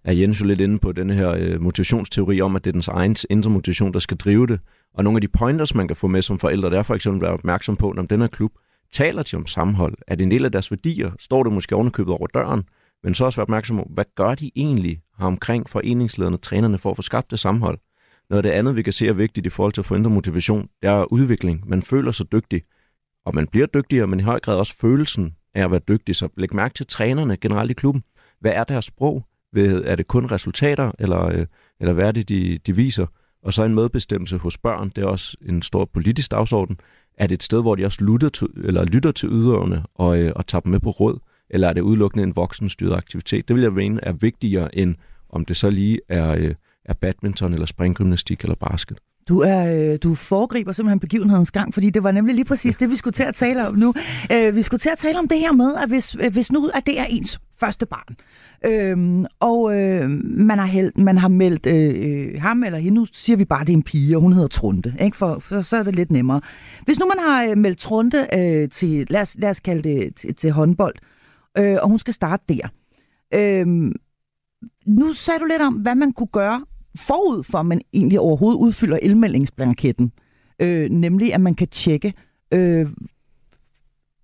er 0.05 0.13
Jens 0.13 0.41
jo 0.41 0.47
lidt 0.47 0.61
inde 0.61 0.79
på 0.79 0.93
den 0.93 1.11
her 1.11 1.31
øh, 1.31 1.61
motivationsteori 1.61 2.41
om, 2.41 2.57
at 2.57 2.65
det 2.65 2.71
er 2.71 2.73
dens 2.73 2.89
egen 2.89 3.17
indre 3.31 3.51
motivation, 3.51 3.93
der 3.93 3.99
skal 3.99 4.17
drive 4.17 4.47
det. 4.47 4.61
Og 4.95 5.05
nogle 5.05 5.17
af 5.17 5.21
de 5.21 5.29
pointers, 5.29 5.75
man 5.75 5.89
kan 5.89 5.97
få 5.97 6.07
med 6.07 6.23
som 6.23 6.39
forældre, 6.39 6.71
det 6.71 6.79
er 6.79 6.83
for 6.83 6.95
eksempel 6.95 7.19
at 7.19 7.23
være 7.23 7.33
opmærksom 7.33 7.77
på, 7.77 7.93
når 7.93 8.03
den 8.03 8.21
her 8.21 8.29
klub 8.29 8.53
taler 8.93 9.23
de 9.23 9.37
om 9.37 9.47
sammenhold. 9.47 9.95
Er 10.07 10.15
det 10.15 10.25
en 10.25 10.31
del 10.31 10.45
af 10.45 10.53
deres 10.53 10.71
værdier? 10.71 11.11
Står 11.19 11.43
det 11.43 11.53
måske 11.53 11.75
ovenikøbet 11.77 12.15
over 12.15 12.27
døren? 12.27 12.63
Men 13.03 13.15
så 13.15 13.25
også 13.25 13.37
være 13.37 13.45
opmærksom 13.45 13.77
på, 13.77 13.91
hvad 13.95 14.05
gør 14.15 14.35
de 14.35 14.51
egentlig 14.57 15.01
har 15.19 15.27
omkring 15.27 15.69
foreningslederne, 15.69 16.37
trænerne 16.37 16.79
for 16.79 16.91
at 16.91 16.97
få 16.97 17.03
skabt 17.03 17.31
det 17.31 17.39
sammenhold? 17.39 17.79
Noget 18.31 18.39
af 18.39 18.43
det 18.43 18.59
andet, 18.59 18.77
vi 18.77 18.83
kan 18.83 18.93
se 18.93 19.09
er 19.09 19.13
vigtigt 19.13 19.47
i 19.47 19.51
forhold 19.51 19.73
til 19.73 19.81
at 19.81 19.85
få 19.85 19.99
motivation, 19.99 20.69
det 20.83 20.91
er 20.91 21.13
udvikling. 21.13 21.69
Man 21.69 21.83
føler 21.83 22.13
sig 22.13 22.33
dygtig, 22.33 22.63
og 23.25 23.35
man 23.35 23.47
bliver 23.47 23.67
dygtigere, 23.67 24.07
men 24.07 24.21
i 24.21 24.23
høj 24.23 24.41
grad 24.41 24.57
også 24.57 24.77
følelsen 24.77 25.35
af 25.55 25.65
at 25.65 25.71
være 25.71 25.81
dygtig. 25.89 26.17
Så 26.17 26.29
læg 26.37 26.55
mærke 26.55 26.75
til 26.75 26.87
trænerne 26.87 27.37
generelt 27.37 27.71
i 27.71 27.75
klubben. 27.75 28.05
Hvad 28.41 28.53
er 28.53 28.65
deres 28.65 28.85
sprog? 28.85 29.25
Er 29.63 29.97
det 29.97 30.07
kun 30.07 30.27
resultater, 30.27 30.93
eller, 30.99 31.25
øh, 31.25 31.47
eller 31.81 31.93
hvad 31.93 32.05
er 32.05 32.13
det, 32.13 32.29
de, 32.29 32.59
de 32.67 32.77
viser? 32.77 33.07
Og 33.43 33.53
så 33.53 33.65
en 33.65 33.75
medbestemmelse 33.75 34.37
hos 34.37 34.59
børn, 34.59 34.93
det 34.97 35.05
er 35.05 35.09
også 35.09 35.37
en 35.49 35.63
stor 35.63 35.85
politisk 35.85 36.31
dagsorden. 36.31 36.77
Er 37.19 37.27
det 37.27 37.35
et 37.35 37.43
sted, 37.43 37.61
hvor 37.63 37.75
de 37.75 37.85
også 37.85 38.05
lytter 38.05 38.29
til, 38.29 38.49
eller 38.65 38.85
lytter 38.85 39.13
til 39.13 39.29
yderne 39.29 39.83
og, 39.95 40.19
øh, 40.19 40.33
og 40.37 40.47
tager 40.47 40.61
dem 40.61 40.71
med 40.71 40.81
på 40.81 40.91
råd? 40.91 41.19
Eller 41.51 41.69
er 41.69 41.73
det 41.73 41.81
udelukkende 41.81 42.25
en 42.25 42.37
voksenstyret 42.37 42.93
aktivitet? 42.93 43.49
Det 43.49 43.57
vil 43.57 43.63
jeg 43.63 43.73
mene 43.73 44.05
er 44.05 44.13
vigtigere 44.13 44.79
end 44.79 44.95
om 45.29 45.45
det 45.45 45.57
så 45.57 45.71
lige 45.71 46.01
er, 46.09 46.35
øh, 46.35 46.55
er 46.85 46.95
badminton 46.95 47.53
eller 47.53 47.67
springgymnastik 47.67 48.43
eller 48.43 48.55
basket. 48.55 48.99
Du, 49.29 49.41
er, 49.41 49.93
øh, 49.93 49.99
du 50.03 50.15
foregriber 50.15 50.73
simpelthen 50.73 51.01
begivenhedens 51.01 51.51
gang, 51.51 51.75
fordi 51.75 51.91
det 51.91 52.03
var 52.03 52.13
nemlig 52.13 52.35
lige 52.35 52.45
præcis 52.45 52.77
det, 52.77 52.91
vi 52.91 52.97
skulle 52.97 53.13
til 53.13 53.23
at 53.23 53.35
tale 53.35 53.67
om 53.67 53.75
nu. 53.75 53.95
Øh, 54.33 54.57
vi 54.57 54.63
skulle 54.63 54.79
til 54.79 54.89
at 54.89 54.99
tale 54.99 55.19
om 55.19 55.29
det 55.29 55.39
her 55.39 55.53
med, 55.53 55.75
at 55.83 55.89
hvis, 55.89 56.17
øh, 56.25 56.33
hvis 56.33 56.53
nu 56.53 56.69
at 56.75 56.87
det 56.87 57.01
er 57.01 57.05
ens 57.05 57.41
første 57.65 57.87
barn, 57.87 58.17
Øhm, 58.67 59.27
og 59.41 59.81
øh, 59.81 60.11
man, 60.23 60.59
har 60.59 60.67
held, 60.67 60.93
man 60.97 61.19
har 61.19 61.29
meldt 61.29 61.67
øh, 61.67 61.95
øh 61.97 62.43
ham 62.43 62.65
eller 62.65 62.79
hende, 62.79 62.95
nu 62.95 63.07
siger 63.13 63.37
vi 63.37 63.45
bare, 63.45 63.61
at 63.61 63.67
det 63.67 63.73
er 63.73 63.77
en 63.77 63.83
pige, 63.83 64.17
og 64.17 64.23
hun 64.23 64.33
hedder 64.33 64.49
Trunte, 64.49 64.95
ikke? 65.01 65.17
For, 65.17 65.39
for 65.39 65.61
så 65.61 65.77
er 65.77 65.83
det 65.83 65.97
lidt 65.97 66.11
nemmere. 66.11 66.41
Hvis 66.85 66.99
nu 66.99 67.07
man 67.07 67.25
har 67.25 67.45
øh, 67.45 67.59
meldt 67.59 67.79
Trunte 67.79 68.27
øh, 68.39 68.69
til, 68.69 69.07
lad 69.11 69.21
os, 69.21 69.37
lad 69.39 69.51
os 69.51 69.61
kalde 69.61 69.83
det 69.83 70.15
til, 70.15 70.35
til 70.35 70.51
håndbold, 70.51 70.95
øh, 71.59 71.77
og 71.83 71.89
hun 71.89 71.99
skal 71.99 72.15
starte 72.15 72.45
der. 72.49 72.69
Øh, 73.35 73.67
nu 74.87 75.13
sagde 75.13 75.41
du 75.41 75.45
lidt 75.45 75.63
om, 75.63 75.75
hvad 75.75 75.95
man 75.95 76.13
kunne 76.13 76.27
gøre 76.27 76.65
forud 76.97 77.45
for, 77.45 77.59
at 77.59 77.67
man 77.67 77.81
egentlig 77.93 78.21
overhovedet 78.21 78.59
udfylder 78.59 78.99
elmeldingsblanketten. 79.03 80.13
Øh, 80.59 80.91
nemlig, 80.91 81.35
at 81.35 81.41
man 81.41 81.55
kan 81.55 81.69
tjekke 81.69 82.15
øh, 82.53 82.87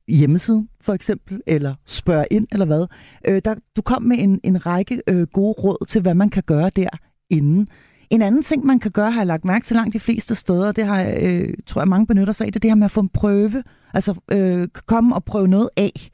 hjemmesiden, 0.08 0.68
for 0.80 0.94
eksempel, 0.94 1.40
eller 1.46 1.74
spørge 1.86 2.26
ind, 2.30 2.46
eller 2.52 2.66
hvad. 2.66 2.86
Øh, 3.28 3.42
der, 3.44 3.54
du 3.76 3.82
kom 3.82 4.02
med 4.02 4.16
en, 4.20 4.40
en 4.44 4.66
række 4.66 5.02
øh, 5.06 5.26
gode 5.26 5.52
råd 5.52 5.86
til, 5.88 6.02
hvad 6.02 6.14
man 6.14 6.28
kan 6.30 6.42
gøre 6.46 6.70
derinde. 6.70 7.66
En 8.10 8.22
anden 8.22 8.42
ting, 8.42 8.66
man 8.66 8.78
kan 8.78 8.90
gøre, 8.90 9.10
har 9.10 9.20
jeg 9.20 9.26
lagt 9.26 9.44
mærke 9.44 9.64
til 9.64 9.76
langt 9.76 9.92
de 9.92 10.00
fleste 10.00 10.34
steder, 10.34 10.72
det 10.72 10.86
har 10.86 11.14
øh, 11.22 11.54
tror 11.66 11.80
jeg, 11.80 11.88
mange 11.88 12.06
benytter 12.06 12.32
sig 12.32 12.46
af, 12.46 12.52
det 12.52 12.58
er 12.58 12.60
det 12.60 12.70
her 12.70 12.74
med 12.74 12.84
at 12.84 12.90
få 12.90 13.00
en 13.00 13.08
prøve. 13.08 13.62
Altså, 13.94 14.14
øh, 14.32 14.68
komme 14.86 15.14
og 15.14 15.24
prøve 15.24 15.48
noget 15.48 15.68
af. 15.76 16.10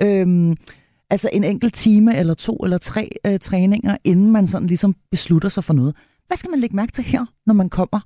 Øh, 0.00 0.56
Altså 1.12 1.30
en 1.32 1.44
enkelt 1.44 1.74
time 1.74 2.16
eller 2.16 2.34
to 2.34 2.56
eller 2.56 2.78
tre 2.78 3.10
øh, 3.26 3.38
træninger, 3.40 3.96
inden 4.04 4.30
man 4.30 4.46
sådan 4.46 4.68
ligesom 4.68 4.96
beslutter 5.10 5.48
sig 5.48 5.64
for 5.64 5.74
noget. 5.74 5.96
Hvad 6.26 6.36
skal 6.36 6.50
man 6.50 6.60
lægge 6.60 6.76
mærke 6.76 6.92
til 6.92 7.04
her, 7.04 7.26
når 7.46 7.54
man 7.54 7.70
kommer 7.70 8.00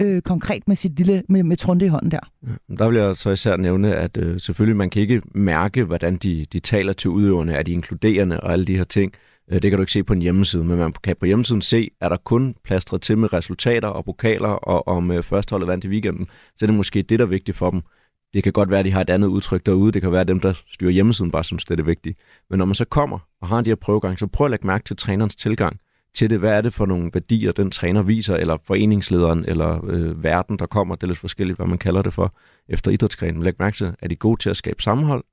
øh, 0.00 0.22
konkret 0.22 0.68
med 0.68 0.76
sit 0.76 0.96
lille 0.96 1.22
med, 1.28 1.42
med 1.42 1.56
trunde 1.56 1.84
i 1.84 1.88
hånden 1.88 2.10
der? 2.10 2.30
Der 2.78 2.88
vil 2.88 2.98
jeg 2.98 3.16
så 3.16 3.30
især 3.30 3.56
nævne, 3.56 3.94
at 3.94 4.16
øh, 4.16 4.40
selvfølgelig 4.40 4.76
man 4.76 4.90
kan 4.90 5.02
ikke 5.02 5.22
mærke, 5.34 5.84
hvordan 5.84 6.16
de, 6.16 6.46
de 6.52 6.58
taler 6.58 6.92
til 6.92 7.10
udøverne, 7.10 7.54
er 7.54 7.62
de 7.62 7.72
inkluderende 7.72 8.40
og 8.40 8.52
alle 8.52 8.64
de 8.64 8.76
her 8.76 8.84
ting. 8.84 9.12
Øh, 9.50 9.62
det 9.62 9.70
kan 9.70 9.78
du 9.78 9.82
ikke 9.82 9.92
se 9.92 10.04
på 10.04 10.12
en 10.12 10.22
hjemmeside, 10.22 10.64
men 10.64 10.78
man 10.78 10.92
kan 10.92 11.16
på 11.20 11.26
hjemmesiden 11.26 11.62
se, 11.62 11.90
er 12.00 12.08
der 12.08 12.16
kun 12.16 12.54
plastret 12.64 13.02
til 13.02 13.18
med 13.18 13.32
resultater 13.32 13.88
og 13.88 14.04
pokaler 14.04 14.48
og 14.48 14.88
om 14.88 15.10
øh, 15.10 15.22
førsteholdet 15.22 15.68
vandt 15.68 15.84
i 15.84 15.88
weekenden, 15.88 16.26
så 16.56 16.64
er 16.64 16.66
det 16.66 16.76
måske 16.76 17.02
det, 17.02 17.18
der 17.18 17.24
er 17.24 17.28
vigtigt 17.28 17.56
for 17.56 17.70
dem. 17.70 17.82
Det 18.34 18.42
kan 18.42 18.52
godt 18.52 18.70
være, 18.70 18.78
at 18.78 18.84
de 18.84 18.90
har 18.90 19.00
et 19.00 19.10
andet 19.10 19.28
udtryk 19.28 19.66
derude. 19.66 19.92
Det 19.92 20.02
kan 20.02 20.12
være, 20.12 20.20
at 20.20 20.28
dem, 20.28 20.40
der 20.40 20.52
styrer 20.72 20.90
hjemmesiden, 20.90 21.30
bare 21.30 21.44
synes, 21.44 21.64
det 21.64 21.70
er 21.70 21.76
det 21.76 21.86
vigtige. 21.86 22.14
Men 22.50 22.58
når 22.58 22.64
man 22.64 22.74
så 22.74 22.84
kommer 22.84 23.18
og 23.40 23.48
har 23.48 23.60
de 23.60 23.70
her 23.70 23.74
prøvegang, 23.74 24.18
så 24.18 24.26
prøv 24.26 24.44
at 24.44 24.50
lægge 24.50 24.66
mærke 24.66 24.84
til 24.84 24.96
trænerens 24.96 25.36
tilgang 25.36 25.80
til 26.16 26.30
det. 26.30 26.38
Hvad 26.38 26.52
er 26.52 26.60
det 26.60 26.74
for 26.74 26.86
nogle 26.86 27.10
værdier, 27.14 27.52
den 27.52 27.70
træner 27.70 28.02
viser, 28.02 28.36
eller 28.36 28.56
foreningslederen, 28.64 29.44
eller 29.48 29.84
øh, 29.84 30.24
verden, 30.24 30.58
der 30.58 30.66
kommer. 30.66 30.94
Det 30.94 31.02
er 31.02 31.06
lidt 31.06 31.18
forskelligt, 31.18 31.58
hvad 31.58 31.66
man 31.66 31.78
kalder 31.78 32.02
det 32.02 32.12
for 32.12 32.30
efter 32.68 32.90
idrætsgrenen. 32.90 33.42
Læg 33.42 33.54
mærke 33.58 33.76
til, 33.76 33.94
er 33.98 34.08
de 34.08 34.16
gode 34.16 34.42
til 34.42 34.50
at 34.50 34.56
skabe 34.56 34.82
sammenhold? 34.82 35.24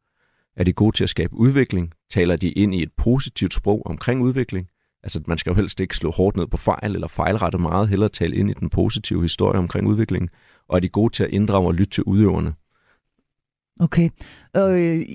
Er 0.58 0.64
de 0.64 0.74
gode 0.74 0.96
til 0.98 1.04
at 1.04 1.10
skabe 1.10 1.34
udvikling? 1.34 1.94
Taler 2.10 2.36
de 2.36 2.52
ind 2.52 2.76
i 2.76 2.84
et 2.84 2.92
positivt 2.98 3.54
sprog 3.54 3.82
omkring 3.86 4.22
udvikling? 4.22 4.68
Altså, 5.04 5.22
man 5.28 5.38
skal 5.38 5.50
jo 5.50 5.56
helst 5.56 5.80
ikke 5.80 5.98
slå 5.98 6.12
hårdt 6.12 6.38
ned 6.38 6.48
på 6.48 6.58
fejl 6.58 6.94
eller 6.94 7.08
fejlrette 7.08 7.58
meget, 7.58 7.90
heller 7.90 8.08
tale 8.08 8.36
ind 8.36 8.50
i 8.50 8.54
den 8.54 8.70
positive 8.70 9.22
historie 9.22 9.60
omkring 9.60 9.88
udviklingen. 9.88 10.30
Og 10.70 10.76
er 10.76 10.80
de 10.80 10.90
gode 10.90 11.14
til 11.14 11.24
at 11.24 11.30
inddrage 11.30 11.68
og 11.68 11.74
lytte 11.74 11.92
til 11.92 12.04
udøverne? 12.04 12.54
Okay. 13.80 14.10
Øh, 14.58 15.06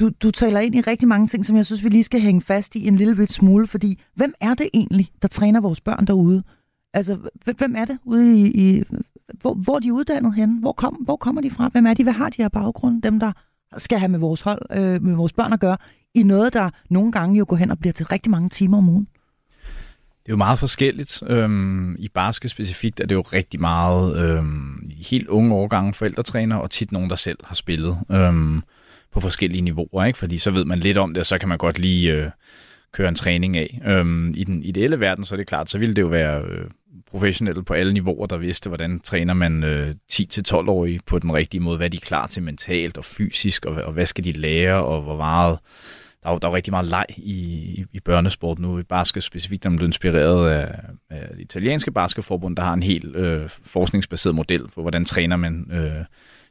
du, 0.00 0.10
du 0.22 0.30
taler 0.30 0.60
ind 0.60 0.74
i 0.74 0.80
rigtig 0.80 1.08
mange 1.08 1.26
ting, 1.26 1.46
som 1.46 1.56
jeg 1.56 1.66
synes, 1.66 1.84
vi 1.84 1.88
lige 1.88 2.04
skal 2.04 2.20
hænge 2.20 2.40
fast 2.40 2.74
i 2.74 2.86
en 2.88 2.96
lille 2.96 3.16
bit 3.16 3.32
smule, 3.32 3.66
fordi 3.66 4.02
hvem 4.14 4.34
er 4.40 4.54
det 4.54 4.68
egentlig, 4.74 5.08
der 5.22 5.28
træner 5.28 5.60
vores 5.60 5.80
børn 5.80 6.06
derude? 6.06 6.42
Altså, 6.94 7.18
hvem 7.58 7.74
er 7.76 7.84
det 7.84 7.98
ude 8.04 8.40
i... 8.40 8.46
i 8.46 8.82
hvor, 9.40 9.54
hvor 9.54 9.74
er 9.76 9.80
de 9.80 9.92
uddannet 9.92 10.34
henne? 10.34 10.60
Hvor, 10.60 10.72
kom, 10.72 10.94
hvor 10.94 11.16
kommer 11.16 11.40
de 11.40 11.50
fra? 11.50 11.68
Hvem 11.68 11.86
er 11.86 11.94
de? 11.94 12.02
Hvad 12.02 12.12
har 12.12 12.28
de 12.30 12.42
her 12.42 12.48
baggrund? 12.48 13.02
Dem, 13.02 13.20
der 13.20 13.32
skal 13.76 13.98
have 13.98 14.08
med 14.08 14.18
vores 14.18 14.40
hold, 14.40 14.62
øh, 14.70 15.02
med 15.02 15.14
vores 15.14 15.32
børn 15.32 15.52
at 15.52 15.60
gøre, 15.60 15.76
i 16.14 16.22
noget, 16.22 16.52
der 16.52 16.70
nogle 16.90 17.12
gange 17.12 17.38
jo 17.38 17.44
går 17.48 17.56
hen 17.56 17.70
og 17.70 17.78
bliver 17.78 17.92
til 17.92 18.06
rigtig 18.06 18.30
mange 18.30 18.48
timer 18.48 18.78
om 18.78 18.88
ugen. 18.88 19.08
Det 20.22 20.28
er 20.28 20.32
jo 20.32 20.36
meget 20.36 20.58
forskelligt. 20.58 21.22
Øhm, 21.26 21.96
I 21.98 22.08
basket 22.08 22.50
specifikt 22.50 23.00
er 23.00 23.06
det 23.06 23.14
jo 23.14 23.20
rigtig 23.20 23.60
meget 23.60 24.16
øhm, 24.16 24.90
helt 25.08 25.28
unge 25.28 25.54
årgange 25.54 25.94
forældretræner, 25.94 26.56
og 26.56 26.70
tit 26.70 26.92
nogen, 26.92 27.10
der 27.10 27.16
selv 27.16 27.38
har 27.44 27.54
spillet 27.54 27.98
øhm, 28.10 28.62
på 29.12 29.20
forskellige 29.20 29.62
niveauer. 29.62 30.04
Ikke? 30.04 30.18
Fordi 30.18 30.38
så 30.38 30.50
ved 30.50 30.64
man 30.64 30.78
lidt 30.78 30.98
om 30.98 31.14
det, 31.14 31.20
og 31.20 31.26
så 31.26 31.38
kan 31.38 31.48
man 31.48 31.58
godt 31.58 31.78
lige 31.78 32.12
øh, 32.12 32.30
køre 32.92 33.08
en 33.08 33.14
træning 33.14 33.56
af. 33.56 33.80
Øhm, 33.86 34.34
I 34.36 34.44
den 34.44 34.62
ideelle 34.62 35.00
verden, 35.00 35.24
så 35.24 35.34
er 35.34 35.36
det 35.36 35.46
klart, 35.46 35.70
så 35.70 35.78
ville 35.78 35.94
det 35.94 36.02
jo 36.02 36.06
være 36.06 36.42
øh, 36.42 36.64
professionelle 37.10 37.62
på 37.64 37.74
alle 37.74 37.92
niveauer, 37.92 38.26
der 38.26 38.36
vidste, 38.36 38.68
hvordan 38.68 39.00
træner 39.00 39.34
man 39.34 39.64
øh, 39.64 39.94
10-12-årige 40.12 41.00
på 41.06 41.18
den 41.18 41.32
rigtige 41.34 41.60
måde. 41.60 41.76
Hvad 41.76 41.90
de 41.90 41.96
er 41.96 42.00
klar 42.00 42.26
til 42.26 42.42
mentalt 42.42 42.98
og 42.98 43.04
fysisk, 43.04 43.64
og, 43.66 43.74
og 43.74 43.92
hvad 43.92 44.06
skal 44.06 44.24
de 44.24 44.32
lære, 44.32 44.84
og 44.84 45.02
hvor 45.02 45.16
meget 45.16 45.58
der 46.22 46.28
er, 46.28 46.32
jo, 46.32 46.38
der 46.38 46.46
er 46.46 46.50
jo 46.50 46.56
rigtig 46.56 46.70
meget 46.70 46.86
leg 46.86 47.06
i, 47.16 47.32
i, 47.78 47.84
i 47.92 48.00
børnesport 48.00 48.58
nu. 48.58 48.78
I 48.78 48.82
basket 48.82 49.22
specifikt 49.22 49.64
er 49.66 49.70
man 49.70 49.76
blevet 49.76 49.88
inspireret 49.88 50.50
af, 50.50 50.78
af 51.10 51.28
det 51.28 51.40
italienske 51.40 51.92
basketforbund, 51.92 52.56
der 52.56 52.62
har 52.62 52.74
en 52.74 52.82
helt 52.82 53.16
øh, 53.16 53.50
forskningsbaseret 53.64 54.34
model 54.34 54.68
for, 54.74 54.82
hvordan 54.82 55.04
træner 55.04 55.36
man 55.36 55.70
øh, 55.72 56.04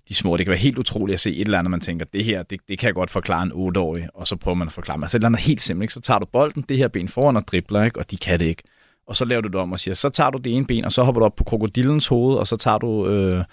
de 0.09 0.15
små. 0.15 0.37
Det 0.37 0.45
kan 0.45 0.51
være 0.51 0.59
helt 0.59 0.77
utroligt 0.77 1.13
at 1.13 1.19
se 1.19 1.35
et 1.35 1.41
eller 1.41 1.59
andet, 1.59 1.71
man 1.71 1.79
tænker, 1.79 2.05
det 2.05 2.23
her, 2.25 2.43
det, 2.43 2.59
det 2.67 2.79
kan 2.79 2.87
jeg 2.87 2.93
godt 2.93 3.09
forklare 3.09 3.43
en 3.43 3.51
8-årig, 3.51 4.07
og 4.13 4.27
så 4.27 4.35
prøver 4.35 4.55
man 4.55 4.67
at 4.67 4.71
forklare 4.71 4.97
mig. 4.97 5.05
Altså 5.05 5.17
et 5.17 5.19
eller 5.19 5.29
andet 5.29 5.41
helt 5.41 5.61
simpelt, 5.61 5.83
ikke? 5.83 5.93
så 5.93 6.01
tager 6.01 6.19
du 6.19 6.25
bolden, 6.25 6.65
det 6.69 6.77
her 6.77 6.87
ben 6.87 7.07
foran 7.07 7.37
og 7.37 7.47
dribler, 7.47 7.83
ikke? 7.83 7.99
og 7.99 8.11
de 8.11 8.17
kan 8.17 8.39
det 8.39 8.45
ikke. 8.45 8.63
Og 9.07 9.15
så 9.15 9.25
laver 9.25 9.41
du 9.41 9.47
det 9.47 9.55
om 9.55 9.71
og 9.71 9.79
siger, 9.79 9.95
så 9.95 10.09
tager 10.09 10.29
du 10.29 10.37
det 10.37 10.55
ene 10.55 10.65
ben, 10.65 10.85
og 10.85 10.91
så 10.91 11.03
hopper 11.03 11.19
du 11.19 11.25
op 11.25 11.35
på 11.35 11.43
krokodillens 11.43 12.07
hoved, 12.07 12.35
og 12.35 12.47
så 12.47 12.57
tager 12.57 12.77
du... 12.77 13.07
Øh, 13.07 13.43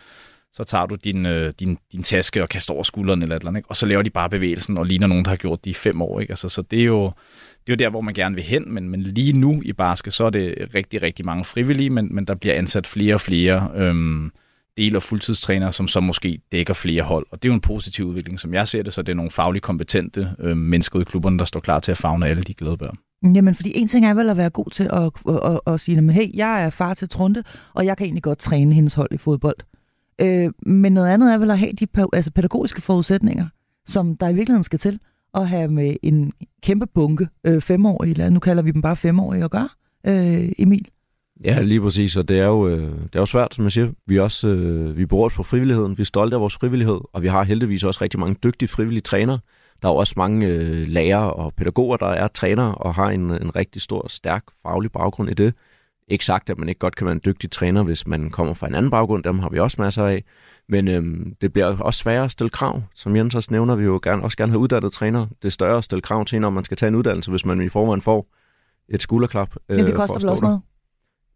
så 0.52 0.64
tager 0.64 0.87
du 0.87 0.94
din, 0.94 1.26
øh, 1.26 1.54
din, 1.61 1.78
din 1.92 2.02
taske 2.02 2.42
og 2.42 2.48
kaster 2.48 2.74
over 2.74 2.82
skulderen 2.82 3.22
eller 3.22 3.37
et 3.37 3.40
eller 3.40 3.50
andet, 3.50 3.58
ikke? 3.58 3.70
og 3.70 3.76
så 3.76 3.87
laver 3.87 4.02
de 4.02 4.11
bare 4.11 4.30
bevægelsen 4.30 4.78
og 4.78 4.87
ligner 4.87 5.06
nogen, 5.06 5.24
der 5.24 5.30
har 5.30 5.37
gjort 5.37 5.64
det 5.64 5.70
i 5.70 5.74
fem 5.74 6.02
år. 6.02 6.20
Ikke? 6.20 6.30
Altså, 6.30 6.48
så 6.48 6.62
det 6.62 6.80
er, 6.80 6.84
jo, 6.84 7.04
det 7.66 7.72
er 7.72 7.72
jo 7.72 7.74
der, 7.74 7.90
hvor 7.90 8.00
man 8.00 8.14
gerne 8.14 8.34
vil 8.34 8.44
hen, 8.44 8.74
men, 8.74 8.88
men 8.88 9.02
lige 9.02 9.32
nu 9.32 9.62
i 9.64 9.72
Baske, 9.72 10.11
så 10.11 10.24
er 10.24 10.30
det 10.30 10.74
rigtig, 10.74 11.02
rigtig 11.02 11.26
mange 11.26 11.44
frivillige, 11.44 11.90
men, 11.90 12.14
men 12.14 12.24
der 12.24 12.34
bliver 12.34 12.54
ansat 12.54 12.87
flere 12.87 13.14
og 13.14 13.20
flere 13.20 13.70
øhm, 13.74 14.30
del- 14.76 14.96
og 14.96 15.02
fuldtidstrænere, 15.02 15.72
som 15.72 15.88
så 15.88 16.00
måske 16.00 16.40
dækker 16.52 16.74
flere 16.74 17.02
hold. 17.02 17.26
Og 17.30 17.42
det 17.42 17.48
er 17.48 17.50
jo 17.50 17.54
en 17.54 17.61
positiv 17.61 18.04
udvikling, 18.06 18.40
som 18.40 18.54
jeg 18.54 18.68
ser 18.68 18.82
det, 18.82 18.92
så 18.92 19.02
det 19.02 19.12
er 19.12 19.16
nogle 19.16 19.30
fagligt 19.30 19.64
kompetente 19.64 20.30
øh, 20.38 20.56
mennesker 20.56 21.00
i 21.00 21.04
klubberne, 21.04 21.38
der 21.38 21.44
står 21.44 21.61
klar 21.61 21.80
til 21.80 21.90
at 21.90 21.98
fagne 21.98 22.26
alle 22.26 22.42
de 22.42 22.54
glade 22.54 22.76
børn. 22.76 22.98
Jamen, 23.34 23.54
fordi 23.54 23.72
en 23.74 23.88
ting 23.88 24.06
er 24.06 24.14
vel 24.14 24.30
at 24.30 24.37
være 24.37 24.50
god 24.50 24.70
til 24.70 24.84
at, 24.92 25.11
at, 25.28 25.52
at, 25.52 25.74
at 25.74 25.80
sige, 25.80 26.12
hey, 26.12 26.30
jeg 26.34 26.64
er 26.64 26.70
far 26.70 26.94
til 26.94 27.08
Trunte, 27.08 27.44
og 27.74 27.87
jeg 27.87 27.96
kan 27.96 28.04
egentlig 28.04 28.22
godt 28.22 28.38
træne 28.38 28.74
hendes 28.74 28.94
hold 28.94 29.08
i 29.12 29.16
fodbold. 29.16 29.56
Øh, 30.20 30.50
men 30.66 30.92
noget 30.92 31.09
andet 31.09 31.33
er 31.33 31.38
vel 31.38 31.50
at 31.50 31.59
have 31.59 31.72
de 31.72 31.87
altså 32.12 32.31
pædagogiske 32.31 32.83
forudsætninger, 32.83 33.46
som 33.87 34.16
der 34.16 34.28
i 34.28 34.35
virkeligheden 34.35 34.64
skal 34.64 34.78
til 34.78 34.98
at 35.35 35.48
have 35.48 35.68
med 35.68 35.96
en 36.02 36.33
kæmpe 36.62 36.87
bunke 36.87 37.28
øh, 37.44 37.61
femårige, 37.61 38.31
nu 38.31 38.40
kalder 38.40 38.62
vi 38.62 38.70
dem 38.70 38.83
bare 38.83 38.96
femårige, 38.96 39.44
at 39.44 39.50
gøre, 39.50 39.68
øh, 40.07 40.52
Emil. 40.59 40.88
Ja, 41.44 41.61
lige 41.61 41.81
præcis, 41.81 42.16
og 42.16 42.28
det 42.28 42.38
er 42.38 42.46
jo, 42.46 42.68
øh, 42.68 42.83
det 42.83 43.14
er 43.14 43.20
jo 43.20 43.26
svært, 43.26 43.54
som 43.54 43.64
jeg 43.64 43.72
siger. 43.72 43.88
Vi 44.07 44.18
også 44.18 44.48
øh, 44.48 44.96
vi 44.96 45.07
os 45.12 45.35
på 45.35 45.42
frivilligheden, 45.42 45.98
vi 45.98 46.00
er 46.00 46.04
stolte 46.04 46.37
af 46.37 46.40
vores 46.40 46.54
frivillighed, 46.57 47.00
og 47.12 47.22
vi 47.22 47.28
har 47.28 47.44
heldigvis 47.44 47.85
også 47.85 48.02
rigtig 48.02 48.20
mange 48.20 48.37
dygtige 48.44 48.68
frivillige 48.68 49.00
trænere. 49.00 49.38
Der 49.83 49.88
er 49.88 49.92
også 49.92 50.14
mange 50.16 50.46
øh, 50.46 50.87
lærere 50.88 51.33
og 51.33 51.54
pædagoger, 51.54 51.96
der 51.96 52.07
er 52.07 52.28
trænere 52.28 52.74
og 52.74 52.94
har 52.94 53.11
en, 53.11 53.31
en 53.31 53.57
rigtig 53.57 53.83
stor, 53.83 54.09
stærk 54.09 54.44
faglig 54.62 54.92
baggrund 54.92 55.31
i 55.31 55.35
det. 55.35 55.54
Ikke 56.10 56.24
sagt, 56.24 56.50
at 56.50 56.58
man 56.58 56.68
ikke 56.68 56.78
godt 56.78 56.96
kan 56.96 57.04
være 57.04 57.12
en 57.12 57.20
dygtig 57.24 57.50
træner, 57.50 57.82
hvis 57.82 58.06
man 58.06 58.30
kommer 58.30 58.54
fra 58.54 58.66
en 58.66 58.74
anden 58.74 58.90
baggrund. 58.90 59.24
Dem 59.24 59.38
har 59.38 59.48
vi 59.48 59.58
også 59.58 59.76
masser 59.80 60.04
af. 60.04 60.24
Men 60.68 60.88
øhm, 60.88 61.34
det 61.40 61.52
bliver 61.52 61.66
også 61.66 61.98
sværere 61.98 62.24
at 62.24 62.30
stille 62.30 62.50
krav. 62.50 62.82
Som 62.94 63.16
Jens 63.16 63.34
også 63.34 63.48
nævner, 63.50 63.76
vi 63.76 63.84
jo 63.84 64.00
gerne, 64.02 64.22
også 64.22 64.36
gerne 64.36 64.52
have 64.52 64.58
uddannet 64.58 64.92
træner. 64.92 65.26
Det 65.42 65.48
er 65.48 65.52
større 65.52 65.78
at 65.78 65.84
stille 65.84 66.02
krav 66.02 66.24
til, 66.24 66.40
når 66.40 66.50
man 66.50 66.64
skal 66.64 66.76
tage 66.76 66.88
en 66.88 66.94
uddannelse, 66.94 67.30
hvis 67.30 67.44
man 67.44 67.60
i 67.60 67.68
forvejen 67.68 68.02
får 68.02 68.26
et 68.88 69.02
skulderklap. 69.02 69.54
Øh, 69.68 69.76
Men 69.76 69.86
det 69.86 69.94
koster 69.94 70.18
vel 70.18 70.28
også 70.28 70.44
noget? 70.44 70.60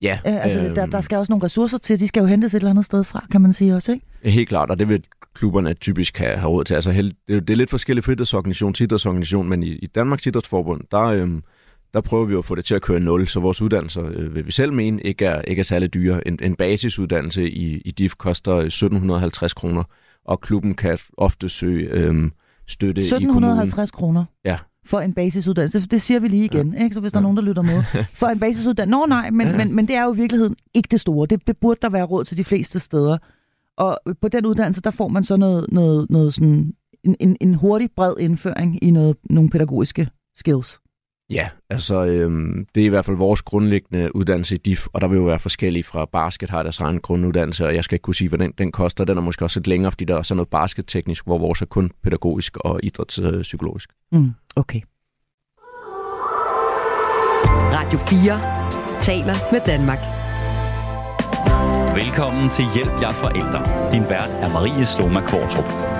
Ja. 0.02 0.18
Øh, 0.26 0.44
altså, 0.44 0.58
øh, 0.60 0.76
der, 0.76 0.86
der 0.86 1.00
skal 1.00 1.18
også 1.18 1.32
nogle 1.32 1.44
ressourcer 1.44 1.78
til. 1.78 2.00
De 2.00 2.08
skal 2.08 2.20
jo 2.20 2.26
hentes 2.26 2.54
et 2.54 2.58
eller 2.58 2.70
andet 2.70 2.84
sted 2.84 3.04
fra, 3.04 3.26
kan 3.30 3.40
man 3.40 3.52
sige 3.52 3.74
også, 3.74 3.92
ikke? 3.92 4.06
Helt 4.22 4.48
klart, 4.48 4.70
og 4.70 4.78
det 4.78 4.88
vil 4.88 5.04
klubberne 5.34 5.74
typisk 5.74 6.18
have, 6.18 6.36
have 6.36 6.50
råd 6.50 6.64
til. 6.64 6.74
Altså, 6.74 6.92
det, 6.92 7.14
det 7.28 7.50
er 7.50 7.56
lidt 7.56 7.70
forskelligt 7.70 8.04
fritidsorganisation 8.04 8.74
til 8.74 8.84
idrætsorganisation, 8.84 9.48
men 9.48 9.62
i, 9.62 9.68
i 9.68 9.86
Danmarks 9.86 10.26
Idrætsforbund, 10.26 10.80
der, 10.90 11.00
øhm, 11.02 11.42
der 11.94 12.00
prøver 12.00 12.24
vi 12.24 12.36
at 12.36 12.44
få 12.44 12.54
det 12.54 12.64
til 12.64 12.74
at 12.74 12.82
køre 12.82 13.00
nul, 13.00 13.26
så 13.26 13.40
vores 13.40 13.62
uddannelser, 13.62 14.04
øh, 14.14 14.34
vil 14.34 14.46
vi 14.46 14.52
selv 14.52 14.72
mene, 14.72 15.02
ikke 15.02 15.24
er, 15.24 15.42
ikke 15.42 15.60
er 15.60 15.64
særlig 15.64 15.94
dyre. 15.94 16.28
En, 16.28 16.38
en 16.42 16.56
basisuddannelse 16.56 17.50
i, 17.50 17.80
i 17.80 17.90
DIF 17.90 18.14
koster 18.14 18.54
1750 18.54 19.54
kroner, 19.54 19.82
og 20.24 20.40
klubben 20.40 20.74
kan 20.74 20.98
ofte 21.16 21.48
søge 21.48 21.88
øh, 21.88 22.30
støtte 22.68 23.00
1750 23.00 23.90
i 23.90 23.92
kroner? 23.92 24.24
Ja. 24.44 24.58
For 24.84 25.00
en 25.00 25.14
basisuddannelse, 25.14 25.80
det 25.80 26.02
siger 26.02 26.20
vi 26.20 26.28
lige 26.28 26.44
igen, 26.44 26.74
ja. 26.74 26.82
ikke? 26.82 26.94
så 26.94 27.00
hvis 27.00 27.12
der 27.12 27.18
ja. 27.18 27.20
er 27.20 27.22
nogen, 27.22 27.36
der 27.36 27.42
lytter 27.42 27.62
med. 27.62 27.82
For 28.20 28.26
en 28.26 28.40
basisuddannelse, 28.40 28.98
nå 28.98 29.06
nej, 29.06 29.30
men, 29.30 29.46
ja. 29.46 29.56
men, 29.56 29.74
men 29.74 29.88
det 29.88 29.96
er 29.96 30.04
jo 30.04 30.12
i 30.12 30.16
virkeligheden 30.16 30.56
ikke 30.74 30.88
det 30.90 31.00
store. 31.00 31.26
Det, 31.26 31.46
det 31.46 31.56
burde 31.56 31.78
der 31.82 31.88
være 31.88 32.04
råd 32.04 32.24
til 32.24 32.36
de 32.36 32.44
fleste 32.44 32.80
steder. 32.80 33.18
Og 33.76 33.98
på 34.20 34.28
den 34.28 34.46
uddannelse, 34.46 34.80
der 34.80 34.90
får 34.90 35.08
man 35.08 35.24
så 35.24 35.36
noget, 35.36 35.66
noget, 35.68 36.10
noget 36.10 36.34
sådan, 36.34 36.72
en, 37.04 37.16
en, 37.20 37.36
en 37.40 37.54
hurtig, 37.54 37.90
bred 37.96 38.14
indføring 38.18 38.84
i 38.84 38.90
noget, 38.90 39.16
nogle 39.30 39.50
pædagogiske 39.50 40.08
skills. 40.36 40.78
Ja, 41.32 41.48
altså 41.70 42.04
øhm, 42.04 42.66
det 42.74 42.80
er 42.80 42.84
i 42.84 42.88
hvert 42.88 43.04
fald 43.04 43.16
vores 43.16 43.42
grundlæggende 43.42 44.16
uddannelse 44.16 44.54
i 44.54 44.58
DIF, 44.58 44.86
og 44.92 45.00
der 45.00 45.08
vil 45.08 45.16
jo 45.16 45.24
være 45.24 45.38
forskellige 45.38 45.84
fra 45.84 46.04
basket 46.04 46.50
har 46.50 46.62
deres 46.62 46.80
egen 46.80 47.00
grunduddannelse, 47.00 47.66
og 47.66 47.74
jeg 47.74 47.84
skal 47.84 47.94
ikke 47.94 48.02
kunne 48.02 48.14
sige, 48.14 48.28
hvad 48.28 48.38
den, 48.38 48.52
den 48.58 48.72
koster. 48.72 49.04
Den 49.04 49.18
er 49.18 49.22
måske 49.22 49.44
også 49.44 49.60
lidt 49.60 49.66
længere, 49.66 49.92
fordi 49.92 50.04
der 50.04 50.16
er 50.16 50.22
sådan 50.22 50.36
noget 50.36 50.48
basketteknisk, 50.48 51.26
hvor 51.26 51.38
vores 51.38 51.62
er 51.62 51.66
kun 51.66 51.90
pædagogisk 52.02 52.56
og 52.56 52.80
idrætspsykologisk. 52.82 53.90
Mm, 54.12 54.30
okay. 54.56 54.80
Radio 57.74 57.98
4 57.98 59.00
taler 59.00 59.52
med 59.52 59.60
Danmark. 59.66 59.98
Velkommen 61.96 62.50
til 62.50 62.64
Hjælp 62.74 63.02
jer 63.02 63.12
forældre. 63.12 63.90
Din 63.92 64.02
vært 64.02 64.34
er 64.34 64.48
Marie 64.52 64.86
Sloma 64.86 65.20
Kvartrup. 65.20 65.91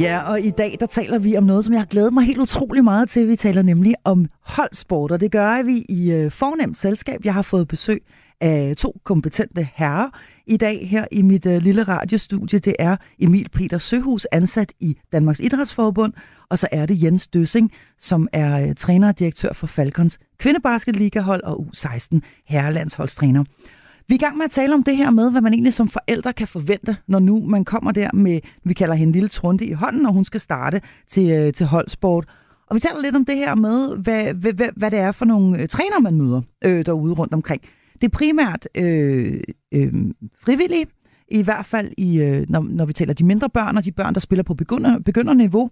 Ja, 0.00 0.30
og 0.30 0.40
i 0.40 0.50
dag 0.50 0.76
der 0.80 0.86
taler 0.86 1.18
vi 1.18 1.36
om 1.36 1.44
noget, 1.44 1.64
som 1.64 1.74
jeg 1.74 1.80
har 1.80 1.86
glædet 1.86 2.12
mig 2.12 2.24
helt 2.24 2.38
utrolig 2.38 2.84
meget 2.84 3.08
til. 3.08 3.28
Vi 3.28 3.36
taler 3.36 3.62
nemlig 3.62 3.94
om 4.04 4.26
holdsport, 4.42 5.12
og 5.12 5.20
det 5.20 5.32
gør 5.32 5.62
vi 5.62 5.84
i 5.88 6.12
øh, 6.12 6.30
fornemt 6.30 6.76
selskab. 6.76 7.20
Jeg 7.24 7.34
har 7.34 7.42
fået 7.42 7.68
besøg 7.68 8.02
af 8.40 8.74
to 8.76 9.00
kompetente 9.04 9.68
herrer 9.74 10.08
i 10.46 10.56
dag 10.56 10.88
her 10.88 11.04
i 11.12 11.22
mit 11.22 11.46
øh, 11.46 11.62
lille 11.62 11.82
radiostudie. 11.82 12.58
Det 12.58 12.74
er 12.78 12.96
Emil 13.18 13.48
Peter 13.52 13.78
Søhus, 13.78 14.26
ansat 14.32 14.72
i 14.80 14.96
Danmarks 15.12 15.40
Idrætsforbund, 15.40 16.12
og 16.48 16.58
så 16.58 16.68
er 16.72 16.86
det 16.86 17.02
Jens 17.02 17.26
Døssing, 17.26 17.72
som 17.98 18.28
er 18.32 18.68
øh, 18.68 18.74
træner 18.74 19.08
og 19.08 19.18
direktør 19.18 19.52
for 19.52 19.66
Falcons 19.66 20.18
kvindebasketligahold 20.38 21.42
og 21.42 21.66
U16 21.74 22.18
herrelandsholdstræner. 22.46 23.44
Vi 24.10 24.14
er 24.14 24.18
i 24.18 24.24
gang 24.24 24.36
med 24.36 24.44
at 24.44 24.50
tale 24.50 24.74
om 24.74 24.82
det 24.82 24.96
her 24.96 25.10
med, 25.10 25.30
hvad 25.30 25.40
man 25.40 25.52
egentlig 25.52 25.74
som 25.74 25.88
forældre 25.88 26.32
kan 26.32 26.48
forvente, 26.48 26.96
når 27.06 27.18
nu 27.18 27.40
man 27.46 27.64
kommer 27.64 27.92
der 27.92 28.10
med, 28.14 28.40
vi 28.64 28.74
kalder 28.74 28.94
hende 28.94 29.12
lille 29.12 29.28
trunde 29.28 29.64
i 29.64 29.72
hånden, 29.72 30.02
når 30.02 30.10
hun 30.10 30.24
skal 30.24 30.40
starte 30.40 30.80
til, 31.08 31.30
øh, 31.30 31.52
til 31.52 31.66
holdsport. 31.66 32.24
Og 32.66 32.74
vi 32.74 32.80
taler 32.80 33.00
lidt 33.02 33.16
om 33.16 33.24
det 33.24 33.36
her 33.36 33.54
med, 33.54 33.96
hvad, 33.96 34.34
hvad, 34.34 34.52
hvad, 34.52 34.68
hvad 34.76 34.90
det 34.90 34.98
er 34.98 35.12
for 35.12 35.24
nogle 35.24 35.62
øh, 35.62 35.68
træner, 35.68 36.00
man 36.00 36.14
møder 36.14 36.42
øh, 36.64 36.86
derude 36.86 37.14
rundt 37.14 37.34
omkring. 37.34 37.62
Det 38.00 38.04
er 38.04 38.08
primært 38.08 38.68
øh, 38.74 39.40
øh, 39.72 39.92
frivillige, 40.44 40.86
i 41.28 41.42
hvert 41.42 41.66
fald 41.66 41.92
i, 41.98 42.20
øh, 42.20 42.46
når, 42.48 42.66
når 42.70 42.84
vi 42.84 42.92
taler 42.92 43.14
de 43.14 43.24
mindre 43.24 43.50
børn 43.50 43.76
og 43.76 43.84
de 43.84 43.92
børn, 43.92 44.14
der 44.14 44.20
spiller 44.20 44.42
på 44.42 44.54
begynder, 44.54 44.98
begynderniveau. 44.98 45.70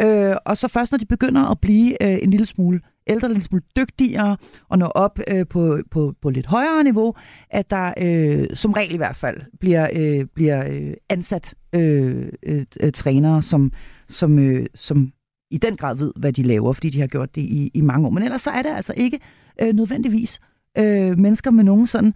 Øh, 0.00 0.34
og 0.46 0.56
så 0.56 0.68
først, 0.68 0.92
når 0.92 0.98
de 0.98 1.06
begynder 1.06 1.50
at 1.50 1.60
blive 1.60 2.02
øh, 2.02 2.18
en 2.22 2.30
lille 2.30 2.46
smule 2.46 2.80
ældre, 3.06 3.32
lidt 3.32 3.44
smule 3.44 3.62
dygtigere 3.76 4.36
og 4.68 4.78
nå 4.78 4.86
op 4.86 5.18
øh, 5.30 5.46
på, 5.46 5.78
på, 5.90 6.14
på 6.22 6.30
lidt 6.30 6.46
højere 6.46 6.84
niveau, 6.84 7.14
at 7.50 7.70
der 7.70 7.94
øh, 7.98 8.46
som 8.54 8.72
regel 8.72 8.94
i 8.94 8.96
hvert 8.96 9.16
fald 9.16 9.40
bliver, 9.60 9.88
øh, 9.92 10.26
bliver 10.34 10.66
øh, 10.70 10.94
ansat 11.08 11.54
øh, 11.72 12.28
øh, 12.42 12.92
trænere, 12.94 13.42
som, 13.42 13.72
som, 14.08 14.38
øh, 14.38 14.66
som 14.74 15.12
i 15.50 15.58
den 15.58 15.76
grad 15.76 15.96
ved, 15.96 16.12
hvad 16.16 16.32
de 16.32 16.42
laver, 16.42 16.72
fordi 16.72 16.90
de 16.90 17.00
har 17.00 17.06
gjort 17.06 17.34
det 17.34 17.40
i, 17.40 17.70
i 17.74 17.80
mange 17.80 18.06
år. 18.06 18.10
Men 18.10 18.22
ellers 18.22 18.42
så 18.42 18.50
er 18.50 18.62
det 18.62 18.70
altså 18.70 18.94
ikke 18.96 19.20
øh, 19.62 19.74
nødvendigvis 19.74 20.40
øh, 20.78 21.18
mennesker 21.18 21.50
med 21.50 21.64
nogen 21.64 21.86
sådan 21.86 22.14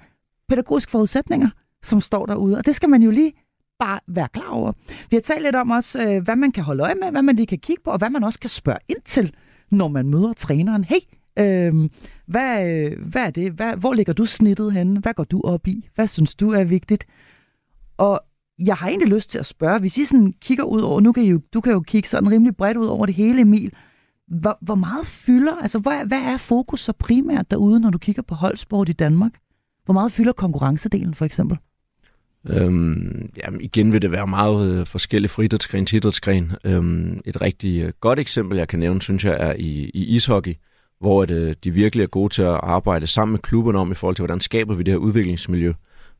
pædagogiske 0.48 0.90
forudsætninger, 0.90 1.48
som 1.82 2.00
står 2.00 2.26
derude. 2.26 2.58
Og 2.58 2.66
det 2.66 2.76
skal 2.76 2.88
man 2.88 3.02
jo 3.02 3.10
lige 3.10 3.32
bare 3.78 4.00
være 4.08 4.28
klar 4.32 4.50
over. 4.50 4.72
Vi 5.10 5.16
har 5.16 5.20
talt 5.20 5.42
lidt 5.42 5.56
om 5.56 5.70
også, 5.70 6.02
øh, 6.02 6.22
hvad 6.22 6.36
man 6.36 6.52
kan 6.52 6.64
holde 6.64 6.82
øje 6.82 6.94
med, 6.94 7.10
hvad 7.10 7.22
man 7.22 7.36
lige 7.36 7.46
kan 7.46 7.58
kigge 7.58 7.82
på, 7.84 7.90
og 7.90 7.98
hvad 7.98 8.10
man 8.10 8.24
også 8.24 8.40
kan 8.40 8.50
spørge 8.50 8.78
ind 8.88 9.00
til, 9.04 9.34
når 9.70 9.88
man 9.88 10.08
møder 10.08 10.32
træneren. 10.32 10.84
Hey, 10.84 11.00
øh, 11.38 11.90
hvad, 12.26 12.90
hvad 12.96 13.26
er 13.26 13.30
det? 13.30 13.52
Hvad, 13.52 13.76
hvor 13.76 13.92
ligger 13.92 14.12
du 14.12 14.24
snittet 14.24 14.72
henne? 14.72 15.00
Hvad 15.00 15.14
går 15.14 15.24
du 15.24 15.40
op 15.40 15.66
i? 15.66 15.88
Hvad 15.94 16.06
synes 16.06 16.34
du 16.34 16.50
er 16.50 16.64
vigtigt? 16.64 17.06
Og 17.98 18.20
jeg 18.58 18.76
har 18.76 18.88
egentlig 18.88 19.08
lyst 19.08 19.30
til 19.30 19.38
at 19.38 19.46
spørge, 19.46 19.80
hvis 19.80 19.98
I 19.98 20.04
sådan 20.04 20.34
kigger 20.40 20.64
ud 20.64 20.80
over, 20.80 21.00
nu 21.00 21.12
kan 21.12 21.22
I 21.22 21.30
jo, 21.30 21.40
du 21.54 21.60
kan 21.60 21.72
jo 21.72 21.80
kigge 21.80 22.08
sådan 22.08 22.30
rimelig 22.30 22.56
bredt 22.56 22.76
ud 22.76 22.86
over 22.86 23.06
det 23.06 23.14
hele, 23.14 23.40
Emil. 23.40 23.72
Hvor, 24.26 24.58
hvor 24.60 24.74
meget 24.74 25.06
fylder, 25.06 25.56
altså 25.56 25.78
hvad, 25.78 26.06
hvad 26.06 26.22
er 26.22 26.36
fokus 26.36 26.80
så 26.80 26.92
primært 26.92 27.50
derude, 27.50 27.80
når 27.80 27.90
du 27.90 27.98
kigger 27.98 28.22
på 28.22 28.34
holdsport 28.34 28.88
i 28.88 28.92
Danmark? 28.92 29.32
Hvor 29.84 29.94
meget 29.94 30.12
fylder 30.12 30.32
konkurrencedelen 30.32 31.14
for 31.14 31.24
eksempel? 31.24 31.58
Øhm, 32.48 33.30
jamen 33.44 33.60
igen 33.60 33.92
vil 33.92 34.02
det 34.02 34.12
være 34.12 34.26
meget 34.26 34.78
øh, 34.78 34.86
forskellige 34.86 35.28
fra 35.28 35.42
idrætsgren 35.42 35.86
til 35.86 35.96
idrætsgren. 35.96 36.52
Øhm, 36.64 37.20
et 37.24 37.42
rigtig 37.42 37.82
øh, 37.82 37.92
godt 38.00 38.18
eksempel, 38.18 38.58
jeg 38.58 38.68
kan 38.68 38.78
nævne, 38.78 39.02
synes 39.02 39.24
jeg, 39.24 39.36
er 39.40 39.54
i, 39.58 39.90
i 39.94 40.04
ishockey, 40.04 40.54
hvor 41.00 41.22
at, 41.22 41.30
øh, 41.30 41.54
de 41.64 41.70
virkelig 41.70 42.02
er 42.02 42.06
gode 42.06 42.34
til 42.34 42.42
at 42.42 42.60
arbejde 42.62 43.06
sammen 43.06 43.32
med 43.32 43.40
klubberne 43.40 43.78
om 43.78 43.92
i 43.92 43.94
forhold 43.94 44.16
til, 44.16 44.22
hvordan 44.22 44.40
skaber 44.40 44.74
vi 44.74 44.82
det 44.82 44.92
her 44.92 44.98
udviklingsmiljø. 44.98 45.72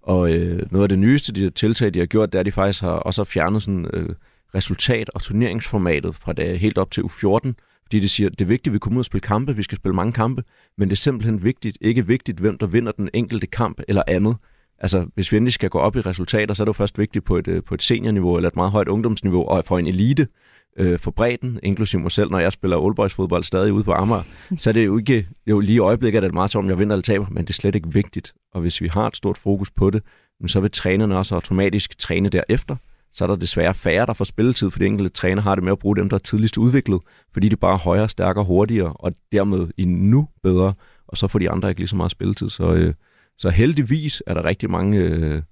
Og 0.03 0.33
øh, 0.33 0.63
noget 0.71 0.85
af 0.85 0.89
det 0.89 0.99
nyeste 0.99 1.33
de 1.33 1.51
tiltag, 1.51 1.95
de 1.95 1.99
har 1.99 2.07
gjort, 2.07 2.33
det 2.33 2.39
er, 2.39 2.41
at 2.41 2.47
de 2.47 2.53
faktisk 2.53 2.81
har 2.81 2.91
også 2.91 3.23
har 3.23 3.25
fjernet 3.25 3.63
sådan, 3.63 3.87
øh, 3.93 4.09
resultat- 4.55 5.11
og 5.15 5.23
turneringsformatet 5.23 6.15
fra 6.15 6.33
det 6.33 6.59
helt 6.59 6.79
op 6.79 6.91
til 6.91 7.03
U14, 7.03 7.53
fordi 7.83 8.01
de 8.01 8.09
siger, 8.09 8.31
det 8.31 8.41
er 8.41 8.45
vigtigt, 8.47 8.69
at 8.69 8.73
vi 8.73 8.79
kommer 8.79 8.99
ud 8.99 9.01
og 9.01 9.05
spille 9.05 9.21
kampe, 9.21 9.57
vi 9.57 9.63
skal 9.63 9.79
spille 9.79 9.95
mange 9.95 10.13
kampe, 10.13 10.43
men 10.79 10.89
det 10.89 10.93
er 10.93 10.97
simpelthen 10.97 11.45
vigtigt, 11.45 11.79
ikke 11.81 12.07
vigtigt, 12.07 12.39
hvem 12.39 12.59
der 12.59 12.67
vinder 12.67 12.93
den 12.93 13.09
enkelte 13.15 13.47
kamp 13.47 13.81
eller 13.89 14.03
andet. 14.09 14.37
Altså, 14.81 15.07
hvis 15.15 15.33
vi 15.33 15.37
endelig 15.37 15.53
skal 15.53 15.71
gå 15.71 15.79
op 15.79 15.97
i 15.97 16.01
resultater, 16.01 16.55
så 16.55 16.63
er 16.63 16.65
det 16.65 16.69
jo 16.69 16.73
først 16.73 16.99
vigtigt 16.99 17.25
på 17.25 17.37
et, 17.37 17.49
øh, 17.49 17.63
på 17.65 17.75
et 17.75 17.83
seniorniveau 17.83 18.37
eller 18.37 18.49
et 18.49 18.57
meget 18.57 18.73
højt 18.73 18.89
ungdomsniveau, 18.89 19.45
og 19.45 19.65
for 19.65 19.79
en 19.79 19.87
elite 19.87 20.29
øh, 20.77 20.99
for 20.99 21.11
bredden, 21.11 21.61
inklusive 21.63 22.03
mig 22.03 22.13
selv, 22.13 22.31
når 22.31 22.39
jeg 22.39 22.53
spiller 22.53 22.77
oldboys 22.77 23.15
fodbold 23.15 23.45
stadig 23.45 23.73
ude 23.73 23.85
på 23.85 23.93
Amager, 23.93 24.23
så 24.57 24.71
er 24.71 24.75
det 24.75 24.87
jo 24.87 24.99
ikke 24.99 25.27
jo 25.47 25.61
lige 25.61 25.77
i 25.77 25.79
øjeblikket, 25.79 26.17
at 26.17 26.23
det 26.23 26.29
er 26.29 26.35
meget 26.35 26.57
om 26.57 26.69
jeg 26.69 26.79
vinder 26.79 26.95
eller 26.97 27.03
taber, 27.03 27.27
men 27.31 27.45
det 27.45 27.51
er 27.51 27.55
slet 27.55 27.75
ikke 27.75 27.93
vigtigt. 27.93 28.33
Og 28.55 28.61
hvis 28.61 28.81
vi 28.81 28.87
har 28.87 29.07
et 29.07 29.17
stort 29.17 29.39
fokus 29.39 29.71
på 29.71 29.91
det, 29.91 30.03
så 30.47 30.61
vil 30.61 30.71
trænerne 30.71 31.19
også 31.19 31.35
automatisk 31.35 31.99
træne 31.99 32.29
derefter. 32.29 32.77
Så 33.13 33.25
er 33.25 33.29
der 33.29 33.37
desværre 33.37 33.75
færre, 33.75 34.07
der 34.07 34.13
får 34.13 34.25
spilletid, 34.25 34.71
fordi 34.71 34.87
enkelte 34.87 35.11
træner 35.11 35.43
har 35.43 35.55
det 35.55 35.65
med 35.65 35.73
at 35.73 35.79
bruge 35.79 35.97
dem, 35.97 36.09
der 36.09 36.15
er 36.15 36.19
tidligst 36.19 36.59
udviklet, 36.59 37.01
fordi 37.33 37.49
de 37.49 37.57
bare 37.57 37.73
er 37.73 37.79
højere, 37.79 38.09
stærkere, 38.09 38.45
hurtigere, 38.45 38.93
og 38.93 39.13
dermed 39.33 39.69
endnu 39.77 40.29
bedre, 40.43 40.75
og 41.09 41.17
så 41.17 41.29
får 41.29 41.39
de 41.39 41.51
andre 41.51 41.69
ikke 41.69 41.81
lige 41.81 41.89
så 41.89 41.97
meget 41.97 42.13
spilletid. 42.13 42.51
Så, 42.51 42.73
øh, 42.73 42.95
så 43.41 43.51
heldigvis 43.51 44.23
er 44.27 44.35
der 44.35 44.45
rigtig 44.45 44.71
mange 44.71 44.99
øh, 44.99 45.43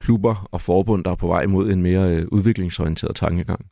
klubber 0.00 0.48
og 0.52 0.60
forbund, 0.60 1.04
der 1.04 1.10
er 1.10 1.14
på 1.14 1.26
vej 1.26 1.42
imod 1.42 1.70
en 1.70 1.82
mere 1.82 2.16
øh, 2.16 2.26
udviklingsorienteret 2.32 3.16
tankegang. 3.16 3.66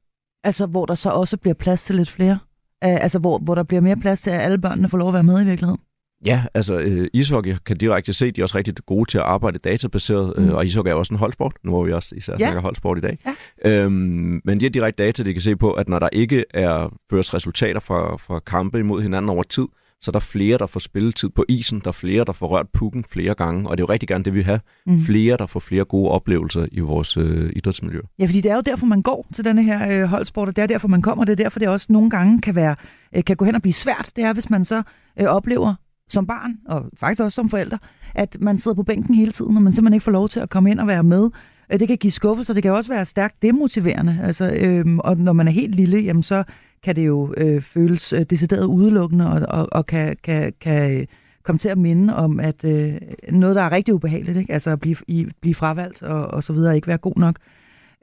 Altså, 0.44 0.66
hvor 0.66 0.86
der 0.86 0.94
så 0.94 1.10
også 1.10 1.36
bliver 1.36 1.54
plads 1.54 1.84
til 1.84 1.94
lidt 1.94 2.10
flere? 2.10 2.38
Altså, 2.80 3.18
hvor, 3.18 3.38
hvor 3.38 3.54
der 3.54 3.62
bliver 3.62 3.80
mere 3.80 3.96
plads 3.96 4.20
til, 4.20 4.30
at 4.30 4.40
alle 4.40 4.58
børnene 4.58 4.88
får 4.88 4.98
lov 4.98 5.08
at 5.08 5.14
være 5.14 5.22
med 5.22 5.42
i 5.42 5.44
virkeligheden? 5.44 5.80
Ja, 6.24 6.44
altså 6.54 6.78
øh, 6.78 7.08
ishockey 7.12 7.56
kan 7.66 7.76
direkte 7.76 8.12
se, 8.12 8.30
de 8.30 8.40
er 8.40 8.44
også 8.44 8.58
rigtig 8.58 8.74
gode 8.86 9.10
til 9.10 9.18
at 9.18 9.24
arbejde 9.24 9.58
databaseret, 9.58 10.34
mm. 10.36 10.44
øh, 10.44 10.54
og 10.54 10.66
ishockey 10.66 10.90
er 10.90 10.94
også 10.94 11.14
en 11.14 11.18
holdsport, 11.18 11.52
nu 11.64 11.70
hvor 11.70 11.84
vi 11.84 11.92
også 11.92 12.14
især 12.14 12.32
ja. 12.32 12.38
snakker 12.38 12.60
holdsport 12.60 12.98
i 12.98 13.00
dag. 13.00 13.18
Ja. 13.64 13.70
Øhm, 13.70 14.40
men 14.44 14.60
de 14.60 14.64
har 14.64 14.70
direkte 14.70 15.04
data, 15.04 15.22
de 15.22 15.32
kan 15.32 15.42
se 15.42 15.56
på, 15.56 15.72
at 15.72 15.88
når 15.88 15.98
der 15.98 16.08
ikke 16.12 16.44
er 16.54 16.98
først 17.10 17.34
resultater 17.34 17.80
fra, 17.80 18.16
fra 18.16 18.38
kampe 18.38 18.78
imod 18.78 19.02
hinanden 19.02 19.28
over 19.28 19.42
tid, 19.42 19.66
så 20.02 20.10
der 20.10 20.16
er 20.16 20.20
flere, 20.20 20.58
der 20.58 20.66
får 20.66 20.80
spilletid 20.80 21.28
på 21.28 21.44
isen, 21.48 21.80
der 21.80 21.88
er 21.88 21.92
flere, 21.92 22.24
der 22.24 22.32
får 22.32 22.46
rørt 22.46 22.66
pukken 22.68 23.04
flere 23.04 23.34
gange, 23.34 23.68
og 23.68 23.76
det 23.76 23.82
er 23.82 23.86
jo 23.88 23.92
rigtig 23.92 24.08
gerne 24.08 24.24
det, 24.24 24.34
vi 24.34 24.42
har. 24.42 24.60
Mm. 24.86 25.04
Flere, 25.04 25.36
der 25.36 25.46
får 25.46 25.60
flere 25.60 25.84
gode 25.84 26.10
oplevelser 26.10 26.66
i 26.72 26.80
vores 26.80 27.16
øh, 27.16 27.52
idrætsmiljø. 27.56 28.00
Ja, 28.18 28.26
fordi 28.26 28.40
det 28.40 28.50
er 28.50 28.54
jo 28.54 28.60
derfor, 28.60 28.86
man 28.86 29.02
går 29.02 29.26
til 29.34 29.44
denne 29.44 29.62
her 29.62 30.02
øh, 30.02 30.08
holdsport, 30.08 30.48
og 30.48 30.56
det 30.56 30.62
er 30.62 30.66
derfor, 30.66 30.88
man 30.88 31.02
kommer. 31.02 31.24
Det 31.24 31.32
er 31.32 31.44
derfor, 31.44 31.58
det 31.58 31.68
også 31.68 31.86
nogle 31.90 32.10
gange 32.10 32.40
kan, 32.40 32.54
være, 32.54 32.76
øh, 33.16 33.24
kan 33.24 33.36
gå 33.36 33.44
hen 33.44 33.54
og 33.54 33.62
blive 33.62 33.72
svært. 33.72 34.12
Det 34.16 34.24
er, 34.24 34.32
hvis 34.32 34.50
man 34.50 34.64
så 34.64 34.82
øh, 35.20 35.26
oplever 35.26 35.74
som 36.08 36.26
barn, 36.26 36.54
og 36.68 36.84
faktisk 37.00 37.22
også 37.22 37.36
som 37.36 37.50
forælder, 37.50 37.78
at 38.14 38.36
man 38.40 38.58
sidder 38.58 38.74
på 38.74 38.82
bænken 38.82 39.14
hele 39.14 39.32
tiden, 39.32 39.56
og 39.56 39.62
man 39.62 39.72
simpelthen 39.72 39.94
ikke 39.94 40.04
får 40.04 40.12
lov 40.12 40.28
til 40.28 40.40
at 40.40 40.50
komme 40.50 40.70
ind 40.70 40.80
og 40.80 40.86
være 40.86 41.02
med. 41.02 41.30
Øh, 41.72 41.80
det 41.80 41.88
kan 41.88 41.96
give 41.96 42.10
skuffelser, 42.10 42.54
det 42.54 42.62
kan 42.62 42.72
også 42.72 42.90
være 42.90 43.04
stærkt 43.04 43.42
demotiverende. 43.42 44.18
Altså, 44.22 44.52
øhm, 44.54 44.98
og 44.98 45.16
når 45.16 45.32
man 45.32 45.48
er 45.48 45.52
helt 45.52 45.74
lille, 45.74 45.98
jamen, 45.98 46.22
så 46.22 46.44
kan 46.84 46.96
det 46.96 47.06
jo 47.06 47.34
øh, 47.36 47.62
føles 47.62 48.12
øh, 48.12 48.22
decideret 48.30 48.64
udelukkende, 48.64 49.30
og, 49.32 49.40
og, 49.48 49.68
og 49.72 49.86
kan, 49.86 50.16
kan, 50.22 50.52
kan 50.60 51.00
øh, 51.00 51.06
komme 51.42 51.58
til 51.58 51.68
at 51.68 51.78
minde 51.78 52.16
om, 52.16 52.40
at 52.40 52.64
øh, 52.64 52.94
noget, 53.30 53.56
der 53.56 53.62
er 53.62 53.72
rigtig 53.72 53.94
ubehageligt, 53.94 54.38
ikke? 54.38 54.52
altså 54.52 54.70
at 54.70 54.80
blive, 54.80 54.96
i, 55.08 55.26
blive 55.40 55.54
fravalgt 55.54 56.02
og, 56.02 56.26
og 56.26 56.44
så 56.44 56.52
videre, 56.52 56.76
ikke 56.76 56.88
være 56.88 56.98
god 56.98 57.16
nok. 57.16 57.36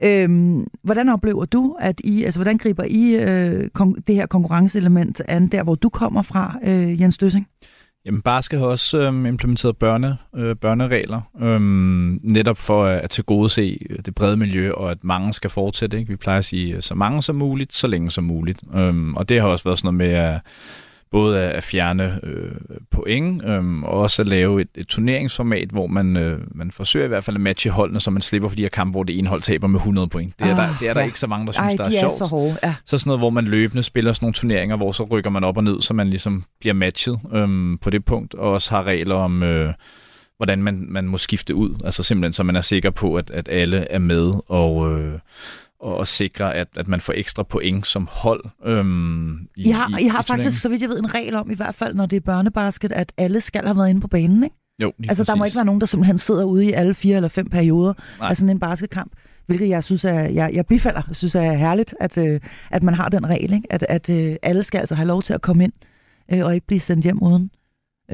Øhm, 0.02 0.66
hvordan 0.82 1.08
oplever 1.08 1.44
du, 1.44 1.76
at 1.80 2.00
I, 2.04 2.24
altså 2.24 2.40
hvordan 2.40 2.58
griber 2.58 2.84
I 2.84 3.14
øh, 3.14 3.68
kon- 3.78 4.00
det 4.06 4.14
her 4.14 4.26
konkurrenceelement 4.26 5.22
an, 5.28 5.48
der 5.48 5.62
hvor 5.62 5.74
du 5.74 5.88
kommer 5.88 6.22
fra, 6.22 6.58
øh, 6.64 7.00
Jens 7.00 7.18
Døssing? 7.18 7.46
Jamen, 8.04 8.22
Barske 8.22 8.58
har 8.58 8.66
også 8.66 8.98
øhm, 8.98 9.26
implementeret 9.26 9.76
børne, 9.76 10.18
øh, 10.36 10.56
børneregler, 10.56 11.20
øhm, 11.40 12.20
netop 12.22 12.58
for 12.58 12.84
at, 12.84 13.00
at 13.00 13.10
tilgodese 13.10 13.78
øh, 13.90 13.98
det 14.04 14.14
brede 14.14 14.36
miljø, 14.36 14.72
og 14.72 14.90
at 14.90 15.04
mange 15.04 15.32
skal 15.32 15.50
fortsætte. 15.50 15.98
Ikke? 15.98 16.08
Vi 16.08 16.16
plejer 16.16 16.38
at 16.38 16.44
sige 16.44 16.74
øh, 16.74 16.82
så 16.82 16.94
mange 16.94 17.22
som 17.22 17.36
muligt, 17.36 17.72
så 17.72 17.86
længe 17.86 18.10
som 18.10 18.24
muligt. 18.24 18.62
Øhm, 18.74 19.16
og 19.16 19.28
det 19.28 19.40
har 19.40 19.48
også 19.48 19.64
været 19.64 19.78
sådan 19.78 19.94
noget 19.94 20.12
med 20.12 20.34
Øh, 20.34 20.40
både 21.10 21.40
at 21.40 21.64
fjerne 21.64 22.20
øh, 22.22 22.52
point, 22.90 23.44
øh, 23.44 23.82
og 23.82 23.98
også 23.98 24.22
at 24.22 24.28
lave 24.28 24.60
et, 24.60 24.68
et 24.74 24.86
turneringsformat, 24.86 25.68
hvor 25.68 25.86
man, 25.86 26.16
øh, 26.16 26.38
man 26.54 26.70
forsøger 26.70 27.04
i 27.04 27.08
hvert 27.08 27.24
fald 27.24 27.36
at 27.36 27.40
matche 27.40 27.70
holdene, 27.70 28.00
så 28.00 28.10
man 28.10 28.22
slipper 28.22 28.48
for 28.48 28.56
de 28.56 28.62
her 28.62 28.68
kampe, 28.68 28.90
hvor 28.90 29.02
det 29.02 29.18
ene 29.18 29.28
hold 29.28 29.42
taber 29.42 29.66
med 29.66 29.80
100 29.80 30.08
point. 30.08 30.38
Det 30.38 30.46
er, 30.46 30.50
ah, 30.50 30.56
der, 30.56 30.76
det 30.80 30.88
er 30.88 30.94
der 30.94 31.00
ja. 31.00 31.06
ikke 31.06 31.18
så 31.18 31.26
mange, 31.26 31.46
der 31.46 31.52
synes, 31.52 31.72
Ej, 31.72 31.76
der 31.76 31.84
er, 31.84 31.88
er 31.88 32.00
sjovt. 32.00 32.14
Så, 32.14 32.24
hårde. 32.24 32.56
Ja. 32.62 32.74
så 32.86 32.98
sådan 32.98 33.08
noget, 33.08 33.20
hvor 33.20 33.30
man 33.30 33.44
løbende 33.44 33.82
spiller 33.82 34.12
sådan 34.12 34.24
nogle 34.24 34.34
turneringer, 34.34 34.76
hvor 34.76 34.92
så 34.92 35.04
rykker 35.04 35.30
man 35.30 35.44
op 35.44 35.56
og 35.56 35.64
ned, 35.64 35.82
så 35.82 35.94
man 35.94 36.10
ligesom 36.10 36.44
bliver 36.60 36.74
matchet 36.74 37.20
øh, 37.32 37.78
på 37.82 37.90
det 37.90 38.04
punkt, 38.04 38.34
og 38.34 38.52
også 38.52 38.70
har 38.70 38.82
regler 38.82 39.14
om... 39.14 39.42
Øh, 39.42 39.74
hvordan 40.36 40.62
man, 40.62 40.86
man 40.88 41.04
må 41.04 41.18
skifte 41.18 41.54
ud. 41.54 41.74
Altså 41.84 42.02
simpelthen, 42.02 42.32
så 42.32 42.42
man 42.42 42.56
er 42.56 42.60
sikker 42.60 42.90
på, 42.90 43.14
at, 43.14 43.30
at 43.30 43.48
alle 43.48 43.78
er 43.90 43.98
med, 43.98 44.32
og, 44.48 44.92
øh, 44.92 45.18
og 45.80 46.00
at 46.00 46.08
sikre, 46.08 46.54
at, 46.54 46.68
at 46.76 46.88
man 46.88 47.00
får 47.00 47.12
ekstra 47.16 47.42
point 47.42 47.86
som 47.86 48.08
hold. 48.10 48.44
Øhm, 48.64 49.34
i, 49.34 49.46
I 49.58 49.70
har, 49.70 49.98
I, 50.00 50.04
I 50.04 50.08
har 50.08 50.22
i 50.22 50.24
faktisk, 50.26 50.60
så 50.60 50.68
vidt 50.68 50.82
jeg 50.82 50.88
ved, 50.88 50.98
en 50.98 51.14
regel 51.14 51.34
om, 51.34 51.50
i 51.50 51.54
hvert 51.54 51.74
fald 51.74 51.94
når 51.94 52.06
det 52.06 52.16
er 52.16 52.20
børnebasket, 52.20 52.92
at 52.92 53.12
alle 53.16 53.40
skal 53.40 53.64
have 53.64 53.76
været 53.76 53.90
inde 53.90 54.00
på 54.00 54.08
banen, 54.08 54.44
ikke? 54.44 54.56
Jo, 54.82 54.92
Altså, 54.98 55.06
præcis. 55.08 55.26
der 55.26 55.34
må 55.36 55.44
ikke 55.44 55.56
være 55.56 55.64
nogen, 55.64 55.80
der 55.80 55.86
simpelthen 55.86 56.18
sidder 56.18 56.44
ude 56.44 56.66
i 56.66 56.72
alle 56.72 56.94
fire 56.94 57.16
eller 57.16 57.28
fem 57.28 57.48
perioder 57.48 57.92
Nej. 58.18 58.30
af 58.30 58.36
sådan 58.36 58.50
en 58.50 58.60
basketkamp. 58.60 59.12
Hvilket 59.46 59.68
jeg 59.68 59.84
synes 59.84 60.04
er, 60.04 60.20
jeg, 60.20 60.50
jeg 60.54 60.66
bifalder, 60.66 61.02
jeg 61.08 61.16
synes 61.16 61.34
er 61.34 61.52
herligt, 61.52 61.94
at, 62.00 62.18
øh, 62.18 62.40
at 62.70 62.82
man 62.82 62.94
har 62.94 63.08
den 63.08 63.28
regel, 63.28 63.52
ikke? 63.52 63.72
at, 63.72 63.86
at 63.88 64.10
øh, 64.10 64.36
alle 64.42 64.62
skal 64.62 64.78
altså 64.78 64.94
have 64.94 65.06
lov 65.06 65.22
til 65.22 65.32
at 65.32 65.40
komme 65.40 65.64
ind 65.64 65.72
øh, 66.32 66.44
og 66.44 66.54
ikke 66.54 66.66
blive 66.66 66.80
sendt 66.80 67.04
hjem 67.04 67.22
uden. 67.22 67.50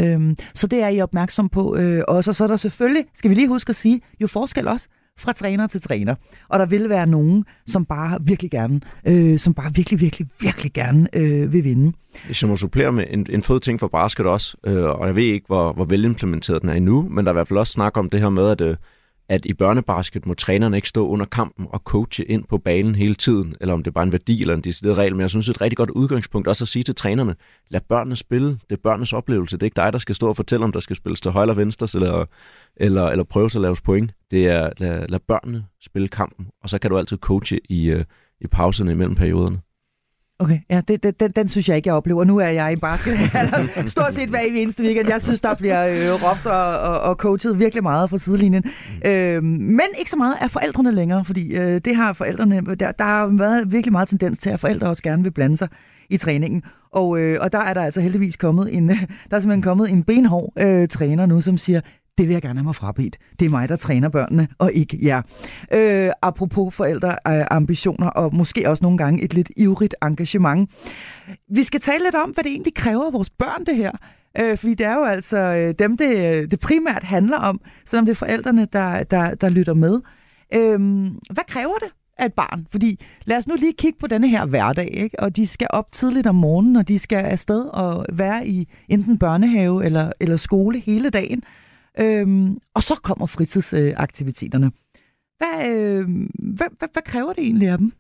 Øhm, 0.00 0.36
så 0.54 0.66
det 0.66 0.82
er 0.82 0.88
I 0.88 1.00
opmærksom 1.00 1.48
på 1.48 1.76
øh, 1.76 2.02
også. 2.08 2.30
Og 2.30 2.34
så 2.34 2.44
er 2.44 2.48
der 2.48 2.56
selvfølgelig, 2.56 3.04
skal 3.14 3.30
vi 3.30 3.34
lige 3.34 3.48
huske 3.48 3.70
at 3.70 3.76
sige, 3.76 4.00
jo 4.20 4.26
forskel 4.26 4.68
også 4.68 4.88
fra 5.18 5.32
træner 5.32 5.66
til 5.66 5.80
træner. 5.80 6.14
Og 6.48 6.58
der 6.58 6.66
vil 6.66 6.88
være 6.88 7.06
nogen, 7.06 7.44
som 7.66 7.84
bare 7.84 8.18
virkelig 8.20 8.50
gerne, 8.50 8.80
øh, 9.08 9.38
som 9.38 9.54
bare 9.54 9.74
virkelig, 9.74 10.00
virkelig, 10.00 10.28
virkelig 10.40 10.72
gerne 10.72 11.08
øh, 11.12 11.52
vil 11.52 11.64
vinde. 11.64 11.92
Hvis 12.26 12.42
jeg 12.42 12.48
må 12.48 12.56
supplere 12.56 12.92
med 12.92 13.04
en, 13.10 13.26
en 13.30 13.42
fed 13.42 13.60
ting 13.60 13.80
for 13.80 13.88
basket 13.88 14.26
også, 14.26 14.56
øh, 14.66 14.84
og 14.84 15.06
jeg 15.06 15.16
ved 15.16 15.24
ikke, 15.24 15.46
hvor, 15.46 15.72
hvor 15.72 15.84
velimplementeret 15.84 16.62
den 16.62 16.70
er 16.70 16.74
endnu, 16.74 17.08
men 17.10 17.24
der 17.24 17.30
er 17.30 17.34
i 17.34 17.38
hvert 17.38 17.48
fald 17.48 17.58
også 17.58 17.72
snak 17.72 17.96
om 17.96 18.10
det 18.10 18.20
her 18.20 18.28
med, 18.28 18.50
at 18.50 18.60
øh, 18.60 18.76
at 19.28 19.46
i 19.46 19.54
børnebasket 19.54 20.26
må 20.26 20.34
trænerne 20.34 20.76
ikke 20.76 20.88
stå 20.88 21.08
under 21.08 21.26
kampen 21.26 21.66
og 21.70 21.80
coache 21.84 22.24
ind 22.24 22.44
på 22.44 22.58
banen 22.58 22.94
hele 22.94 23.14
tiden, 23.14 23.54
eller 23.60 23.74
om 23.74 23.82
det 23.82 23.90
er 23.90 23.92
bare 23.92 24.04
en 24.04 24.12
værdi 24.12 24.40
eller 24.40 24.54
en 24.54 24.60
decideret 24.60 24.98
regel. 24.98 25.14
Men 25.14 25.20
jeg 25.20 25.30
synes, 25.30 25.46
det 25.46 25.52
er 25.52 25.56
et 25.56 25.60
rigtig 25.60 25.76
godt 25.76 25.90
udgangspunkt 25.90 26.48
også 26.48 26.64
at 26.64 26.68
sige 26.68 26.82
til 26.82 26.94
trænerne, 26.94 27.34
lad 27.68 27.80
børnene 27.88 28.16
spille. 28.16 28.48
Det 28.48 28.72
er 28.72 28.76
børnenes 28.82 29.12
oplevelse. 29.12 29.56
Det 29.56 29.62
er 29.62 29.66
ikke 29.66 29.82
dig, 29.82 29.92
der 29.92 29.98
skal 29.98 30.14
stå 30.14 30.28
og 30.28 30.36
fortælle, 30.36 30.64
om 30.64 30.72
der 30.72 30.80
skal 30.80 30.96
spilles 30.96 31.20
til 31.20 31.32
højre 31.32 31.44
eller 31.44 31.54
venstre, 31.54 31.88
eller, 31.94 32.24
eller, 32.76 33.06
eller 33.06 33.24
prøves 33.24 33.56
at 33.56 33.62
laves 33.62 33.80
point. 33.80 34.14
Det 34.30 34.48
er, 34.48 34.70
lad, 34.78 35.08
lad 35.08 35.18
børnene 35.28 35.64
spille 35.82 36.08
kampen, 36.08 36.46
og 36.62 36.70
så 36.70 36.78
kan 36.78 36.90
du 36.90 36.98
altid 36.98 37.18
coache 37.18 37.60
i, 37.68 37.90
øh, 37.90 38.04
i 38.40 38.46
pauserne 38.46 38.92
imellem 38.92 39.14
perioderne. 39.14 39.60
Okay, 40.38 40.58
ja, 40.70 40.80
det, 40.88 41.02
det, 41.02 41.20
den, 41.20 41.30
den 41.30 41.48
synes 41.48 41.68
jeg 41.68 41.76
ikke, 41.76 41.88
jeg 41.88 41.94
oplever. 41.94 42.24
Nu 42.24 42.38
er 42.38 42.48
jeg 42.48 42.72
i 42.72 42.76
basket 42.76 43.14
stort 43.86 44.14
set 44.14 44.28
hver 44.28 44.38
eneste 44.38 44.82
weekend. 44.82 45.08
Jeg 45.08 45.22
synes, 45.22 45.40
der 45.40 45.54
bliver 45.54 45.86
øh, 45.86 46.24
råbt 46.24 46.46
og, 46.46 46.78
og, 46.78 47.00
og 47.00 47.14
coachet 47.14 47.58
virkelig 47.58 47.82
meget 47.82 48.10
fra 48.10 48.18
sidelinjen. 48.18 48.64
Øh, 49.06 49.42
men 49.42 49.86
ikke 49.98 50.10
så 50.10 50.16
meget 50.16 50.36
af 50.40 50.50
forældrene 50.50 50.92
længere, 50.92 51.24
fordi 51.24 51.56
øh, 51.56 51.80
det 51.84 51.96
har 51.96 52.12
forældrene, 52.12 52.76
der, 52.76 52.92
der 52.92 53.04
har 53.04 53.26
været 53.26 53.72
virkelig 53.72 53.92
meget 53.92 54.08
tendens 54.08 54.38
til, 54.38 54.50
at 54.50 54.60
forældre 54.60 54.88
også 54.88 55.02
gerne 55.02 55.22
vil 55.22 55.30
blande 55.30 55.56
sig 55.56 55.68
i 56.10 56.16
træningen. 56.16 56.62
Og, 56.92 57.18
øh, 57.18 57.38
og 57.40 57.52
der 57.52 57.58
er 57.58 57.74
der 57.74 57.82
altså 57.82 58.00
heldigvis 58.00 58.36
kommet 58.36 58.74
en, 58.74 58.88
der 59.30 59.36
er 59.36 59.40
simpelthen 59.40 59.62
kommet 59.62 59.90
en 59.90 60.02
benhård 60.02 60.52
øh, 60.58 60.88
træner 60.88 61.26
nu, 61.26 61.40
som 61.40 61.58
siger, 61.58 61.80
det 62.18 62.28
vil 62.28 62.32
jeg 62.32 62.42
gerne 62.42 62.58
have 62.58 62.64
mig 62.64 62.74
frabedt. 62.74 63.18
Det 63.40 63.46
er 63.46 63.50
mig, 63.50 63.68
der 63.68 63.76
træner 63.76 64.08
børnene, 64.08 64.48
og 64.58 64.72
ikke 64.72 64.98
jer. 65.02 65.22
Øh, 65.74 66.10
apropos 66.22 66.74
forældreambitioner, 66.74 68.06
øh, 68.06 68.24
og 68.24 68.34
måske 68.34 68.70
også 68.70 68.84
nogle 68.84 68.98
gange 68.98 69.22
et 69.22 69.34
lidt 69.34 69.50
ivrigt 69.56 69.94
engagement. 70.02 70.70
Vi 71.50 71.64
skal 71.64 71.80
tale 71.80 72.04
lidt 72.04 72.14
om, 72.14 72.30
hvad 72.30 72.44
det 72.44 72.52
egentlig 72.52 72.74
kræver 72.74 73.06
af 73.06 73.12
vores 73.12 73.30
børn, 73.30 73.64
det 73.64 73.76
her. 73.76 73.92
Øh, 74.40 74.58
fordi 74.58 74.74
det 74.74 74.86
er 74.86 74.94
jo 74.94 75.04
altså 75.04 75.36
øh, 75.36 75.74
dem, 75.78 75.96
det, 75.96 76.36
øh, 76.36 76.50
det 76.50 76.60
primært 76.60 77.02
handler 77.02 77.36
om, 77.36 77.60
selvom 77.86 78.06
det 78.06 78.12
er 78.12 78.16
forældrene, 78.16 78.66
der, 78.72 79.02
der, 79.02 79.34
der 79.34 79.48
lytter 79.48 79.74
med. 79.74 80.00
Øh, 80.54 80.80
hvad 81.30 81.44
kræver 81.48 81.74
det 81.82 81.88
af 82.18 82.26
et 82.26 82.32
barn? 82.32 82.66
Fordi 82.70 83.00
lad 83.24 83.36
os 83.36 83.46
nu 83.46 83.54
lige 83.54 83.72
kigge 83.78 83.98
på 83.98 84.06
denne 84.06 84.28
her 84.28 84.46
hverdag, 84.46 84.88
ikke? 84.92 85.20
og 85.20 85.36
de 85.36 85.46
skal 85.46 85.66
op 85.70 85.92
tidligt 85.92 86.26
om 86.26 86.34
morgenen, 86.34 86.76
og 86.76 86.88
de 86.88 86.98
skal 86.98 87.24
afsted 87.24 87.64
og 87.64 88.06
være 88.12 88.48
i 88.48 88.68
enten 88.88 89.18
børnehave 89.18 89.84
eller, 89.84 90.12
eller 90.20 90.36
skole 90.36 90.80
hele 90.80 91.10
dagen. 91.10 91.42
Øhm, 92.00 92.58
og 92.74 92.82
så 92.82 92.94
kommer 92.94 93.26
fritidsaktiviteterne. 93.26 94.72
Hvad, 95.38 95.70
øh, 95.70 96.08
hvad, 96.38 96.66
hvad, 96.78 96.88
hvad 96.92 97.02
kræver 97.04 97.32
det 97.32 97.44
egentlig 97.44 97.68
af 97.68 97.78
dem, 97.78 97.92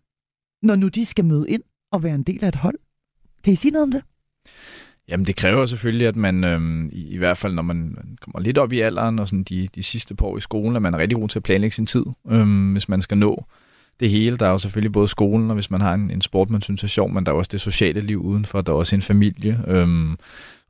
når 0.62 0.76
nu 0.76 0.88
de 0.88 1.06
skal 1.06 1.24
møde 1.24 1.48
ind 1.48 1.62
og 1.92 2.02
være 2.02 2.14
en 2.14 2.22
del 2.22 2.44
af 2.44 2.48
et 2.48 2.54
hold? 2.54 2.78
Kan 3.44 3.52
I 3.52 3.56
sige 3.56 3.72
noget 3.72 3.82
om 3.82 3.90
det? 3.90 4.02
Jamen 5.08 5.26
det 5.26 5.36
kræver 5.36 5.66
selvfølgelig, 5.66 6.06
at 6.06 6.16
man 6.16 6.44
øh, 6.44 6.88
i, 6.92 7.08
i 7.08 7.16
hvert 7.16 7.38
fald, 7.38 7.54
når 7.54 7.62
man 7.62 7.96
kommer 8.20 8.40
lidt 8.40 8.58
op 8.58 8.72
i 8.72 8.80
alderen 8.80 9.18
og 9.18 9.28
sådan 9.28 9.44
de, 9.44 9.68
de 9.74 9.82
sidste 9.82 10.14
par 10.14 10.26
år 10.26 10.38
i 10.38 10.40
skolen, 10.40 10.76
at 10.76 10.82
man 10.82 10.94
er 10.94 10.98
rigtig 10.98 11.18
god 11.18 11.28
til 11.28 11.38
at 11.38 11.42
planlægge 11.42 11.74
sin 11.74 11.86
tid, 11.86 12.04
øh, 12.30 12.72
hvis 12.72 12.88
man 12.88 13.00
skal 13.00 13.18
nå 13.18 13.44
det 14.00 14.10
hele. 14.10 14.36
Der 14.36 14.46
er 14.46 14.50
jo 14.50 14.58
selvfølgelig 14.58 14.92
både 14.92 15.08
skolen, 15.08 15.50
og 15.50 15.54
hvis 15.54 15.70
man 15.70 15.80
har 15.80 15.94
en, 15.94 16.10
en 16.10 16.20
sport, 16.20 16.50
man 16.50 16.62
synes 16.62 16.84
er 16.84 16.88
sjov, 16.88 17.10
men 17.10 17.26
der 17.26 17.32
er 17.32 17.36
også 17.36 17.48
det 17.52 17.60
sociale 17.60 18.00
liv 18.00 18.22
udenfor, 18.22 18.60
der 18.60 18.72
er 18.72 18.76
også 18.76 18.96
en 18.96 19.02
familie. 19.02 19.60
Øh, 19.66 20.16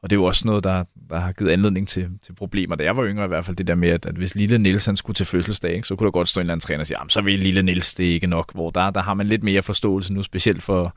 og 0.02 0.10
det 0.10 0.16
er 0.16 0.20
jo 0.20 0.24
også 0.24 0.46
noget, 0.46 0.64
der, 0.64 0.84
der 1.10 1.18
har 1.18 1.32
givet 1.32 1.50
anledning 1.50 1.88
til, 1.88 2.08
til 2.22 2.34
problemer. 2.34 2.76
Da 2.76 2.84
jeg 2.84 2.96
var 2.96 3.06
yngre 3.06 3.24
i 3.24 3.28
hvert 3.28 3.44
fald, 3.44 3.56
det 3.56 3.66
der 3.66 3.74
med, 3.74 3.88
at, 3.88 4.06
at 4.06 4.14
hvis 4.14 4.34
lille 4.34 4.58
Niels 4.58 4.86
han 4.86 4.96
skulle 4.96 5.14
til 5.14 5.26
fødselsdag, 5.26 5.74
ikke, 5.74 5.88
så 5.88 5.96
kunne 5.96 6.04
der 6.04 6.10
godt 6.10 6.28
stå 6.28 6.40
en 6.40 6.42
eller 6.42 6.52
anden 6.52 6.62
træner 6.62 6.80
og 6.80 6.86
sige, 6.86 6.96
så 7.08 7.20
vil 7.20 7.38
lille 7.38 7.62
Niels 7.62 7.94
det 7.94 8.04
ikke 8.04 8.26
nok. 8.26 8.54
Hvor 8.54 8.70
der, 8.70 8.90
der 8.90 9.02
har 9.02 9.14
man 9.14 9.26
lidt 9.26 9.42
mere 9.42 9.62
forståelse 9.62 10.14
nu, 10.14 10.22
specielt 10.22 10.62
for, 10.62 10.96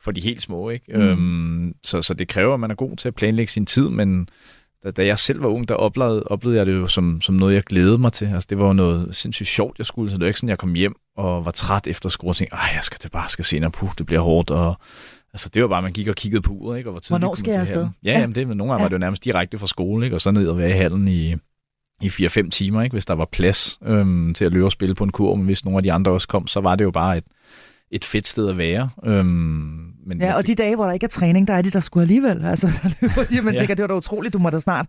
for 0.00 0.10
de 0.12 0.20
helt 0.20 0.42
små. 0.42 0.70
Ikke? 0.70 0.92
Mm. 0.94 1.02
Øhm, 1.02 1.74
så, 1.84 2.02
så 2.02 2.14
det 2.14 2.28
kræver, 2.28 2.54
at 2.54 2.60
man 2.60 2.70
er 2.70 2.74
god 2.74 2.96
til 2.96 3.08
at 3.08 3.14
planlægge 3.14 3.52
sin 3.52 3.66
tid, 3.66 3.88
men 3.88 4.28
da, 4.84 4.90
da 4.90 5.06
jeg 5.06 5.18
selv 5.18 5.42
var 5.42 5.48
ung, 5.48 5.68
der 5.68 5.74
oplevede, 5.74 6.22
oplevede 6.22 6.58
jeg 6.58 6.66
det 6.66 6.72
jo 6.72 6.86
som, 6.86 7.20
som 7.20 7.34
noget, 7.34 7.54
jeg 7.54 7.62
glædede 7.62 7.98
mig 7.98 8.12
til. 8.12 8.26
Altså, 8.26 8.46
det 8.50 8.58
var 8.58 8.66
jo 8.66 8.72
noget 8.72 9.16
sindssygt 9.16 9.48
sjovt, 9.48 9.78
jeg 9.78 9.86
skulle. 9.86 10.10
Så 10.10 10.16
det 10.16 10.20
var 10.20 10.26
ikke 10.26 10.38
sådan, 10.38 10.48
jeg 10.48 10.58
kom 10.58 10.74
hjem 10.74 10.94
og 11.16 11.44
var 11.44 11.50
træt 11.50 11.86
efter 11.86 12.08
skole 12.08 12.30
og 12.30 12.36
tænkte, 12.36 12.56
jeg 12.56 12.80
skal 12.82 12.98
det 13.02 13.12
bare 13.12 13.28
skal 13.28 13.44
senere, 13.44 13.70
puh, 13.70 13.90
det 13.98 14.06
bliver 14.06 14.20
hårdt. 14.20 14.50
Og, 14.50 14.80
altså, 15.32 15.48
det 15.54 15.62
var 15.62 15.68
bare, 15.68 15.82
man 15.82 15.92
gik 15.92 16.08
og 16.08 16.14
kiggede 16.14 16.42
på 16.42 16.52
uret, 16.52 16.78
ikke? 16.78 16.90
Og 16.90 16.92
hvor 16.92 17.08
Hvornår 17.08 17.34
skal 17.34 17.50
jeg 17.50 17.60
afsted? 17.60 17.88
Ja, 18.04 18.12
ja, 18.12 18.18
jamen 18.18 18.34
det, 18.34 18.48
men 18.48 18.56
nogle 18.56 18.72
gange 18.72 18.82
ja. 18.82 18.84
var 18.84 18.88
det 18.88 18.92
jo 18.92 18.98
nærmest 18.98 19.24
direkte 19.24 19.58
fra 19.58 19.66
skole, 19.66 20.06
ikke? 20.06 20.16
Og 20.16 20.20
så 20.20 20.30
ned 20.30 20.48
og 20.48 20.58
være 20.58 20.68
i 20.68 20.72
hallen 20.72 21.08
i, 21.08 21.34
i 22.02 22.08
4-5 22.08 22.50
timer, 22.50 22.82
ikke? 22.82 22.94
hvis 22.94 23.06
der 23.06 23.14
var 23.14 23.24
plads 23.24 23.78
øhm, 23.84 24.34
til 24.34 24.44
at 24.44 24.52
løbe 24.52 24.64
og 24.64 24.72
spille 24.72 24.94
på 24.94 25.04
en 25.04 25.12
kur, 25.12 25.34
men 25.34 25.44
hvis 25.44 25.64
nogle 25.64 25.76
af 25.76 25.82
de 25.82 25.92
andre 25.92 26.12
også 26.12 26.28
kom, 26.28 26.46
så 26.46 26.60
var 26.60 26.76
det 26.76 26.84
jo 26.84 26.90
bare 26.90 27.16
et, 27.16 27.24
et 27.90 28.04
fedt 28.04 28.26
sted 28.26 28.48
at 28.48 28.58
være. 28.58 28.88
Øhm, 29.04 29.90
men 30.06 30.20
ja, 30.20 30.34
og 30.34 30.46
de 30.46 30.54
dage, 30.54 30.76
hvor 30.76 30.84
der 30.84 30.92
ikke 30.92 31.04
er 31.04 31.08
træning, 31.08 31.48
der 31.48 31.54
er 31.54 31.62
de 31.62 31.70
der 31.70 31.80
skulle 31.80 32.02
alligevel. 32.02 32.44
Altså, 32.50 32.68
fordi 33.10 33.40
man 33.40 33.54
ja. 33.54 33.60
tænker, 33.60 33.74
det 33.74 33.82
var 33.82 33.86
da 33.86 33.94
utroligt, 33.94 34.32
du 34.32 34.38
må 34.38 34.50
da 34.50 34.58
snart 34.58 34.86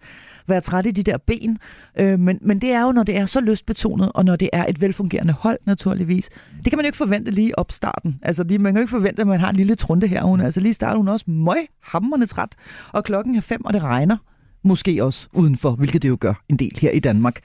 være 0.47 0.61
træt 0.61 0.85
i 0.85 0.91
de 0.91 1.03
der 1.03 1.17
ben. 1.17 1.57
Øh, 1.99 2.19
men, 2.19 2.39
men 2.41 2.61
det 2.61 2.71
er 2.71 2.81
jo, 2.81 2.91
når 2.91 3.03
det 3.03 3.17
er 3.17 3.25
så 3.25 3.41
lystbetonet, 3.41 4.11
og 4.15 4.25
når 4.25 4.35
det 4.35 4.49
er 4.53 4.65
et 4.65 4.81
velfungerende 4.81 5.33
hold, 5.33 5.57
naturligvis. 5.65 6.29
Det 6.63 6.71
kan 6.71 6.77
man 6.77 6.85
jo 6.85 6.87
ikke 6.87 6.97
forvente 6.97 7.31
lige 7.31 7.59
op 7.59 7.71
starten. 7.71 8.19
Altså, 8.21 8.43
lige, 8.43 8.59
man 8.59 8.73
kan 8.73 8.79
jo 8.79 8.83
ikke 8.83 8.91
forvente, 8.91 9.21
at 9.21 9.27
man 9.27 9.39
har 9.39 9.49
en 9.49 9.55
lille 9.55 9.75
trunde 9.75 10.07
her. 10.07 10.23
Hun, 10.23 10.41
altså, 10.41 10.59
lige 10.59 10.73
starter 10.73 10.97
hun 10.97 11.07
også 11.07 11.31
møg 11.31 11.67
hammerne 11.83 12.25
træt, 12.25 12.49
og 12.91 13.03
klokken 13.03 13.35
er 13.35 13.41
fem, 13.41 13.65
og 13.65 13.73
det 13.73 13.83
regner. 13.83 14.17
Måske 14.63 15.03
også 15.03 15.27
udenfor, 15.33 15.71
hvilket 15.71 16.01
det 16.01 16.09
jo 16.09 16.17
gør 16.19 16.43
en 16.49 16.57
del 16.57 16.77
her 16.81 16.91
i 16.91 16.99
Danmark. 16.99 17.39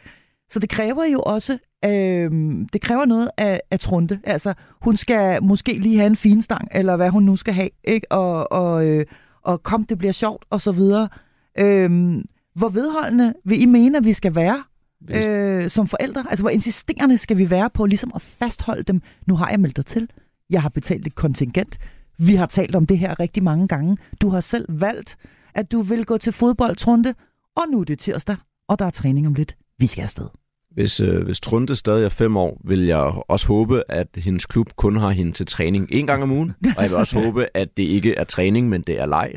Så 0.50 0.58
det 0.58 0.70
kræver 0.70 1.04
jo 1.04 1.20
også, 1.20 1.58
øh, 1.84 2.30
det 2.72 2.80
kræver 2.80 3.04
noget 3.04 3.30
af, 3.36 3.60
af 3.70 3.80
Trunde. 3.80 4.20
Altså, 4.24 4.54
hun 4.82 4.96
skal 4.96 5.42
måske 5.42 5.72
lige 5.72 5.96
have 5.96 6.06
en 6.06 6.16
finstang, 6.16 6.68
eller 6.72 6.96
hvad 6.96 7.10
hun 7.10 7.22
nu 7.22 7.36
skal 7.36 7.54
have, 7.54 7.70
ikke? 7.84 8.12
Og, 8.12 8.52
og, 8.52 8.86
øh, 8.88 9.06
og 9.42 9.62
kom, 9.62 9.84
det 9.84 9.98
bliver 9.98 10.12
sjovt, 10.12 10.44
og 10.50 10.60
så 10.60 10.72
videre. 10.72 11.08
Øh, 11.58 12.14
hvor 12.54 12.68
vedholdende 12.68 13.34
vil 13.44 13.62
I 13.62 13.66
mene, 13.66 13.98
at 13.98 14.04
vi 14.04 14.12
skal 14.12 14.34
være 14.34 14.62
øh, 15.10 15.70
som 15.70 15.86
forældre? 15.86 16.24
Altså, 16.28 16.42
hvor 16.42 16.50
insisterende 16.50 17.18
skal 17.18 17.36
vi 17.36 17.50
være 17.50 17.70
på 17.70 17.86
ligesom 17.86 18.12
at 18.14 18.22
fastholde 18.22 18.82
dem? 18.82 19.02
Nu 19.26 19.36
har 19.36 19.50
jeg 19.50 19.60
meldt 19.60 19.76
dig 19.76 19.86
til. 19.86 20.10
Jeg 20.50 20.62
har 20.62 20.68
betalt 20.68 21.06
et 21.06 21.14
kontingent. 21.14 21.78
Vi 22.18 22.34
har 22.34 22.46
talt 22.46 22.74
om 22.74 22.86
det 22.86 22.98
her 22.98 23.20
rigtig 23.20 23.42
mange 23.42 23.68
gange. 23.68 23.96
Du 24.20 24.28
har 24.28 24.40
selv 24.40 24.80
valgt, 24.80 25.16
at 25.54 25.72
du 25.72 25.80
vil 25.80 26.04
gå 26.04 26.18
til 26.18 26.32
fodboldtrunde, 26.32 27.14
og 27.56 27.62
nu 27.72 27.80
er 27.80 27.84
det 27.84 27.98
tirsdag, 27.98 28.36
og 28.68 28.78
der 28.78 28.86
er 28.86 28.90
træning 28.90 29.26
om 29.26 29.34
lidt. 29.34 29.56
Vi 29.78 29.86
skal 29.86 30.02
afsted. 30.02 30.28
Hvis, 30.76 31.00
øh, 31.00 31.24
hvis 31.24 31.40
Trunde 31.40 31.76
stadig 31.76 32.04
er 32.04 32.08
fem 32.08 32.36
år, 32.36 32.60
vil 32.64 32.86
jeg 32.86 33.12
også 33.28 33.46
håbe, 33.46 33.82
at 33.88 34.08
hendes 34.16 34.46
klub 34.46 34.66
kun 34.76 34.96
har 34.96 35.10
hende 35.10 35.32
til 35.32 35.46
træning 35.46 35.88
en 35.90 36.06
gang 36.06 36.22
om 36.22 36.30
ugen. 36.30 36.52
Og 36.76 36.82
jeg 36.82 36.90
vil 36.90 36.98
også 36.98 37.18
håbe, 37.24 37.46
at 37.54 37.76
det 37.76 37.82
ikke 37.82 38.14
er 38.14 38.24
træning, 38.24 38.68
men 38.68 38.82
det 38.82 39.00
er 39.00 39.06
leg. 39.06 39.32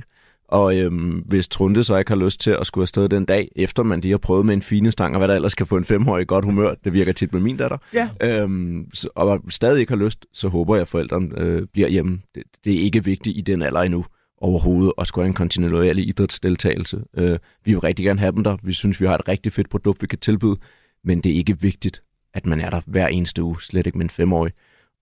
Og 0.47 0.77
øhm, 0.77 1.23
hvis 1.25 1.47
Trunde 1.47 1.83
så 1.83 1.97
ikke 1.97 2.11
har 2.11 2.15
lyst 2.15 2.39
til 2.39 2.51
at 2.51 2.67
skulle 2.67 2.83
afsted 2.83 3.09
den 3.09 3.25
dag, 3.25 3.51
efter 3.55 3.83
man 3.83 4.01
lige 4.01 4.11
har 4.11 4.17
prøvet 4.17 4.45
med 4.45 4.53
en 4.53 4.61
fine 4.61 4.91
stang, 4.91 5.15
og 5.15 5.19
hvad 5.19 5.27
der 5.27 5.35
ellers 5.35 5.55
kan 5.55 5.65
få 5.65 5.77
en 5.77 5.85
femårig 5.85 6.27
godt 6.27 6.45
humør, 6.45 6.73
det 6.83 6.93
virker 6.93 7.11
tit 7.11 7.33
med 7.33 7.41
min 7.41 7.57
datter, 7.57 7.77
ja. 7.93 8.09
øhm, 8.21 8.85
så, 8.93 9.09
og 9.15 9.41
stadig 9.49 9.79
ikke 9.79 9.91
har 9.91 10.03
lyst, 10.03 10.25
så 10.33 10.47
håber 10.47 10.75
jeg, 10.75 10.81
at 10.81 10.87
forældrene 10.87 11.29
øh, 11.37 11.67
bliver 11.73 11.87
hjemme. 11.89 12.19
Det, 12.35 12.43
det 12.65 12.73
er 12.73 12.79
ikke 12.79 13.03
vigtigt 13.03 13.37
i 13.37 13.41
den 13.41 13.61
alder 13.61 13.81
endnu 13.81 14.05
overhovedet 14.41 14.93
at 14.97 15.07
skulle 15.07 15.23
have 15.23 15.29
en 15.29 15.33
kontinuerlig 15.33 16.07
idrætsdeltagelse. 16.07 17.03
Øh, 17.17 17.39
vi 17.65 17.71
vil 17.71 17.79
rigtig 17.79 18.05
gerne 18.05 18.19
have 18.19 18.31
dem 18.31 18.43
der. 18.43 18.57
Vi 18.63 18.73
synes, 18.73 19.01
vi 19.01 19.05
har 19.05 19.15
et 19.15 19.27
rigtig 19.27 19.53
fedt 19.53 19.69
produkt, 19.69 20.01
vi 20.01 20.07
kan 20.07 20.19
tilbyde, 20.19 20.55
men 21.03 21.21
det 21.21 21.31
er 21.31 21.35
ikke 21.35 21.61
vigtigt, 21.61 22.01
at 22.33 22.45
man 22.45 22.59
er 22.61 22.69
der 22.69 22.81
hver 22.85 23.07
eneste 23.07 23.43
uge, 23.43 23.61
slet 23.61 23.85
ikke 23.85 23.97
med 23.97 24.05
en 24.05 24.09
femårig. 24.09 24.53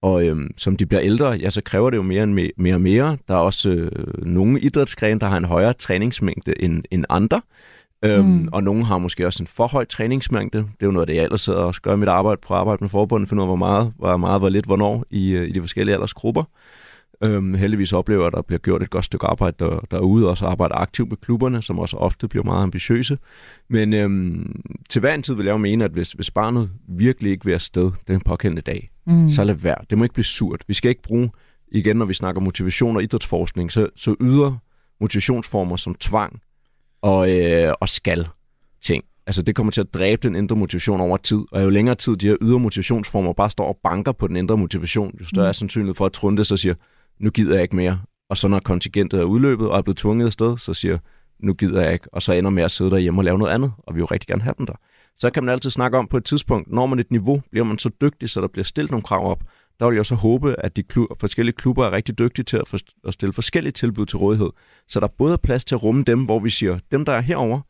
Og 0.02 0.26
øhm, 0.26 0.52
som 0.58 0.78
de 0.78 0.86
bliver 0.86 1.02
ældre, 1.02 1.32
ja, 1.32 1.50
så 1.50 1.62
kræver 1.62 1.90
det 1.90 1.98
jo 1.98 2.02
mere, 2.02 2.22
og 2.22 2.30
mere 2.58 2.76
og 2.76 2.82
mere. 2.82 3.18
Der 3.28 3.34
er 3.34 3.40
også 3.40 3.70
øh, 3.70 4.26
nogle 4.26 4.60
idrætsgrene, 4.60 5.20
der 5.20 5.28
har 5.28 5.38
en 5.38 5.46
højere 5.46 5.74
træningsmængde 5.74 6.62
end, 6.62 6.84
end 6.92 7.06
andre. 7.10 7.42
Øhm, 8.04 8.26
mm. 8.26 8.50
Og 8.52 8.64
nogle 8.64 8.86
har 8.86 8.98
måske 8.98 9.26
også 9.26 9.44
en 9.44 9.48
for 9.48 9.68
høj 9.68 9.86
træningsmængde. 9.86 10.58
Det 10.58 10.82
er 10.82 10.86
jo 10.86 10.92
noget 10.92 11.04
af 11.04 11.08
det, 11.08 11.16
jeg 11.16 11.24
ellers 11.24 11.42
sidder 11.42 11.60
og 11.60 11.76
gør 11.82 11.96
mit 11.96 12.10
arbejde 12.10 12.42
på 12.48 12.54
arbejde 12.54 12.84
med 12.84 12.90
forbundet, 12.90 13.30
finde 13.30 13.42
ud 13.42 13.46
af, 13.46 13.48
hvor 13.48 13.56
meget, 13.56 13.94
hvor 13.98 14.18
meget, 14.18 14.42
hvor 14.42 14.50
lidt, 14.50 14.66
hvornår 14.66 15.06
i, 15.10 15.30
øh, 15.30 15.50
i 15.50 15.52
de 15.52 15.60
forskellige 15.60 15.94
aldersgrupper. 15.94 16.44
Øhm, 17.24 17.54
heldigvis 17.54 17.94
oplever 17.94 18.22
jeg, 18.22 18.28
at 18.28 18.34
der 18.34 18.42
bliver 18.42 18.60
gjort 18.60 18.84
et 18.84 18.90
godt 18.90 19.06
stykke 19.06 19.28
arbejde 19.28 19.56
der, 19.60 19.80
derude, 19.92 20.30
og 20.30 20.38
så 20.38 20.46
arbejder 20.46 20.76
aktivt 20.76 21.10
med 21.10 21.18
klubberne, 21.18 21.62
som 21.62 21.80
også 21.80 21.98
ofte 21.98 22.28
bliver 22.28 22.44
meget 22.44 22.64
ambitiøse. 22.64 23.18
Men 23.70 23.94
øhm, 23.94 24.62
til 24.90 25.00
hver 25.00 25.14
en 25.14 25.24
tid 25.24 25.34
vil 25.34 25.46
jeg 25.46 25.52
jo 25.52 25.58
mene, 25.58 25.86
at 25.86 25.92
hvis, 25.92 26.12
hvis 26.12 26.32
barnet 26.32 26.70
virkelig 26.88 27.32
ikke 27.32 27.46
vil 27.46 27.54
afsted 27.54 27.92
den 28.08 28.22
påkendende 28.22 28.62
dag, 28.62 28.90
mm. 29.08 29.30
så 29.30 29.44
lad 29.44 29.56
være. 29.56 29.78
Det 29.90 29.98
må 29.98 30.04
ikke 30.04 30.14
blive 30.14 30.26
surt. 30.26 30.64
Vi 30.68 30.74
skal 30.74 30.90
ikke 30.90 31.02
bruge, 31.02 31.30
igen 31.72 31.96
når 31.96 32.06
vi 32.06 32.14
snakker 32.14 32.42
motivation 32.42 32.96
og 32.96 33.04
idrætsforskning, 33.04 33.72
så, 33.72 33.90
så 33.96 34.16
yder 34.22 34.58
motivationsformer 35.02 35.76
som 35.76 35.96
tvang 35.96 36.42
og, 37.02 37.32
øh, 37.32 37.74
og 37.82 37.90
skal 37.90 38.28
ting. 38.82 39.04
Altså 39.28 39.42
det 39.42 39.56
kommer 39.56 39.72
til 39.72 39.82
at 39.82 39.94
dræbe 39.94 40.28
den 40.28 40.36
indre 40.36 40.56
motivation 40.56 41.02
over 41.02 41.18
tid, 41.18 41.40
og 41.52 41.64
jo 41.64 41.70
længere 41.70 41.96
tid 41.96 42.16
de 42.16 42.28
her 42.28 42.36
ydre 42.42 42.60
motivationsformer 42.60 43.34
bare 43.34 43.50
står 43.50 43.68
og 43.68 43.80
banker 43.84 44.12
på 44.12 44.28
den 44.28 44.36
indre 44.36 44.58
motivation, 44.58 45.16
jo 45.20 45.26
større 45.26 45.46
mm. 45.46 45.50
er 45.50 45.52
sandsynlighed 45.52 45.96
for 45.96 46.06
at 46.06 46.12
Trunde 46.12 46.44
så 46.44 46.58
siger, 46.58 46.74
nu 47.20 47.30
gider 47.30 47.54
jeg 47.54 47.64
ikke 47.64 47.76
mere. 47.76 48.02
Og 48.30 48.38
så 48.38 48.48
når 48.48 48.60
kontingentet 48.60 49.20
er 49.20 49.24
udløbet 49.24 49.70
og 49.70 49.78
er 49.78 49.82
blevet 49.82 49.98
tvunget 49.98 50.26
afsted, 50.26 50.58
så 50.58 50.74
siger 50.74 50.98
nu 51.40 51.54
gider 51.54 51.82
jeg 51.82 51.94
ikke, 51.94 52.14
og 52.14 52.22
så 52.22 52.34
ender 52.34 52.50
med 52.50 52.64
at 52.64 52.72
sidde 52.72 52.92
derhjemme 52.92 53.20
og 53.20 53.24
lave 53.24 53.38
noget 53.38 53.54
andet, 53.54 53.72
og 53.78 53.94
vi 53.94 53.98
vil 53.98 54.02
jo 54.02 54.06
rigtig 54.06 54.28
gerne 54.28 54.42
have 54.42 54.56
dem 54.58 54.66
der. 54.66 54.74
Så 55.20 55.30
kan 55.30 55.44
man 55.44 55.54
altid 55.54 55.70
snakke 55.70 55.98
om 55.98 56.08
på 56.08 56.18
et 56.18 56.26
tidspunkt, 56.26 56.72
når 56.72 56.86
man 56.86 57.00
et 57.00 57.12
niveau, 57.12 57.42
bliver 57.52 57.64
man 57.64 57.78
så 57.78 57.90
dygtig, 58.02 58.30
så 58.30 58.42
der 58.42 58.48
bliver 58.48 58.64
stillet 58.64 58.92
nogle 58.92 59.04
krav 59.04 59.32
op, 59.32 59.44
der 59.80 59.88
vil 59.88 59.96
jeg 59.96 60.06
så 60.06 60.16
håbe, 60.16 60.56
at 60.60 60.76
de 60.76 60.84
klub, 60.84 61.08
forskellige 61.20 61.56
klubber 61.56 61.86
er 61.86 61.92
rigtig 61.92 62.20
dygtige 62.20 62.46
til 62.46 62.58
at, 62.58 62.68
for, 62.68 62.80
at 63.08 63.14
stille 63.14 63.34
forskellige 63.34 63.72
tilbud 63.72 64.06
til 64.06 64.18
rådighed. 64.18 64.50
Så 64.88 65.00
der 65.00 65.08
både 65.08 65.34
er 65.34 65.38
plads 65.38 65.66
til 65.66 65.76
at 65.76 65.84
rumme 65.84 66.04
dem, 66.04 66.26
hvor 66.26 66.40
vi 66.40 66.50
siger, 66.50 66.80
dem 66.92 67.06
der 67.06 67.14
er 67.14 67.22
herover, 67.22 67.62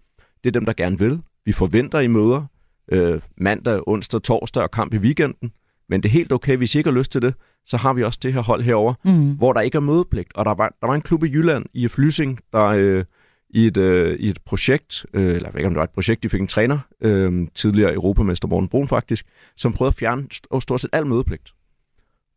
det 0.43 0.49
er 0.49 0.51
dem, 0.51 0.65
der 0.65 0.73
gerne 0.73 0.99
vil. 0.99 1.21
Vi 1.45 1.51
forventer 1.51 1.99
i 1.99 2.07
møder 2.07 2.45
øh, 2.91 3.21
mandag, 3.37 3.87
onsdag, 3.87 4.21
torsdag 4.21 4.63
og 4.63 4.71
kamp 4.71 4.93
i 4.93 4.97
weekenden. 4.97 5.51
Men 5.89 6.03
det 6.03 6.09
er 6.09 6.13
helt 6.13 6.31
okay, 6.31 6.57
hvis 6.57 6.75
I 6.75 6.77
ikke 6.77 6.89
har 6.89 6.97
lyst 6.97 7.11
til 7.11 7.21
det, 7.21 7.33
så 7.65 7.77
har 7.77 7.93
vi 7.93 8.03
også 8.03 8.19
det 8.23 8.33
her 8.33 8.41
hold 8.41 8.61
herover, 8.61 8.93
mm. 9.05 9.35
hvor 9.35 9.53
der 9.53 9.61
ikke 9.61 9.75
er 9.75 9.81
mødepligt. 9.81 10.35
Og 10.35 10.45
der 10.45 10.53
var, 10.53 10.75
der 10.81 10.87
var 10.87 10.95
en 10.95 11.01
klub 11.01 11.23
i 11.23 11.27
Jylland, 11.27 11.65
i 11.73 11.87
Flysing, 11.87 12.39
der 12.53 12.65
øh, 12.65 13.03
i, 13.49 13.65
et, 13.65 13.77
øh, 13.77 14.19
i 14.19 14.29
et 14.29 14.39
projekt, 14.45 15.05
øh, 15.13 15.35
eller 15.35 15.47
jeg 15.47 15.53
ved 15.53 15.59
ikke 15.59 15.67
om 15.67 15.73
det 15.73 15.77
var 15.77 15.83
et 15.83 15.89
projekt, 15.89 16.23
de 16.23 16.29
fik 16.29 16.41
en 16.41 16.47
træner, 16.47 16.79
øh, 17.01 17.47
tidligere 17.55 17.93
europamester 17.93 18.47
Morten 18.47 18.69
Brun 18.69 18.87
faktisk, 18.87 19.25
som 19.57 19.73
prøvede 19.73 19.91
at 19.91 19.99
fjerne 19.99 20.27
stort 20.59 20.81
set 20.81 20.89
al 20.93 21.07
mødepligt. 21.07 21.53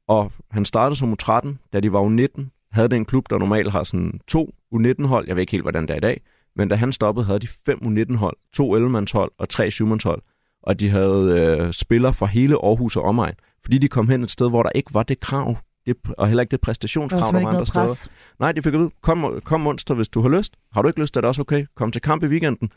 Og 0.09 0.33
han 0.51 0.65
startede 0.65 0.97
som 0.97 1.13
U13, 1.13 1.49
da 1.73 1.81
de 1.81 1.93
var 1.93 2.09
U19, 2.09 2.45
havde 2.73 2.89
det 2.89 2.97
en 2.97 3.05
klub, 3.05 3.31
der 3.31 3.39
normalt 3.39 3.73
har 3.73 3.83
sådan 3.83 4.21
to 4.29 4.55
U19-hold, 4.75 5.27
jeg 5.27 5.37
ved 5.37 5.41
ikke 5.41 5.51
helt, 5.51 5.65
hvordan 5.65 5.83
det 5.83 5.91
er 5.91 5.97
i 5.97 6.01
dag, 6.01 6.21
men 6.57 6.69
da 6.69 6.75
han 6.75 6.93
stoppede, 6.93 7.27
havde 7.27 7.39
de 7.39 7.49
fem 7.67 7.79
U19-hold, 7.79 8.37
to 8.53 8.77
11-mandshold 8.77 9.33
og 9.39 9.49
tre 9.49 9.69
7-mandshold. 9.69 10.23
Og 10.63 10.81
de 10.81 10.91
havde 10.91 11.57
øh, 11.61 11.73
spillere 11.73 12.15
fra 12.15 12.27
hele 12.27 12.55
Aarhus 12.55 12.97
og 12.97 13.03
omegn, 13.03 13.35
fordi 13.63 13.79
de 13.79 13.89
kom 13.89 14.09
hen 14.09 14.23
et 14.23 14.31
sted, 14.31 14.49
hvor 14.49 14.63
der 14.63 14.71
ikke 14.75 14.95
var 14.95 15.03
det 15.03 15.21
krav, 15.21 15.57
det, 15.87 15.97
og 16.19 16.27
heller 16.27 16.41
ikke 16.41 16.51
det 16.51 16.61
præstationskrav, 16.61 17.33
der, 17.33 17.41
var 17.41 17.49
andre 17.49 17.67
steder. 17.67 18.09
Nej, 18.39 18.53
de 18.53 18.63
fik 18.63 18.75
at 18.75 18.81
vide, 18.81 18.91
kom, 19.03 19.41
kom 19.45 19.67
onsdag, 19.67 19.97
hvis 19.97 20.09
du 20.09 20.21
har 20.23 20.29
lyst. 20.29 20.55
Har 20.73 20.83
du 20.83 20.89
ikke 20.89 21.01
lyst, 21.01 21.17
er 21.17 21.21
det 21.21 21.29
også 21.29 21.43
okay. 21.43 21.67
Kom 21.77 21.93
til 21.93 22.03
kamp 22.03 22.23
i 22.23 22.27
weekenden. 22.27 22.73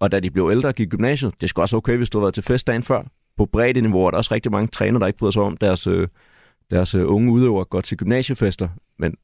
Og 0.00 0.12
da 0.12 0.20
de 0.20 0.30
blev 0.30 0.48
ældre 0.50 0.68
og 0.68 0.74
gik 0.74 0.86
i 0.86 0.90
gymnasiet, 0.90 1.34
det 1.40 1.48
skulle 1.48 1.64
også 1.64 1.76
okay, 1.76 1.96
hvis 1.96 2.10
du 2.10 2.18
har 2.18 2.24
været 2.24 2.34
til 2.34 2.42
fest 2.42 2.66
dagen 2.66 2.82
før. 2.82 3.02
På 3.36 3.46
bredde 3.46 3.80
niveau 3.80 4.06
er 4.06 4.10
der 4.10 4.18
også 4.18 4.34
rigtig 4.34 4.52
mange 4.52 4.68
trænere, 4.68 5.00
der 5.00 5.06
ikke 5.06 5.18
bryder 5.18 5.30
sig 5.30 5.42
om 5.42 5.56
deres, 5.56 5.86
øh, 5.86 6.08
deres 6.70 6.94
øh, 6.94 7.10
unge 7.10 7.32
udøvere 7.32 7.64
går 7.64 7.80
til 7.80 7.96
gymnasiefester. 7.96 8.68
Men 8.98 9.16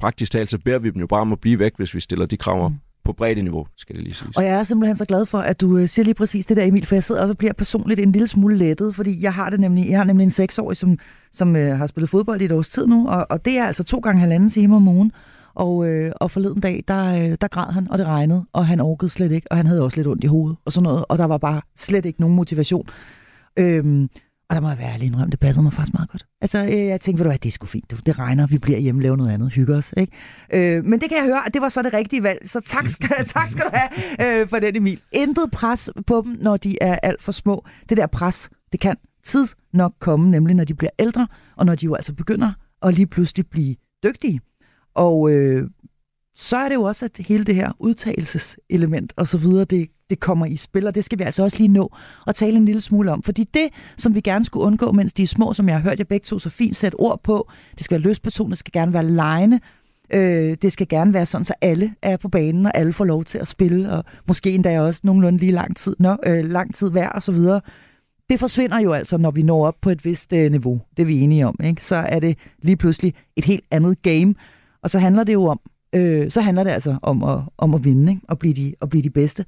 praktisk 0.00 0.32
talt, 0.32 0.50
så 0.50 0.58
beder 0.58 0.78
vi 0.78 0.90
dem 0.90 1.00
jo 1.00 1.06
bare 1.06 1.20
om 1.20 1.32
at 1.32 1.40
blive 1.40 1.58
væk, 1.58 1.72
hvis 1.76 1.94
vi 1.94 2.00
stiller 2.00 2.26
de 2.26 2.36
krav 2.36 2.64
op. 2.64 2.70
Mm 2.70 2.85
på 3.06 3.12
bredt 3.12 3.44
niveau, 3.44 3.66
skal 3.76 3.96
det 3.96 4.04
lige 4.04 4.14
sige. 4.14 4.30
Og 4.36 4.44
jeg 4.44 4.52
er 4.52 4.62
simpelthen 4.62 4.96
så 4.96 5.04
glad 5.04 5.26
for, 5.26 5.38
at 5.38 5.60
du 5.60 5.78
øh, 5.78 5.88
siger 5.88 6.04
lige 6.04 6.14
præcis 6.14 6.46
det 6.46 6.56
der, 6.56 6.64
Emil, 6.64 6.86
for 6.86 6.94
jeg 6.94 7.04
sidder 7.04 7.28
og 7.28 7.38
bliver 7.38 7.52
personligt 7.52 8.00
en 8.00 8.12
lille 8.12 8.28
smule 8.28 8.56
lettet, 8.56 8.94
fordi 8.94 9.22
jeg 9.22 9.34
har 9.34 9.50
det 9.50 9.60
nemlig, 9.60 9.90
jeg 9.90 9.98
har 9.98 10.04
nemlig 10.04 10.24
en 10.24 10.30
seksårig, 10.30 10.76
som, 10.76 10.98
som 11.32 11.56
øh, 11.56 11.78
har 11.78 11.86
spillet 11.86 12.10
fodbold 12.10 12.40
i 12.40 12.44
et 12.44 12.52
års 12.52 12.68
tid 12.68 12.86
nu, 12.86 13.08
og, 13.08 13.26
og 13.30 13.44
det 13.44 13.58
er 13.58 13.64
altså 13.64 13.84
to 13.84 13.98
gange 13.98 14.20
halvanden 14.20 14.48
time 14.48 14.76
om 14.76 14.88
ugen. 14.88 15.12
Og, 15.54 15.88
øh, 15.88 16.12
og 16.20 16.30
forleden 16.30 16.60
dag, 16.60 16.84
der, 16.88 17.06
øh, 17.06 17.36
der 17.40 17.48
græd 17.48 17.72
han, 17.72 17.90
og 17.90 17.98
det 17.98 18.06
regnede, 18.06 18.44
og 18.52 18.66
han 18.66 18.80
orkede 18.80 19.10
slet 19.10 19.32
ikke, 19.32 19.46
og 19.50 19.56
han 19.56 19.66
havde 19.66 19.82
også 19.82 19.96
lidt 19.96 20.06
ondt 20.06 20.24
i 20.24 20.26
hovedet, 20.26 20.56
og 20.64 20.72
sådan 20.72 20.82
noget, 20.82 21.04
og 21.08 21.18
der 21.18 21.24
var 21.24 21.38
bare 21.38 21.60
slet 21.76 22.06
ikke 22.06 22.20
nogen 22.20 22.36
motivation. 22.36 22.88
Øhm, 23.56 24.08
og 24.48 24.54
der 24.54 24.60
må 24.60 24.68
jeg 24.68 24.78
være 24.78 24.92
ærlig 24.92 25.06
indrømme, 25.06 25.30
det 25.30 25.40
passer 25.40 25.62
mig 25.62 25.72
faktisk 25.72 25.94
meget 25.94 26.10
godt. 26.10 26.26
Altså, 26.40 26.64
øh, 26.64 26.72
jeg 26.72 27.00
tænkte, 27.00 27.18
ved 27.18 27.24
du 27.24 27.30
hvad, 27.30 27.38
det 27.38 27.48
er 27.48 27.52
sgu 27.52 27.66
fint. 27.66 27.94
Det 28.06 28.18
regner, 28.18 28.46
vi 28.46 28.58
bliver 28.58 28.78
hjemme, 28.78 29.02
laver 29.02 29.16
noget 29.16 29.32
andet, 29.32 29.52
hygger 29.52 29.76
os. 29.76 29.94
Ikke? 29.96 30.12
Øh, 30.52 30.84
men 30.84 31.00
det 31.00 31.08
kan 31.08 31.18
jeg 31.18 31.26
høre, 31.26 31.46
at 31.46 31.54
det 31.54 31.62
var 31.62 31.68
så 31.68 31.82
det 31.82 31.92
rigtige 31.92 32.22
valg. 32.22 32.50
Så 32.50 32.60
tak 32.60 32.88
skal, 32.88 33.26
tak 33.36 33.50
skal 33.50 33.64
du 33.64 33.70
have 33.72 34.40
øh, 34.40 34.48
for 34.48 34.58
den, 34.58 34.76
Emil. 34.76 35.00
Intet 35.12 35.50
pres 35.50 35.90
på 36.06 36.22
dem, 36.24 36.36
når 36.40 36.56
de 36.56 36.76
er 36.80 36.98
alt 37.02 37.22
for 37.22 37.32
små. 37.32 37.64
Det 37.88 37.96
der 37.96 38.06
pres, 38.06 38.50
det 38.72 38.80
kan 38.80 38.96
tid 39.24 39.46
nok 39.72 39.92
komme, 40.00 40.30
nemlig 40.30 40.54
når 40.54 40.64
de 40.64 40.74
bliver 40.74 40.90
ældre, 40.98 41.26
og 41.56 41.66
når 41.66 41.74
de 41.74 41.84
jo 41.84 41.94
altså 41.94 42.14
begynder 42.14 42.52
at 42.82 42.94
lige 42.94 43.06
pludselig 43.06 43.46
blive 43.46 43.76
dygtige. 44.04 44.40
Og 44.94 45.30
øh, 45.30 45.70
så 46.36 46.56
er 46.56 46.68
det 46.68 46.74
jo 46.74 46.82
også, 46.82 47.04
at 47.04 47.18
hele 47.18 47.44
det 47.44 47.54
her 47.54 47.72
udtagelseselement 47.78 49.12
og 49.16 49.26
så 49.26 49.38
videre, 49.38 49.64
det, 49.64 49.90
det 50.10 50.20
kommer 50.20 50.46
i 50.46 50.56
spil, 50.56 50.86
og 50.86 50.94
det 50.94 51.04
skal 51.04 51.18
vi 51.18 51.24
altså 51.24 51.42
også 51.42 51.58
lige 51.58 51.68
nå 51.68 51.92
at 52.26 52.34
tale 52.34 52.56
en 52.56 52.64
lille 52.64 52.80
smule 52.80 53.12
om. 53.12 53.22
Fordi 53.22 53.44
det, 53.54 53.68
som 53.96 54.14
vi 54.14 54.20
gerne 54.20 54.44
skulle 54.44 54.66
undgå, 54.66 54.92
mens 54.92 55.12
de 55.12 55.22
er 55.22 55.26
små, 55.26 55.52
som 55.52 55.68
jeg 55.68 55.76
har 55.76 55.82
hørt 55.82 55.98
jer 55.98 56.04
begge 56.04 56.24
to 56.24 56.38
så 56.38 56.50
fint 56.50 56.76
sætte 56.76 56.96
ord 56.96 57.20
på, 57.22 57.50
det 57.74 57.84
skal 57.84 57.94
være 57.94 58.08
løsbetonet, 58.08 58.50
det 58.50 58.58
skal 58.58 58.72
gerne 58.72 58.92
være 58.92 59.04
lejende, 59.04 59.60
øh, 60.14 60.56
det 60.62 60.72
skal 60.72 60.88
gerne 60.88 61.14
være 61.14 61.26
sådan, 61.26 61.44
så 61.44 61.54
alle 61.60 61.94
er 62.02 62.16
på 62.16 62.28
banen, 62.28 62.66
og 62.66 62.72
alle 62.74 62.92
får 62.92 63.04
lov 63.04 63.24
til 63.24 63.38
at 63.38 63.48
spille, 63.48 63.92
og 63.92 64.04
måske 64.26 64.52
endda 64.52 64.80
også 64.80 65.00
nogenlunde 65.04 65.38
lige 65.38 65.52
lang 65.52 65.76
tid, 65.76 65.96
nå, 65.98 66.16
øh, 66.26 66.44
lang 66.44 66.74
tid 66.74 66.90
hver 66.90 67.08
og 67.08 67.22
så 67.22 67.32
videre. 67.32 67.60
Det 68.30 68.40
forsvinder 68.40 68.80
jo 68.80 68.92
altså, 68.92 69.16
når 69.16 69.30
vi 69.30 69.42
når 69.42 69.66
op 69.66 69.76
på 69.80 69.90
et 69.90 70.04
vist 70.04 70.32
øh, 70.32 70.50
niveau. 70.50 70.80
Det 70.96 71.02
er 71.02 71.06
vi 71.06 71.20
enige 71.20 71.46
om. 71.46 71.56
Ikke? 71.64 71.84
Så 71.84 71.96
er 71.96 72.20
det 72.20 72.38
lige 72.62 72.76
pludselig 72.76 73.14
et 73.36 73.44
helt 73.44 73.64
andet 73.70 74.02
game. 74.02 74.34
Og 74.82 74.90
så 74.90 74.98
handler 74.98 75.24
det 75.24 75.32
jo 75.32 75.44
om, 75.44 75.60
øh, 75.92 76.30
så 76.30 76.40
handler 76.40 76.64
det 76.64 76.70
altså 76.70 76.96
om 77.02 77.22
at, 77.22 77.38
om 77.58 77.74
at 77.74 77.84
vinde, 77.84 78.12
ikke? 78.12 78.22
Og, 78.28 78.38
blive 78.38 78.54
de, 78.54 78.74
og 78.80 78.90
blive 78.90 79.02
de 79.02 79.10
bedste. 79.10 79.44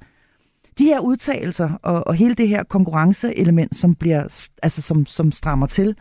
De 0.79 0.83
her 0.83 0.99
udtalelser 0.99 1.69
og, 1.83 2.07
og 2.07 2.15
hele 2.15 2.33
det 2.33 2.47
her 2.47 2.63
konkurrenceelement, 2.63 3.75
som, 3.75 3.95
bliver, 3.95 4.49
altså 4.63 4.81
som, 4.81 5.05
som 5.05 5.31
strammer 5.31 5.67
til, 5.67 5.95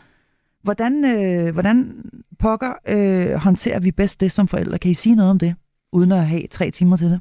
hvordan, 0.63 1.05
øh, 1.05 1.53
hvordan 1.53 2.05
pokker 2.39 2.73
øh, 2.89 3.33
håndterer 3.35 3.81
vi 3.81 3.91
bedst 3.91 4.21
det 4.21 4.33
som 4.33 4.49
forældre? 4.49 4.79
Kan 4.79 4.91
I 4.91 4.95
sige 4.95 5.15
noget 5.15 5.31
om 5.31 5.39
det, 5.39 5.55
uden 5.93 6.13
at 6.13 6.27
have 6.27 6.43
tre 6.51 6.71
timer 6.71 6.97
til 6.97 7.11
det? 7.11 7.21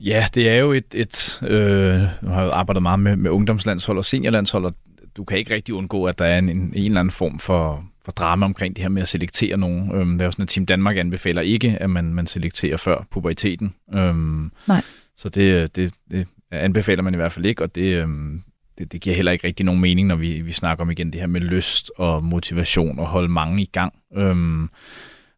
Ja, 0.00 0.26
det 0.34 0.48
er 0.48 0.54
jo 0.54 0.72
et... 0.72 0.94
et 0.94 1.42
øh, 1.42 2.00
jeg 2.00 2.10
har 2.22 2.50
arbejdet 2.50 2.82
meget 2.82 3.00
med, 3.00 3.16
med 3.16 3.30
ungdomslandshold 3.30 3.98
og 3.98 4.04
seniorlandshold, 4.04 4.64
og 4.64 4.74
du 5.16 5.24
kan 5.24 5.38
ikke 5.38 5.54
rigtig 5.54 5.74
undgå, 5.74 6.04
at 6.04 6.18
der 6.18 6.24
er 6.24 6.38
en, 6.38 6.48
en, 6.48 6.56
en 6.56 6.84
eller 6.84 7.00
anden 7.00 7.12
form 7.12 7.38
for, 7.38 7.84
for 8.04 8.12
drama 8.12 8.46
omkring 8.46 8.76
det 8.76 8.82
her 8.82 8.88
med 8.88 9.02
at 9.02 9.08
selektere 9.08 9.56
nogen. 9.56 9.92
Øhm, 9.94 10.12
det 10.12 10.20
er 10.20 10.24
jo 10.24 10.30
sådan, 10.30 10.42
at 10.42 10.48
Team 10.48 10.66
Danmark 10.66 10.96
anbefaler 10.96 11.42
ikke, 11.42 11.76
at 11.80 11.90
man, 11.90 12.14
man 12.14 12.26
selekterer 12.26 12.76
før 12.76 13.06
puberteten. 13.10 13.74
Øhm, 13.94 14.50
Nej. 14.68 14.82
Så 15.16 15.28
det, 15.28 15.76
det, 15.76 15.92
det 16.10 16.26
anbefaler 16.50 17.02
man 17.02 17.14
i 17.14 17.16
hvert 17.16 17.32
fald 17.32 17.46
ikke, 17.46 17.62
og 17.62 17.74
det, 17.74 17.94
øhm, 17.94 18.42
det, 18.78 18.92
det 18.92 19.00
giver 19.00 19.16
heller 19.16 19.32
ikke 19.32 19.46
rigtig 19.46 19.66
nogen 19.66 19.80
mening, 19.80 20.08
når 20.08 20.16
vi, 20.16 20.40
vi 20.40 20.52
snakker 20.52 20.84
om 20.84 20.90
igen 20.90 21.12
det 21.12 21.20
her 21.20 21.26
med 21.26 21.40
lyst 21.40 21.90
og 21.96 22.24
motivation 22.24 22.98
og 22.98 23.06
holde 23.06 23.28
mange 23.28 23.62
i 23.62 23.70
gang. 23.72 23.94
Øhm, 24.16 24.68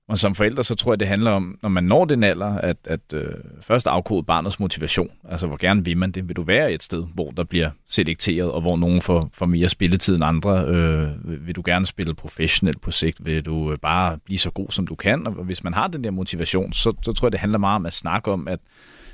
og 0.08 0.18
som 0.18 0.34
forældre, 0.34 0.64
så 0.64 0.74
tror 0.74 0.92
jeg, 0.92 1.00
det 1.00 1.08
handler 1.08 1.30
om, 1.30 1.58
når 1.62 1.68
man 1.68 1.84
når 1.84 2.04
den 2.04 2.24
alder, 2.24 2.46
at, 2.46 2.76
at 2.84 3.00
øh, 3.14 3.34
først 3.60 3.86
afkode 3.86 4.22
barnets 4.22 4.60
motivation. 4.60 5.10
Altså, 5.28 5.46
hvor 5.46 5.56
gerne 5.56 5.84
vil 5.84 5.96
man 5.96 6.12
det? 6.12 6.28
Vil 6.28 6.36
du 6.36 6.42
være 6.42 6.72
et 6.72 6.82
sted, 6.82 7.04
hvor 7.14 7.30
der 7.30 7.44
bliver 7.44 7.70
selekteret, 7.88 8.50
og 8.50 8.60
hvor 8.60 8.76
nogen 8.76 9.02
får, 9.02 9.30
får 9.34 9.46
mere 9.46 9.68
spilletid 9.68 10.14
end 10.14 10.24
andre? 10.24 10.64
Øh, 10.64 11.46
vil 11.46 11.56
du 11.56 11.62
gerne 11.64 11.86
spille 11.86 12.14
professionelt 12.14 12.80
på 12.80 12.90
sigt? 12.90 13.24
Vil 13.24 13.44
du 13.44 13.72
øh, 13.72 13.78
bare 13.78 14.18
blive 14.24 14.38
så 14.38 14.50
god, 14.50 14.66
som 14.70 14.86
du 14.86 14.94
kan? 14.94 15.26
Og 15.26 15.32
hvis 15.32 15.64
man 15.64 15.74
har 15.74 15.86
den 15.86 16.04
der 16.04 16.10
motivation, 16.10 16.72
så, 16.72 16.92
så 17.02 17.12
tror 17.12 17.26
jeg, 17.26 17.32
det 17.32 17.40
handler 17.40 17.58
meget 17.58 17.76
om 17.76 17.86
at 17.86 17.92
snakke 17.92 18.30
om, 18.30 18.48
at 18.48 18.60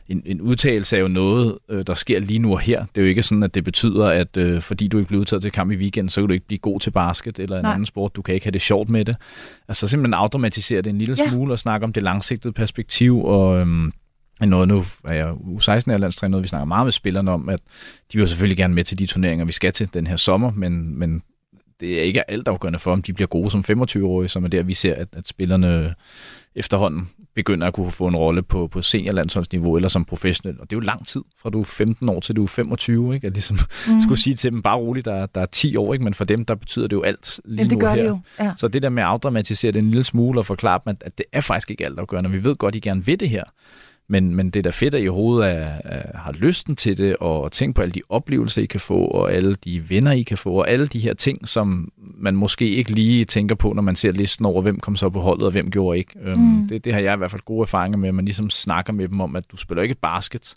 en, 0.09 0.23
en 0.27 0.41
udtalelse 0.41 0.97
er 0.97 1.01
jo 1.01 1.09
noget, 1.09 1.59
øh, 1.69 1.87
der 1.87 1.95
sker 1.95 2.21
lige 2.21 2.39
nu 2.39 2.53
og 2.53 2.61
her. 2.61 2.85
Det 2.95 3.01
er 3.01 3.03
jo 3.03 3.09
ikke 3.09 3.23
sådan, 3.23 3.43
at 3.43 3.55
det 3.55 3.65
betyder, 3.65 4.07
at 4.07 4.37
øh, 4.37 4.61
fordi 4.61 4.89
du 4.89 4.99
ikke 4.99 5.09
bliver 5.09 5.21
udtaget 5.21 5.43
til 5.43 5.53
kamp 5.53 5.73
i 5.73 5.77
weekend, 5.77 6.09
så 6.09 6.21
kan 6.21 6.29
du 6.29 6.35
ikke 6.35 6.47
blive 6.47 6.59
god 6.59 6.81
til 6.81 6.91
basket 6.91 7.39
eller 7.39 7.57
en 7.57 7.63
Nej. 7.63 7.73
anden 7.73 7.87
sport. 7.87 8.17
Du 8.17 8.23
kan 8.23 8.35
ikke 8.35 8.47
have 8.47 8.53
det 8.53 8.61
sjovt 8.61 8.89
med 8.89 9.05
det. 9.05 9.17
Altså 9.69 9.89
simpelthen 9.89 10.15
automatisere 10.15 10.83
det 10.83 10.91
en 10.91 10.99
lille 10.99 11.17
ja. 11.19 11.29
smule 11.29 11.53
og 11.53 11.59
snakke 11.59 11.85
om 11.85 11.93
det 11.93 12.03
langsigtede 12.03 12.53
perspektiv 12.53 13.25
og... 13.25 13.61
Øhm, 13.61 13.93
noget, 14.41 14.69
nu 14.69 14.85
er 15.05 15.13
jeg 15.13 15.31
U16 15.31 15.71
er 15.71 15.99
landstræner, 15.99 16.31
noget 16.31 16.43
vi 16.43 16.49
snakker 16.49 16.65
meget 16.65 16.87
med 16.87 16.93
spillerne 16.93 17.31
om, 17.31 17.49
at 17.49 17.61
de 18.13 18.19
vil 18.19 18.29
selvfølgelig 18.29 18.57
gerne 18.57 18.75
med 18.75 18.85
til 18.85 18.99
de 18.99 19.07
turneringer, 19.07 19.45
vi 19.45 19.53
skal 19.53 19.73
til 19.73 19.95
den 19.95 20.07
her 20.07 20.17
sommer, 20.17 20.53
men, 20.57 20.99
men 20.99 21.23
det 21.81 21.99
er 21.99 22.03
ikke 22.03 22.31
alt 22.31 22.49
afgørende 22.49 22.79
for, 22.79 22.93
om 22.93 23.03
de 23.03 23.13
bliver 23.13 23.29
gode 23.29 23.51
som 23.51 23.65
25-årige, 23.71 24.29
som 24.29 24.45
er 24.45 24.49
der, 24.49 24.63
vi 24.63 24.75
ser, 24.75 24.95
at, 24.95 25.09
at 25.13 25.29
spillerne 25.29 25.95
efterhånden 26.55 27.09
begynder 27.39 27.67
at 27.67 27.75
kunne 27.75 27.93
få 27.93 28.07
en 28.07 28.17
rolle 28.17 28.43
på, 28.43 28.67
på 28.67 28.83
seniorlandsholdsniveau 28.83 29.77
eller 29.77 29.89
som 29.89 30.05
professionel. 30.05 30.61
Og 30.61 30.71
det 30.71 30.77
er 30.77 30.81
jo 30.81 30.81
lang 30.81 31.07
tid, 31.07 31.23
fra 31.43 31.51
du 31.51 31.61
er 31.61 31.65
15 31.65 32.09
år 32.09 32.21
til 32.21 32.37
du 32.37 32.43
er 32.43 32.47
25, 32.47 33.15
ikke? 33.15 33.27
At 33.27 33.33
ligesom 33.33 33.59
mm. 33.89 34.01
skulle 34.01 34.21
sige 34.21 34.35
til 34.35 34.53
dem, 34.53 34.63
bare 34.63 34.77
roligt, 34.77 35.05
der, 35.05 35.27
der 35.27 35.41
er 35.41 35.47
10 35.47 35.77
år, 35.77 35.93
ikke? 35.93 36.05
Men 36.05 36.15
for 36.15 36.25
dem, 36.25 36.45
der 36.45 36.55
betyder 36.55 36.87
det 36.87 36.97
jo 36.97 37.03
alt 37.03 37.41
lige 37.45 37.57
Jamen, 37.57 37.71
det 37.71 37.79
nu 37.79 37.81
gør 37.81 37.95
her. 37.95 38.03
Det 38.03 38.09
jo. 38.09 38.19
Ja. 38.41 38.53
Så 38.57 38.69
det 38.69 38.83
der 38.83 38.89
med 38.89 39.03
at 39.03 39.09
afdramatisere 39.09 39.73
det 39.73 39.79
en 39.79 39.91
lille 39.91 40.05
smule 40.05 40.41
og 40.41 40.47
forklare 40.47 40.81
dem, 40.85 40.91
at, 40.91 41.03
at 41.07 41.19
det 41.19 41.27
er 41.33 41.41
faktisk 41.41 41.71
ikke 41.71 41.85
alt 41.85 41.99
afgørende. 41.99 42.31
Vi 42.31 42.45
ved 42.45 42.57
godt, 42.57 42.75
I 42.75 42.81
gerne 42.81 43.05
vil 43.05 43.21
det 43.21 43.29
her. 43.29 43.45
Men, 44.11 44.35
men 44.35 44.51
det 44.51 44.61
er 44.61 44.63
da 44.63 44.71
fedt, 44.71 44.95
at 44.95 45.03
I 45.03 45.09
overhovedet 45.09 45.51
er, 45.51 45.81
er, 45.85 46.19
har 46.19 46.33
lysten 46.33 46.77
til 46.77 46.99
det, 46.99 47.17
og 47.17 47.53
tænke 47.53 47.75
på 47.75 47.83
alle 47.83 47.93
de 47.93 48.03
oplevelser, 48.09 48.63
I 48.63 48.67
kan 48.67 48.81
få, 48.81 48.99
og 48.99 49.33
alle 49.33 49.55
de 49.55 49.91
venner, 49.91 50.13
I 50.13 50.23
kan 50.23 50.39
få, 50.39 50.51
og 50.53 50.71
alle 50.71 50.87
de 50.87 51.01
her 51.01 51.15
ting, 51.15 51.49
som 51.49 51.93
man 51.97 52.37
måske 52.37 52.71
ikke 52.71 52.91
lige 52.91 53.25
tænker 53.25 53.55
på, 53.55 53.73
når 53.73 53.83
man 53.83 53.97
ser 53.97 54.13
listen 54.13 54.47
over, 54.47 54.63
hvem 54.63 54.81
kom 54.81 54.97
så 54.97 55.11
på 55.11 55.21
holdet, 55.21 55.47
og 55.47 55.53
hvem 55.53 55.71
gjorde 55.71 55.99
ikke. 55.99 56.19
Øhm, 56.23 56.41
mm. 56.41 56.69
det, 56.69 56.85
det 56.85 56.93
har 56.93 57.01
jeg 57.01 57.15
i 57.15 57.17
hvert 57.17 57.31
fald 57.31 57.43
gode 57.45 57.63
erfaringer 57.63 57.99
med, 57.99 58.09
at 58.09 58.15
man 58.15 58.25
ligesom 58.25 58.51
snakker 58.51 58.93
med 58.93 59.09
dem 59.09 59.21
om, 59.21 59.37
at 59.37 59.45
du 59.53 59.57
spiller 59.57 59.83
ikke 59.83 59.97
basket, 60.03 60.55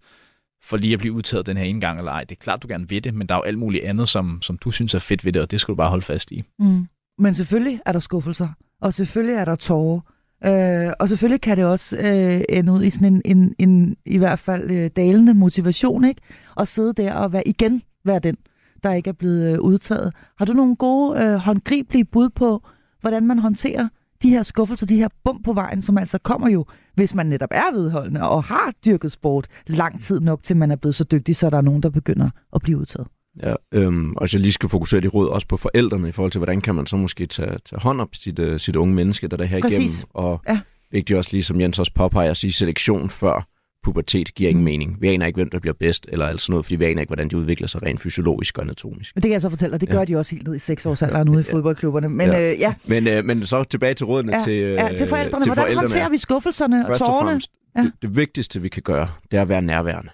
for 0.63 0.77
lige 0.77 0.93
at 0.93 0.99
blive 0.99 1.13
udtaget 1.13 1.47
den 1.47 1.57
her 1.57 1.63
ene 1.63 1.81
gang 1.81 1.97
eller 1.97 2.11
ej. 2.11 2.23
Det 2.23 2.35
er 2.35 2.39
klart, 2.43 2.63
du 2.63 2.67
gerne 2.67 2.89
vil 2.89 3.03
det, 3.03 3.13
men 3.13 3.27
der 3.27 3.35
er 3.35 3.39
jo 3.39 3.43
alt 3.43 3.59
muligt 3.59 3.83
andet, 3.83 4.09
som, 4.09 4.41
som 4.41 4.57
du 4.57 4.71
synes 4.71 4.93
er 4.93 4.99
fedt 4.99 5.25
ved 5.25 5.33
det, 5.33 5.41
og 5.41 5.51
det 5.51 5.61
skal 5.61 5.71
du 5.71 5.75
bare 5.75 5.89
holde 5.89 6.05
fast 6.05 6.31
i. 6.31 6.43
Mm. 6.59 6.87
Men 7.17 7.33
selvfølgelig 7.33 7.79
er 7.85 7.91
der 7.91 7.99
skuffelser, 7.99 8.47
og 8.81 8.93
selvfølgelig 8.93 9.35
er 9.35 9.45
der 9.45 9.55
tårer, 9.55 9.99
øh, 10.45 10.93
og 10.99 11.09
selvfølgelig 11.09 11.41
kan 11.41 11.57
det 11.57 11.65
også 11.65 11.97
øh, 11.97 12.41
ende 12.49 12.71
ud 12.71 12.83
i 12.83 12.89
sådan 12.89 13.13
en, 13.13 13.21
en, 13.25 13.55
en 13.59 13.95
i 14.05 14.17
hvert 14.17 14.39
fald 14.39 14.71
øh, 14.71 14.89
dalende 14.95 15.33
motivation, 15.33 16.05
ikke? 16.05 16.21
At 16.57 16.67
sidde 16.67 16.93
der 16.93 17.13
og 17.13 17.33
være, 17.33 17.47
igen 17.47 17.81
være 18.05 18.19
den, 18.19 18.35
der 18.83 18.93
ikke 18.93 19.07
er 19.07 19.13
blevet 19.13 19.53
øh, 19.53 19.59
udtaget. 19.59 20.13
Har 20.37 20.45
du 20.45 20.53
nogle 20.53 20.75
gode 20.75 21.23
øh, 21.23 21.33
håndgribelige 21.33 22.05
bud 22.05 22.29
på, 22.29 22.61
hvordan 23.01 23.27
man 23.27 23.39
håndterer 23.39 23.87
de 24.23 24.29
her 24.29 24.43
skuffelser, 24.43 24.85
de 24.85 24.95
her 24.95 25.07
bump 25.23 25.45
på 25.45 25.53
vejen, 25.53 25.81
som 25.81 25.97
altså 25.97 26.17
kommer 26.17 26.49
jo, 26.49 26.65
hvis 26.95 27.15
man 27.15 27.25
netop 27.25 27.49
er 27.51 27.73
vedholdende 27.73 28.29
og 28.29 28.43
har 28.43 28.73
dyrket 28.85 29.11
sport 29.11 29.47
lang 29.67 30.01
tid 30.01 30.19
nok, 30.19 30.43
til 30.43 30.57
man 30.57 30.71
er 30.71 30.75
blevet 30.75 30.95
så 30.95 31.03
dygtig, 31.03 31.35
så 31.35 31.49
der 31.49 31.57
er 31.57 31.61
nogen, 31.61 31.83
der 31.83 31.89
begynder 31.89 32.29
at 32.53 32.61
blive 32.61 32.77
udtaget. 32.77 33.07
Ja, 33.43 33.53
øhm, 33.71 34.13
og 34.15 34.27
jeg 34.33 34.41
lige 34.41 34.51
skal 34.51 34.69
fokusere 34.69 35.01
lidt 35.01 35.13
råd 35.13 35.27
også 35.27 35.47
på 35.47 35.57
forældrene 35.57 36.09
i 36.09 36.11
forhold 36.11 36.31
til, 36.31 36.39
hvordan 36.39 36.61
kan 36.61 36.75
man 36.75 36.85
så 36.85 36.97
måske 36.97 37.25
tage, 37.25 37.57
tage 37.65 37.79
hånd 37.81 38.01
om 38.01 38.09
sit, 38.13 38.39
uh, 38.39 38.57
sit 38.57 38.75
unge 38.75 38.95
menneske, 38.95 39.27
der 39.27 39.37
er 39.37 39.43
her 39.43 39.61
Præcis. 39.61 39.77
igennem. 39.77 40.09
Og 40.13 40.41
Ja. 40.49 40.59
vigtigt 40.91 41.17
også 41.17 41.29
lige, 41.33 41.43
som 41.43 41.61
Jens 41.61 41.79
også 41.79 41.91
påpeger, 41.95 42.31
at 42.31 42.37
sige 42.37 42.53
selektion 42.53 43.09
før 43.09 43.47
pubertet 43.83 44.35
giver 44.35 44.49
ingen 44.49 44.63
mening. 44.65 44.97
Vi 45.01 45.07
aner 45.07 45.25
ikke, 45.25 45.37
hvem 45.37 45.49
der 45.49 45.59
bliver 45.59 45.73
bedst, 45.79 46.07
eller 46.11 46.25
alt 46.25 46.41
sådan 46.41 46.51
noget, 46.53 46.65
fordi 46.65 46.75
vi 46.75 46.85
aner 46.85 47.01
ikke, 47.01 47.09
hvordan 47.09 47.27
de 47.29 47.37
udvikler 47.37 47.67
sig 47.67 47.83
rent 47.83 48.01
fysiologisk 48.01 48.57
og 48.57 48.63
anatomisk. 48.63 49.15
Men 49.15 49.21
det 49.23 49.29
kan 49.29 49.33
jeg 49.33 49.41
så 49.41 49.49
fortælle 49.49 49.71
dig, 49.71 49.81
det 49.81 49.87
Ja. 49.89 49.93
gør 49.93 50.05
de 50.05 50.15
også 50.17 50.35
helt 50.35 50.47
ned 50.47 50.55
i 50.55 50.59
6 50.59 50.85
års 50.85 51.01
alderen 51.01 51.29
ude 51.29 51.39
i 51.39 51.43
fodboldklubberne. 51.51 52.09
Men 52.09 52.27
Ja. 52.27 52.39
ja, 52.39 52.51
øh, 52.53 52.59
ja, 52.59 52.73
Men, 52.85 53.07
øh, 53.07 53.25
men 53.25 53.45
så 53.45 53.63
tilbage 53.63 53.93
til 53.93 54.05
rådene 54.05 54.33
ja, 54.33 54.39
til, 54.39 54.53
øh, 54.53 54.73
ja, 54.73 54.95
til 54.95 55.07
forældrene. 55.07 55.43
til 55.43 55.49
Hvordan 55.49 55.63
forældrene. 55.63 55.79
håndterer 55.79 56.09
vi 56.09 56.17
skuffelserne 56.17 56.81
og 56.85 56.87
Først 56.87 57.01
og 57.01 57.07
fremmest, 57.07 57.51
Ja. 57.77 57.81
det, 57.81 57.91
det 58.01 58.15
vigtigste, 58.15 58.61
vi 58.61 58.69
kan 58.69 58.83
gøre, 58.83 59.07
det 59.31 59.37
er 59.37 59.41
at 59.41 59.49
være 59.49 59.61
nærværende. 59.61 60.09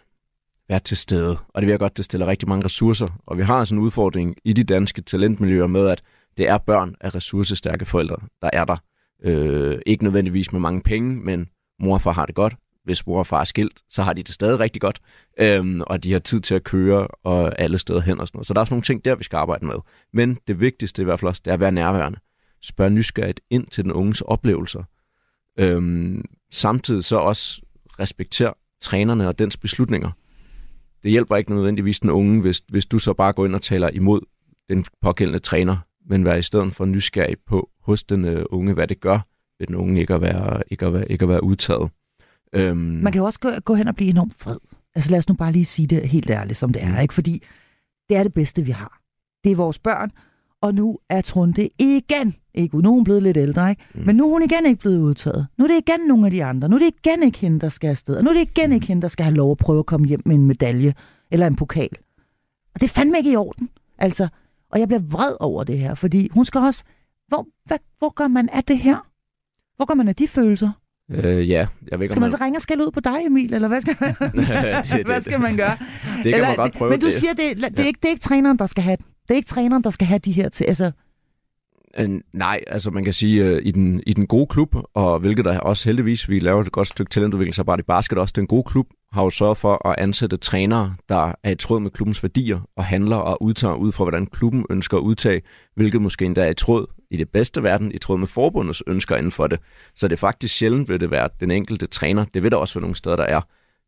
Være 0.69 0.79
til 0.79 0.97
stede. 0.97 1.37
Og 1.49 1.61
det 1.61 1.67
vil 1.67 1.69
jeg 1.71 1.79
godt, 1.79 1.97
det 1.97 2.05
stiller 2.05 2.27
rigtig 2.27 2.49
mange 2.49 2.65
ressourcer. 2.65 3.07
Og 3.25 3.37
vi 3.37 3.43
har 3.43 3.63
sådan 3.63 3.79
en 3.79 3.85
udfordring 3.85 4.35
i 4.43 4.53
de 4.53 4.63
danske 4.63 5.01
talentmiljøer 5.01 5.67
med, 5.67 5.87
at 5.87 6.03
det 6.37 6.47
er 6.47 6.57
børn 6.57 6.95
af 7.01 7.15
ressourcestærke 7.15 7.85
forældre, 7.85 8.17
der 8.41 8.49
er 8.53 8.65
der. 8.65 8.77
Øh, 9.23 9.79
ikke 9.85 10.03
nødvendigvis 10.03 10.51
med 10.51 10.59
mange 10.59 10.81
penge, 10.81 11.15
men 11.15 11.49
mor 11.79 11.93
og 11.93 12.01
far 12.01 12.11
har 12.11 12.25
det 12.25 12.35
godt. 12.35 12.55
Hvis 12.83 13.07
mor 13.07 13.19
og 13.19 13.27
far 13.27 13.39
er 13.39 13.43
skilt, 13.43 13.81
så 13.89 14.03
har 14.03 14.13
de 14.13 14.23
det 14.23 14.33
stadig 14.33 14.59
rigtig 14.59 14.81
godt. 14.81 14.99
Øhm, 15.39 15.81
og 15.81 16.03
de 16.03 16.11
har 16.11 16.19
tid 16.19 16.39
til 16.39 16.55
at 16.55 16.63
køre 16.63 17.07
og 17.07 17.59
alle 17.59 17.77
steder 17.77 17.99
hen 17.99 18.19
og 18.19 18.27
sådan 18.27 18.37
noget. 18.37 18.47
Så 18.47 18.53
der 18.53 18.59
er 18.59 18.61
også 18.61 18.73
nogle 18.73 18.83
ting 18.83 19.05
der, 19.05 19.15
vi 19.15 19.23
skal 19.23 19.37
arbejde 19.37 19.65
med. 19.65 19.75
Men 20.13 20.37
det 20.47 20.59
vigtigste 20.59 21.01
i 21.01 21.05
hvert 21.05 21.19
fald 21.19 21.29
også, 21.29 21.41
det 21.45 21.51
er 21.51 21.53
at 21.53 21.59
være 21.59 21.71
nærværende. 21.71 22.19
Spørg 22.61 22.91
nysgerrigt 22.91 23.39
ind 23.49 23.67
til 23.67 23.83
den 23.83 23.91
unges 23.91 24.21
oplevelser. 24.21 24.83
Øhm, 25.59 26.25
samtidig 26.51 27.03
så 27.03 27.17
også 27.17 27.61
respektere 27.99 28.53
trænerne 28.81 29.27
og 29.27 29.39
dens 29.39 29.57
beslutninger. 29.57 30.11
Det 31.03 31.11
hjælper 31.11 31.35
ikke 31.35 31.53
nødvendigvis 31.53 31.99
den 31.99 32.09
unge, 32.09 32.41
hvis, 32.41 32.61
hvis 32.67 32.85
du 32.85 32.99
så 32.99 33.13
bare 33.13 33.33
går 33.33 33.45
ind 33.45 33.55
og 33.55 33.61
taler 33.61 33.89
imod 33.89 34.21
den 34.69 34.85
pågældende 35.01 35.39
træner, 35.39 35.77
men 36.09 36.25
være 36.25 36.39
i 36.39 36.41
stedet 36.41 36.73
for 36.73 36.85
nysgerrig 36.85 37.35
på 37.47 37.69
hos 37.81 38.03
den 38.03 38.25
øh, 38.25 38.45
unge, 38.49 38.73
hvad 38.73 38.87
det 38.87 38.99
gør 38.99 39.19
ved 39.59 39.67
den 39.67 39.75
unge 39.75 40.01
ikke 40.01 40.13
at 40.13 40.21
være, 40.21 40.63
ikke 40.71 40.85
at 40.85 40.93
være, 40.93 41.11
ikke 41.11 41.23
at 41.23 41.29
være 41.29 41.43
udtaget. 41.43 41.89
Øhm, 42.53 42.77
Man 42.77 43.13
kan 43.13 43.19
jo 43.19 43.25
også 43.25 43.39
gå, 43.39 43.49
gå 43.65 43.73
hen 43.73 43.87
og 43.87 43.95
blive 43.95 44.09
enormt 44.09 44.33
fred. 44.33 44.57
Altså 44.95 45.11
lad 45.11 45.19
os 45.19 45.29
nu 45.29 45.35
bare 45.35 45.51
lige 45.51 45.65
sige 45.65 45.87
det 45.87 46.09
helt 46.09 46.29
ærligt, 46.29 46.57
som 46.57 46.73
det 46.73 46.83
er. 46.83 46.91
Mm. 46.91 47.01
Ikke? 47.01 47.13
Fordi 47.13 47.43
det 48.09 48.17
er 48.17 48.23
det 48.23 48.33
bedste, 48.33 48.61
vi 48.61 48.71
har. 48.71 49.01
Det 49.43 49.51
er 49.51 49.55
vores 49.55 49.79
børn, 49.79 50.11
og 50.61 50.75
nu 50.75 50.99
er 51.09 51.21
Trunde 51.21 51.69
igen, 51.79 52.35
ikke 52.53 52.81
nu 52.81 52.89
er 52.89 52.93
hun 52.93 53.03
blevet 53.03 53.23
lidt 53.23 53.37
ældre, 53.37 53.69
ikke? 53.69 53.83
Mm. 53.95 54.05
men 54.05 54.15
nu 54.15 54.25
er 54.25 54.29
hun 54.29 54.43
igen 54.43 54.65
ikke 54.65 54.79
blevet 54.79 54.97
udtaget. 54.99 55.47
Nu 55.57 55.63
er 55.63 55.67
det 55.67 55.77
igen 55.77 56.07
nogle 56.07 56.25
af 56.25 56.31
de 56.31 56.43
andre. 56.43 56.69
Nu 56.69 56.75
er 56.75 56.79
det 56.79 56.93
igen 57.05 57.23
ikke 57.23 57.37
hende, 57.37 57.59
der 57.59 57.69
skal 57.69 57.87
afsted. 57.87 58.15
Og 58.15 58.23
nu 58.23 58.29
er 58.29 58.33
det 58.33 58.41
igen 58.41 58.71
ikke 58.71 58.87
hende, 58.87 59.01
der 59.01 59.07
skal 59.07 59.23
have 59.23 59.35
lov 59.35 59.51
at 59.51 59.57
prøve 59.57 59.79
at 59.79 59.85
komme 59.85 60.07
hjem 60.07 60.21
med 60.25 60.35
en 60.35 60.45
medalje 60.45 60.93
eller 61.31 61.47
en 61.47 61.55
pokal. 61.55 61.89
Og 62.73 62.81
det 62.81 62.83
er 62.83 62.93
fandme 62.93 63.17
ikke 63.17 63.31
i 63.31 63.35
orden. 63.35 63.69
Altså, 63.97 64.27
og 64.69 64.79
jeg 64.79 64.87
bliver 64.87 65.01
vred 65.01 65.35
over 65.39 65.63
det 65.63 65.79
her, 65.79 65.93
fordi 65.95 66.29
hun 66.33 66.45
skal 66.45 66.61
også... 66.61 66.83
Hvor, 67.27 67.47
hvad, 67.65 67.77
hvor 67.99 68.09
gør 68.09 68.27
man 68.27 68.49
af 68.49 68.63
det 68.63 68.77
her? 68.77 69.07
Hvor 69.75 69.85
gør 69.85 69.93
man 69.93 70.07
af 70.07 70.15
de 70.15 70.27
følelser? 70.27 70.71
Øh, 71.11 71.49
ja, 71.49 71.67
jeg 71.91 71.99
ved 71.99 72.05
ikke, 72.05 72.11
Skal 72.11 72.17
om 72.17 72.21
man 72.21 72.31
så 72.31 72.37
ringe 72.41 72.57
og 72.57 72.61
skælde 72.61 72.85
ud 72.85 72.91
på 72.91 72.99
dig, 72.99 73.25
Emil, 73.25 73.53
eller 73.53 73.67
hvad 73.67 73.81
skal 73.81 73.95
man, 73.99 74.15
det- 74.19 75.05
hvad 75.09 75.21
skal 75.21 75.39
man 75.39 75.57
gøre? 75.57 75.77
det 76.23 76.33
kan 76.33 76.41
man 76.41 76.55
godt 76.55 76.73
prøve. 76.73 76.91
Men 76.91 76.99
du 76.99 77.05
det. 77.05 77.13
siger, 77.13 77.33
det, 77.33 77.57
det, 77.57 77.79
er 77.79 77.85
ikke, 77.87 77.99
det 78.01 78.05
er 78.05 78.09
ikke 78.09 78.21
træneren, 78.21 78.59
der 78.59 78.65
skal 78.65 78.83
have 78.83 78.97
den. 78.97 79.05
Det 79.27 79.31
er 79.33 79.35
ikke 79.35 79.47
træneren, 79.47 79.83
der 79.83 79.89
skal 79.89 80.07
have 80.07 80.19
de 80.19 80.31
her 80.31 80.49
til. 80.49 80.63
Altså, 80.63 80.91
Øh, 81.99 82.09
nej, 82.33 82.59
altså 82.67 82.91
man 82.91 83.03
kan 83.03 83.13
sige, 83.13 83.43
øh, 83.43 83.61
i, 83.65 83.71
den, 83.71 84.03
i 84.07 84.13
den 84.13 84.27
gode 84.27 84.47
klub, 84.47 84.75
og 84.93 85.19
hvilket 85.19 85.45
der 85.45 85.59
også 85.59 85.89
heldigvis, 85.89 86.29
vi 86.29 86.39
laver 86.39 86.61
et 86.61 86.71
godt 86.71 86.87
stykke 86.87 87.09
talentudviklingsarbejde 87.09 87.79
i 87.79 87.83
basket 87.83 88.17
også, 88.17 88.33
den 88.37 88.47
gode 88.47 88.63
klub 88.63 88.87
har 89.11 89.23
jo 89.23 89.29
sørget 89.29 89.57
for 89.57 89.87
at 89.87 89.95
ansætte 89.97 90.37
trænere, 90.37 90.95
der 91.09 91.31
er 91.43 91.49
i 91.51 91.55
tråd 91.55 91.79
med 91.79 91.91
klubbens 91.91 92.23
værdier, 92.23 92.59
og 92.75 92.85
handler 92.85 93.15
og 93.15 93.43
udtager 93.43 93.75
ud 93.75 93.91
fra, 93.91 94.03
hvordan 94.03 94.25
klubben 94.25 94.65
ønsker 94.69 94.97
at 94.97 95.01
udtage, 95.01 95.41
hvilket 95.75 96.01
måske 96.01 96.25
endda 96.25 96.45
er 96.45 96.49
i 96.49 96.53
tråd 96.53 96.85
i 97.11 97.17
det 97.17 97.29
bedste 97.29 97.63
verden, 97.63 97.91
i 97.91 97.97
tråd 97.97 98.17
med 98.17 98.27
forbundets 98.27 98.83
ønsker 98.87 99.15
inden 99.15 99.31
for 99.31 99.47
det. 99.47 99.59
Så 99.95 100.07
det 100.07 100.13
er 100.15 100.17
faktisk 100.17 100.55
sjældent, 100.57 100.89
vil 100.89 100.99
det 100.99 101.11
være 101.11 101.29
den 101.39 101.51
enkelte 101.51 101.87
træner. 101.87 102.25
Det 102.33 102.43
vil 102.43 102.51
der 102.51 102.57
også 102.57 102.73
være 102.73 102.81
nogle 102.81 102.95
steder, 102.95 103.15
der 103.15 103.23
er. 103.23 103.41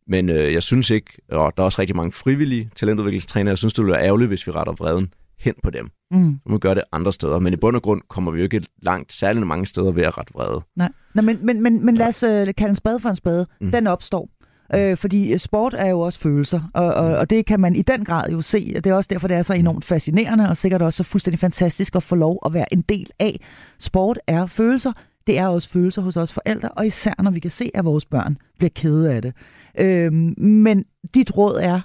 Men 0.07 0.29
øh, 0.29 0.53
jeg 0.53 0.63
synes 0.63 0.89
ikke, 0.89 1.11
og 1.31 1.53
der 1.57 1.63
er 1.63 1.65
også 1.65 1.81
rigtig 1.81 1.95
mange 1.95 2.11
frivillige 2.11 2.69
talentudviklingstrænere, 2.75 3.51
jeg 3.51 3.57
synes, 3.57 3.73
det 3.73 3.83
ville 3.85 3.93
være 3.93 4.05
ærgerligt, 4.05 4.27
hvis 4.27 4.47
vi 4.47 4.51
retter 4.51 4.73
vreden 4.73 5.13
hen 5.39 5.53
på 5.63 5.69
dem. 5.69 5.89
mm, 6.11 6.39
Så 6.43 6.49
må 6.49 6.55
vi 6.55 6.59
gøre 6.59 6.75
det 6.75 6.83
andre 6.91 7.13
steder. 7.13 7.39
Men 7.39 7.53
i 7.53 7.55
bund 7.55 7.75
og 7.75 7.81
grund 7.81 8.01
kommer 8.09 8.31
vi 8.31 8.37
jo 8.37 8.43
ikke 8.43 8.61
langt, 8.81 9.13
særligt 9.13 9.47
mange 9.47 9.65
steder 9.65 9.91
ved 9.91 10.03
at 10.03 10.17
rette 10.17 10.33
vrede. 10.33 10.61
nej. 10.75 10.89
Nå, 11.15 11.21
men, 11.21 11.45
men, 11.45 11.61
men, 11.61 11.85
men 11.85 11.95
lad 11.95 12.07
os 12.07 12.23
øh, 12.23 12.47
kalde 12.57 12.69
en 12.69 12.75
spade 12.75 12.99
for 12.99 13.09
en 13.09 13.15
spade. 13.15 13.47
Mm. 13.61 13.71
Den 13.71 13.87
opstår. 13.87 14.29
Øh, 14.75 14.97
fordi 14.97 15.37
sport 15.37 15.73
er 15.77 15.87
jo 15.89 15.99
også 15.99 16.19
følelser, 16.19 16.61
og, 16.73 16.85
og, 16.93 17.17
og 17.17 17.29
det 17.29 17.45
kan 17.45 17.59
man 17.59 17.75
i 17.75 17.81
den 17.81 18.05
grad 18.05 18.29
jo 18.31 18.41
se. 18.41 18.73
og 18.77 18.83
Det 18.83 18.89
er 18.89 18.93
også 18.93 19.07
derfor, 19.13 19.27
det 19.27 19.37
er 19.37 19.41
så 19.41 19.53
enormt 19.53 19.85
fascinerende, 19.85 20.49
og 20.49 20.57
sikkert 20.57 20.81
også 20.81 20.97
så 20.97 21.03
fuldstændig 21.03 21.39
fantastisk 21.39 21.95
at 21.95 22.03
få 22.03 22.15
lov 22.15 22.39
at 22.45 22.53
være 22.53 22.73
en 22.73 22.81
del 22.81 23.09
af. 23.19 23.39
Sport 23.79 24.19
er 24.27 24.45
følelser. 24.45 24.91
Det 25.27 25.37
er 25.37 25.47
også 25.47 25.69
følelser 25.69 26.01
hos 26.01 26.17
os 26.17 26.33
forældre, 26.33 26.69
og 26.69 26.87
især 26.87 27.13
når 27.23 27.31
vi 27.31 27.39
kan 27.39 27.51
se, 27.51 27.71
at 27.73 27.85
vores 27.85 28.05
børn 28.05 28.37
bliver 28.57 28.69
kede 28.75 29.13
af 29.13 29.21
det. 29.21 29.33
Øh, 29.79 30.13
men 30.43 30.85
dit 31.13 31.37
råd 31.37 31.59
er, 31.61 31.81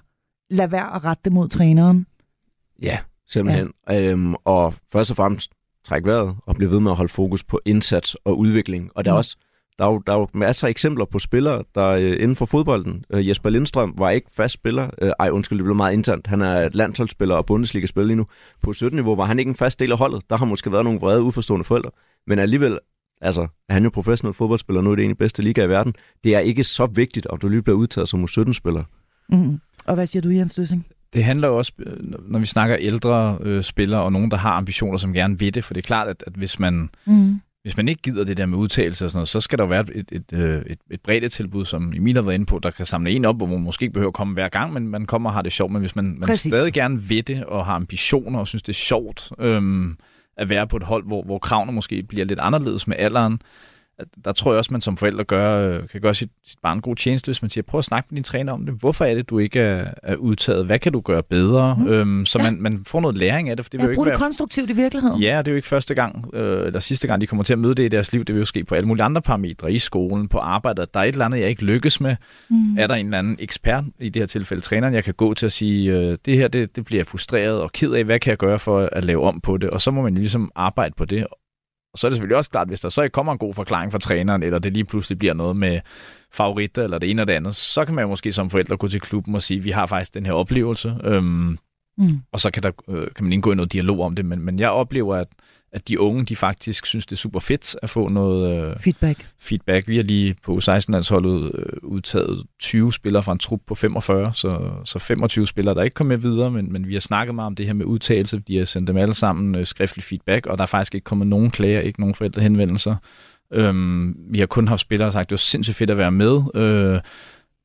lad 0.50 0.68
være 0.68 0.94
at 0.96 1.04
rette 1.04 1.20
det 1.24 1.32
mod 1.32 1.48
træneren. 1.48 2.06
Ja, 2.82 2.98
simpelthen. 3.28 3.72
Ja. 3.88 4.02
Øhm, 4.02 4.34
og 4.44 4.74
først 4.92 5.10
og 5.10 5.16
fremmest 5.16 5.50
træk 5.84 6.04
vejret 6.04 6.36
og 6.46 6.54
blive 6.56 6.70
ved 6.70 6.80
med 6.80 6.90
at 6.90 6.96
holde 6.96 7.12
fokus 7.12 7.44
på 7.44 7.60
indsats 7.64 8.14
og 8.14 8.38
udvikling. 8.38 8.90
Og 8.94 9.04
der 9.04 9.10
er 9.10 9.14
Mm. 9.14 9.18
også 9.18 9.36
der 9.78 9.84
er, 9.84 9.88
jo, 9.92 10.02
der 10.06 10.12
er 10.12 10.18
jo 10.18 10.28
masser 10.32 10.66
af 10.66 10.70
eksempler 10.70 11.04
på 11.04 11.18
spillere, 11.18 11.64
der 11.74 11.86
øh, 11.86 12.12
inden 12.12 12.36
for 12.36 12.46
fodbolden, 12.46 13.04
øh, 13.10 13.28
Jesper 13.28 13.50
Lindstrøm 13.50 13.94
var 13.98 14.10
ikke 14.10 14.30
fast 14.36 14.54
spiller. 14.54 14.90
Øh, 15.02 15.12
ej, 15.18 15.30
undskyld, 15.30 15.58
det 15.58 15.64
blev 15.64 15.76
meget 15.76 15.92
internt. 15.92 16.26
Han 16.26 16.42
er 16.42 16.66
et 16.66 16.74
landsholdsspiller 16.74 17.34
og 17.34 17.46
Bundesliga-spiller 17.46 18.06
lige 18.06 18.16
nu. 18.16 18.26
På 18.62 18.70
17-niveau 18.76 19.16
var 19.16 19.24
han 19.24 19.38
ikke 19.38 19.48
en 19.48 19.54
fast 19.54 19.80
del 19.80 19.92
af 19.92 19.98
holdet. 19.98 20.22
Der 20.30 20.36
har 20.36 20.44
måske 20.44 20.72
været 20.72 20.84
nogle 20.84 21.00
vrede, 21.00 21.22
uforstående 21.22 21.64
forældre. 21.64 21.90
Men 22.26 22.38
alligevel, 22.38 22.78
altså, 23.20 23.42
er 23.68 23.74
han 23.74 23.84
jo 23.84 23.90
professionel 23.90 24.34
fodboldspiller, 24.34 24.82
nu 24.82 24.90
er 24.90 24.96
det 24.96 25.04
en 25.04 25.10
af 25.10 25.16
de 25.16 25.18
bedste 25.18 25.42
liga 25.42 25.64
i 25.64 25.68
verden. 25.68 25.94
Det 26.24 26.34
er 26.34 26.38
ikke 26.38 26.64
så 26.64 26.86
vigtigt, 26.86 27.26
om 27.26 27.38
du 27.38 27.48
lige 27.48 27.62
bliver 27.62 27.78
udtaget 27.78 28.08
som 28.08 28.24
U17-spiller. 28.24 28.84
Mm. 29.28 29.60
Og 29.86 29.94
hvad 29.94 30.06
siger 30.06 30.22
du, 30.22 30.28
Jens 30.28 30.54
Døssing? 30.54 30.86
Det 31.12 31.24
handler 31.24 31.48
jo 31.48 31.56
også, 31.58 31.72
øh, 31.78 31.96
når 32.28 32.38
vi 32.38 32.46
snakker 32.46 32.76
ældre 32.80 33.38
øh, 33.40 33.62
spillere 33.62 34.02
og 34.02 34.12
nogen, 34.12 34.30
der 34.30 34.36
har 34.36 34.52
ambitioner, 34.52 34.98
som 34.98 35.12
gerne 35.12 35.38
vil 35.38 35.54
det. 35.54 35.64
For 35.64 35.74
det 35.74 35.80
er 35.80 35.86
klart, 35.86 36.08
at, 36.08 36.24
at 36.26 36.32
hvis 36.32 36.58
man 36.58 36.90
Mm. 37.06 37.40
Hvis 37.64 37.76
man 37.76 37.88
ikke 37.88 38.02
gider 38.02 38.24
det 38.24 38.36
der 38.36 38.46
med 38.46 38.58
udtalelse 38.58 39.04
og 39.04 39.10
sådan 39.10 39.18
noget, 39.18 39.28
så 39.28 39.40
skal 39.40 39.58
der 39.58 39.66
være 39.66 39.80
et, 39.80 39.90
et, 40.12 40.32
et, 40.32 40.64
et, 40.66 40.78
et 40.90 41.00
bredt 41.00 41.32
tilbud, 41.32 41.64
som 41.64 41.92
Emil 41.96 42.14
har 42.14 42.22
været 42.22 42.34
inde 42.34 42.46
på, 42.46 42.58
der 42.58 42.70
kan 42.70 42.86
samle 42.86 43.10
en 43.10 43.24
op, 43.24 43.36
hvor 43.36 43.46
man 43.46 43.60
måske 43.60 43.82
ikke 43.82 43.92
behøver 43.92 44.10
at 44.10 44.14
komme 44.14 44.34
hver 44.34 44.48
gang, 44.48 44.72
men 44.72 44.88
man 44.88 45.06
kommer 45.06 45.30
og 45.30 45.34
har 45.34 45.42
det 45.42 45.52
sjovt. 45.52 45.72
Men 45.72 45.80
hvis 45.80 45.96
man, 45.96 46.04
man 46.04 46.26
Præcis. 46.26 46.52
stadig 46.52 46.72
gerne 46.72 47.02
vil 47.02 47.26
det 47.26 47.44
og 47.44 47.66
har 47.66 47.74
ambitioner 47.74 48.38
og 48.38 48.48
synes, 48.48 48.62
det 48.62 48.72
er 48.72 48.74
sjovt 48.74 49.32
øhm, 49.38 49.96
at 50.36 50.48
være 50.48 50.66
på 50.66 50.76
et 50.76 50.82
hold, 50.82 51.06
hvor, 51.06 51.22
hvor 51.22 51.38
kravene 51.38 51.72
måske 51.72 52.02
bliver 52.02 52.24
lidt 52.24 52.40
anderledes 52.40 52.86
med 52.86 52.96
alderen, 52.98 53.40
der 54.24 54.32
tror 54.32 54.52
jeg 54.52 54.58
også, 54.58 54.72
man 54.72 54.80
som 54.80 54.96
forældre 54.96 55.24
gør, 55.24 55.68
øh, 55.68 55.88
kan 55.88 56.00
gøre 56.00 56.14
sit, 56.14 56.30
sit 56.46 56.58
barn 56.62 56.76
en 56.78 56.80
god 56.82 56.96
tjeneste, 56.96 57.28
hvis 57.28 57.42
man 57.42 57.50
siger, 57.50 57.62
prøv 57.62 57.78
at 57.78 57.84
snakke 57.84 58.06
med 58.10 58.16
din 58.16 58.24
træner 58.24 58.52
om 58.52 58.66
det. 58.66 58.74
Hvorfor 58.74 59.04
er 59.04 59.14
det, 59.14 59.30
du 59.30 59.38
ikke 59.38 59.60
er, 59.60 59.86
er 60.02 60.16
udtaget? 60.16 60.66
Hvad 60.66 60.78
kan 60.78 60.92
du 60.92 61.00
gøre 61.00 61.22
bedre? 61.22 61.76
Mm. 61.78 61.88
Øhm, 61.88 62.26
så 62.26 62.38
Ja. 62.38 62.44
man, 62.44 62.62
man 62.62 62.84
får 62.86 63.00
noget 63.00 63.16
læring 63.16 63.50
af 63.50 63.56
det, 63.56 63.64
for 63.66 63.70
det 63.70 63.78
vil 63.80 63.84
jo 63.84 63.90
Jeg 63.90 63.92
ikke 63.92 64.00
det 64.04 64.08
være 64.10 64.18
konstruktivt 64.18 64.70
i 64.70 64.72
virkeligheden. 64.72 65.20
Ja, 65.22 65.38
det 65.38 65.48
er 65.48 65.52
jo 65.52 65.56
ikke 65.56 65.68
første 65.68 65.94
gang, 65.94 66.34
øh, 66.34 66.66
eller 66.66 66.80
sidste 66.80 67.08
gang, 67.08 67.20
de 67.20 67.26
kommer 67.26 67.44
til 67.44 67.52
at 67.52 67.58
møde 67.58 67.74
det 67.74 67.84
i 67.84 67.88
deres 67.88 68.12
liv. 68.12 68.24
Det 68.24 68.34
vil 68.34 68.40
jo 68.40 68.44
ske 68.46 68.64
på 68.64 68.74
alle 68.74 68.88
mulige 68.88 69.04
andre 69.04 69.22
parametre, 69.22 69.72
i 69.72 69.78
skolen, 69.78 70.28
på 70.28 70.38
arbejdet. 70.38 70.94
Der 70.94 71.00
er 71.00 71.04
et 71.04 71.08
eller 71.12 71.24
andet, 71.24 71.40
jeg 71.40 71.48
ikke 71.48 71.64
lykkes 71.64 72.00
med. 72.00 72.16
Mm. 72.50 72.78
Er 72.78 72.86
der 72.86 72.94
en 72.94 73.06
eller 73.06 73.18
anden 73.18 73.36
ekspert, 73.38 73.84
i 74.00 74.08
det 74.08 74.22
her 74.22 74.26
tilfælde 74.26 74.62
træneren, 74.62 74.94
jeg 74.94 75.04
kan 75.04 75.14
gå 75.14 75.34
til 75.34 75.46
at 75.46 75.52
sige, 75.52 75.92
øh, 75.92 76.16
det 76.24 76.36
her, 76.36 76.48
det, 76.48 76.76
det 76.76 76.84
bliver 76.84 76.98
jeg 76.98 77.06
frustreret 77.06 77.60
og 77.60 77.72
ked 77.72 77.92
af. 77.92 78.04
Hvad 78.04 78.18
kan 78.18 78.30
jeg 78.30 78.38
gøre 78.38 78.58
for 78.58 78.88
at 78.92 79.04
lave 79.04 79.22
om 79.22 79.40
på 79.40 79.56
det? 79.56 79.70
Og 79.70 79.80
så 79.80 79.90
må 79.90 80.02
man 80.02 80.14
jo 80.14 80.20
ligesom 80.20 80.50
arbejde 80.54 80.94
på 80.96 81.04
det. 81.04 81.26
Og 81.94 81.98
så 81.98 82.06
er 82.06 82.08
det 82.08 82.16
selvfølgelig 82.16 82.36
også 82.36 82.50
klart, 82.50 82.68
hvis 82.68 82.80
der 82.80 82.88
så 82.88 83.02
ikke 83.02 83.12
kommer 83.12 83.32
en 83.32 83.38
god 83.38 83.54
forklaring 83.54 83.92
fra 83.92 83.98
træneren, 83.98 84.42
eller 84.42 84.58
det 84.58 84.72
lige 84.72 84.84
pludselig 84.84 85.18
bliver 85.18 85.34
noget 85.34 85.56
med 85.56 85.80
favoritter, 86.32 86.84
eller 86.84 86.98
det 86.98 87.10
ene 87.10 87.22
og 87.22 87.26
det 87.26 87.32
andet, 87.32 87.54
så 87.54 87.84
kan 87.84 87.94
man 87.94 88.02
jo 88.02 88.08
måske 88.08 88.32
som 88.32 88.50
forældre 88.50 88.76
gå 88.76 88.88
til 88.88 89.00
klubben 89.00 89.34
og 89.34 89.42
sige, 89.42 89.60
vi 89.60 89.70
har 89.70 89.86
faktisk 89.86 90.14
den 90.14 90.26
her 90.26 90.32
oplevelse, 90.32 90.94
øhm, 91.04 91.58
mm. 91.98 92.20
og 92.32 92.40
så 92.40 92.50
kan, 92.50 92.62
der, 92.62 92.70
øh, 92.88 93.06
kan 93.16 93.24
man 93.24 93.32
indgå 93.32 93.52
i 93.52 93.54
noget 93.54 93.72
dialog 93.72 94.00
om 94.00 94.14
det. 94.14 94.24
Men, 94.24 94.40
men 94.40 94.58
jeg 94.58 94.70
oplever, 94.70 95.16
at 95.16 95.28
at 95.74 95.88
de 95.88 96.00
unge, 96.00 96.24
de 96.24 96.36
faktisk 96.36 96.86
synes, 96.86 97.06
det 97.06 97.12
er 97.12 97.16
super 97.16 97.40
fedt 97.40 97.76
at 97.82 97.90
få 97.90 98.08
noget 98.08 98.68
øh, 98.68 98.76
feedback. 98.78 99.26
feedback. 99.40 99.88
Vi 99.88 99.96
har 99.96 100.02
lige 100.02 100.36
på 100.44 100.60
16-landsholdet 100.62 101.52
øh, 101.54 101.64
udtaget 101.82 102.42
20 102.60 102.92
spillere 102.92 103.22
fra 103.22 103.32
en 103.32 103.38
trup 103.38 103.60
på 103.66 103.74
45, 103.74 104.32
så, 104.32 104.70
så 104.84 104.98
25 104.98 105.46
spillere, 105.46 105.74
der 105.74 105.82
ikke 105.82 105.94
kom 105.94 106.06
med 106.06 106.16
videre, 106.16 106.50
men, 106.50 106.72
men 106.72 106.88
vi 106.88 106.92
har 106.92 107.00
snakket 107.00 107.34
meget 107.34 107.46
om 107.46 107.54
det 107.54 107.66
her 107.66 107.72
med 107.72 107.86
udtalelse. 107.86 108.42
De 108.48 108.56
har 108.56 108.64
sendt 108.64 108.88
dem 108.88 108.96
alle 108.96 109.14
sammen 109.14 109.56
øh, 109.56 109.66
skriftlig 109.66 110.04
feedback, 110.04 110.46
og 110.46 110.58
der 110.58 110.62
er 110.62 110.66
faktisk 110.66 110.94
ikke 110.94 111.04
kommet 111.04 111.26
nogen 111.26 111.50
klager, 111.50 111.80
ikke 111.80 112.00
nogen 112.00 112.14
forældrehenvendelser. 112.14 112.96
Øhm, 113.52 114.16
vi 114.30 114.38
har 114.38 114.46
kun 114.46 114.68
haft 114.68 114.80
spillere, 114.80 115.06
der 115.06 115.12
sagt, 115.12 115.30
det 115.30 115.34
var 115.34 115.38
sindssygt 115.38 115.76
fedt 115.76 115.90
at 115.90 115.98
være 115.98 116.12
med. 116.12 116.42
Øh, 116.54 117.00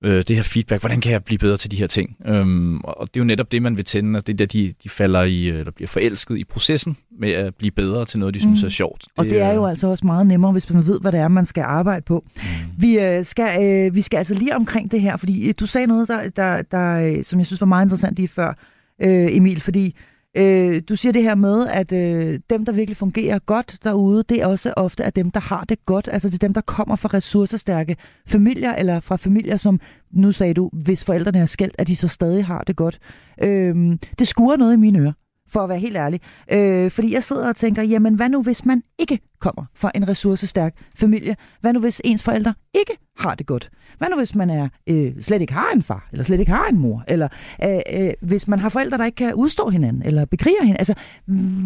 øh, 0.04 0.24
det 0.28 0.36
her 0.36 0.43
feedback, 0.43 0.82
hvordan 0.82 1.02
kan 1.02 1.12
jeg 1.12 1.24
blive 1.24 1.38
bedre 1.38 1.58
til 1.58 1.72
de 1.72 1.76
her 1.76 1.88
ting? 1.88 2.16
Øhm, 2.26 2.80
og 2.80 3.08
det 3.08 3.20
er 3.20 3.22
jo 3.22 3.26
netop 3.26 3.52
det, 3.52 3.62
man 3.62 3.78
vil 3.78 3.86
tænde, 3.86 4.18
at 4.18 4.28
det 4.28 4.34
er 4.34 4.38
der, 4.38 4.45
de, 4.45 4.74
de 4.84 4.89
falder 4.89 5.24
i, 5.24 5.50
eller 5.50 5.72
bliver 5.72 5.88
forelsket 5.88 6.38
i 6.38 6.43
processen 6.43 6.97
med 7.20 7.30
at 7.32 7.56
blive 7.56 7.72
bedre 7.72 8.06
til 8.06 8.20
noget, 8.20 8.36
de 8.36 8.39
synes 8.39 8.62
mm. 8.62 8.66
er 8.66 8.70
sjovt. 8.70 9.02
Det, 9.02 9.12
og 9.18 9.26
det 9.26 9.41
er 9.41 9.54
jo 9.54 9.66
altså 9.66 9.88
også 9.88 10.06
meget 10.06 10.28
nemmere, 10.28 10.52
hvis 10.52 10.70
man 10.70 10.88
ved, 10.88 11.00
hvad 11.02 11.12
det 11.12 11.20
er, 11.20 11.28
man 11.28 11.45
skal 11.45 11.64
arbejde 11.68 12.02
på. 12.02 12.26
Mm. 12.36 12.41
Vi, 12.78 13.00
øh, 13.00 13.26
skal, 13.26 13.64
øh, 13.64 13.95
vi 13.95 14.02
skal 14.02 14.18
altså 14.18 14.34
lige 14.34 14.56
omkring 14.56 14.91
det 14.91 15.02
her, 15.02 15.18
fordi 15.18 15.47
øh, 15.47 15.54
du 15.60 15.66
sagde 15.66 15.88
noget, 15.88 16.08
der, 16.08 16.30
der, 16.30 16.62
der, 16.62 17.18
øh, 17.18 17.24
som 17.24 17.39
jeg 17.39 17.45
synes 17.45 17.62
var 17.62 17.68
meget 17.68 17.86
interessant 17.86 18.16
lige 18.16 18.28
før, 18.28 18.54
øh, 19.02 19.36
Emil, 19.36 19.62
fordi 19.62 19.86
Øh, 19.86 19.93
Øh, 20.38 20.82
du 20.90 20.96
siger 20.96 21.14
det 21.14 21.24
her 21.24 21.36
med, 21.36 21.68
at 21.68 21.92
øh, 21.92 22.40
dem, 22.50 22.66
der 22.66 22.72
virkelig 22.72 22.98
fungerer 22.98 23.40
godt 23.40 23.78
derude, 23.84 24.24
det 24.30 24.42
er 24.42 24.48
også 24.48 24.74
ofte 24.78 25.04
at 25.04 25.16
dem, 25.16 25.32
der 25.32 25.40
har 25.40 25.64
det 25.64 25.86
godt. 25.86 26.10
Altså 26.12 26.30
det 26.30 26.36
er 26.36 26.48
dem, 26.48 26.54
der 26.54 26.62
kommer 26.62 26.96
fra 26.96 27.10
ressourcestærke 27.14 27.96
familier, 28.28 28.76
eller 28.76 29.00
fra 29.00 29.16
familier, 29.16 29.58
som, 29.58 29.80
nu 30.12 30.32
sagde 30.32 30.54
du, 30.54 30.70
hvis 30.74 31.06
forældrene 31.06 31.40
er 31.40 31.46
skældt, 31.46 31.76
at 31.78 31.88
de 31.88 31.96
så 31.96 32.08
stadig 32.08 32.46
har 32.46 32.64
det 32.68 32.76
godt. 32.76 33.00
Øh, 33.44 33.98
det 34.20 34.28
skurer 34.28 34.58
noget 34.58 34.74
i 34.74 34.78
mine 34.78 35.00
ører 35.00 35.14
for 35.50 35.60
at 35.60 35.70
være 35.70 35.80
helt 35.80 35.97
ærlig. 35.97 36.22
Øh, 36.52 36.91
fordi 36.91 37.14
jeg 37.14 37.24
sidder 37.24 37.50
og 37.50 37.56
tænker, 37.56 37.84
jamen 37.84 38.16
hvad 38.16 38.30
nu 38.30 38.41
hvis 38.41 38.66
man 38.66 38.84
ikke 39.00 39.20
kommer 39.39 39.66
fra 39.76 39.91
en 39.95 40.08
ressourcestærk 40.08 40.76
familie? 40.95 41.36
Hvad 41.62 41.74
nu 41.74 41.80
hvis 41.80 42.02
ens 42.04 42.24
forældre 42.24 42.54
ikke 42.74 42.97
har 43.18 43.36
det 43.36 43.47
godt? 43.47 43.70
Hvad 43.97 44.08
nu 44.10 44.18
hvis 44.18 44.36
man 44.36 44.50
er 44.50 44.70
øh, 44.88 45.22
slet 45.22 45.41
ikke 45.41 45.54
har 45.54 45.72
en 45.76 45.84
far, 45.84 46.08
eller 46.12 46.24
slet 46.24 46.39
ikke 46.39 46.52
har 46.52 46.68
en 46.68 46.78
mor? 46.78 47.04
Eller 47.08 47.28
øh, 47.64 47.80
øh, 47.93 48.14
hvis 48.22 48.47
man 48.47 48.60
har 48.60 48.70
forældre, 48.70 48.97
der 48.97 49.06
ikke 49.06 49.16
kan 49.16 49.34
udstå 49.34 49.70
hinanden, 49.70 50.04
eller 50.04 50.26
bekriger 50.26 50.64
hinanden? 50.64 50.80
Altså, 50.80 50.93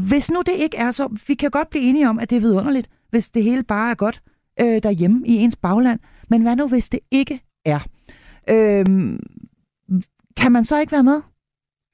hvis 0.07 0.31
nu 0.31 0.41
det 0.45 0.53
ikke 0.53 0.77
er 0.77 0.91
så, 0.91 1.17
vi 1.27 1.33
kan 1.33 1.51
godt 1.51 1.69
blive 1.69 1.83
enige 1.83 2.09
om, 2.09 2.19
at 2.19 2.29
det 2.29 2.35
er 2.35 2.39
vidunderligt, 2.39 2.89
hvis 3.09 3.29
det 3.29 3.43
hele 3.43 3.63
bare 3.63 3.91
er 3.91 3.95
godt 3.95 4.21
øh, 4.61 4.83
derhjemme 4.83 5.27
i 5.27 5.35
ens 5.35 5.55
bagland. 5.55 5.99
Men 6.29 6.41
hvad 6.41 6.55
nu 6.55 6.67
hvis 6.67 6.89
det 6.89 6.99
ikke 7.11 7.41
er? 7.65 7.79
Øh, 8.49 8.85
kan 10.37 10.51
man 10.51 10.65
så 10.65 10.79
ikke 10.79 10.91
være 10.91 11.03
med? 11.03 11.21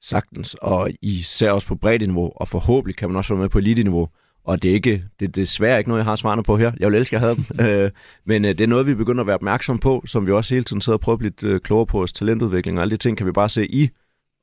Sagtens, 0.02 0.56
og 0.62 0.90
især 1.02 1.50
også 1.50 1.66
på 1.66 1.74
bredt 1.74 2.02
niveau, 2.02 2.32
og 2.36 2.48
forhåbentlig 2.48 2.96
kan 2.96 3.08
man 3.08 3.16
også 3.16 3.34
være 3.34 3.40
med 3.40 3.48
på 3.48 3.58
elite-niveau. 3.58 4.08
Og 4.44 4.62
det 4.62 4.70
er, 4.70 4.74
ikke, 4.74 5.04
det 5.20 5.28
er 5.28 5.32
desværre 5.32 5.78
ikke 5.78 5.90
noget, 5.90 5.98
jeg 5.98 6.04
har 6.04 6.16
svarene 6.16 6.42
på 6.42 6.56
her. 6.56 6.72
Jeg 6.80 6.90
vil 6.90 6.98
elske 6.98 7.16
at 7.16 7.22
have 7.22 7.34
dem. 7.34 7.44
øh, 7.66 7.90
men 8.24 8.44
øh, 8.44 8.48
det 8.48 8.60
er 8.60 8.68
noget, 8.68 8.86
vi 8.86 8.94
begynder 8.94 9.20
at 9.20 9.26
være 9.26 9.34
opmærksom 9.34 9.78
på, 9.78 10.02
som 10.06 10.26
vi 10.26 10.32
også 10.32 10.54
hele 10.54 10.64
tiden 10.64 10.80
sidder 10.80 10.96
og 10.96 11.00
prøver 11.00 11.14
at 11.14 11.18
blive 11.18 11.52
øh, 11.52 11.60
klogere 11.60 11.86
på 11.86 11.98
vores 11.98 12.12
talentudvikling. 12.12 12.78
Og 12.78 12.82
alle 12.82 12.92
de 12.92 12.96
ting 12.96 13.16
kan 13.16 13.26
vi 13.26 13.32
bare 13.32 13.48
se 13.48 13.66
i, 13.66 13.88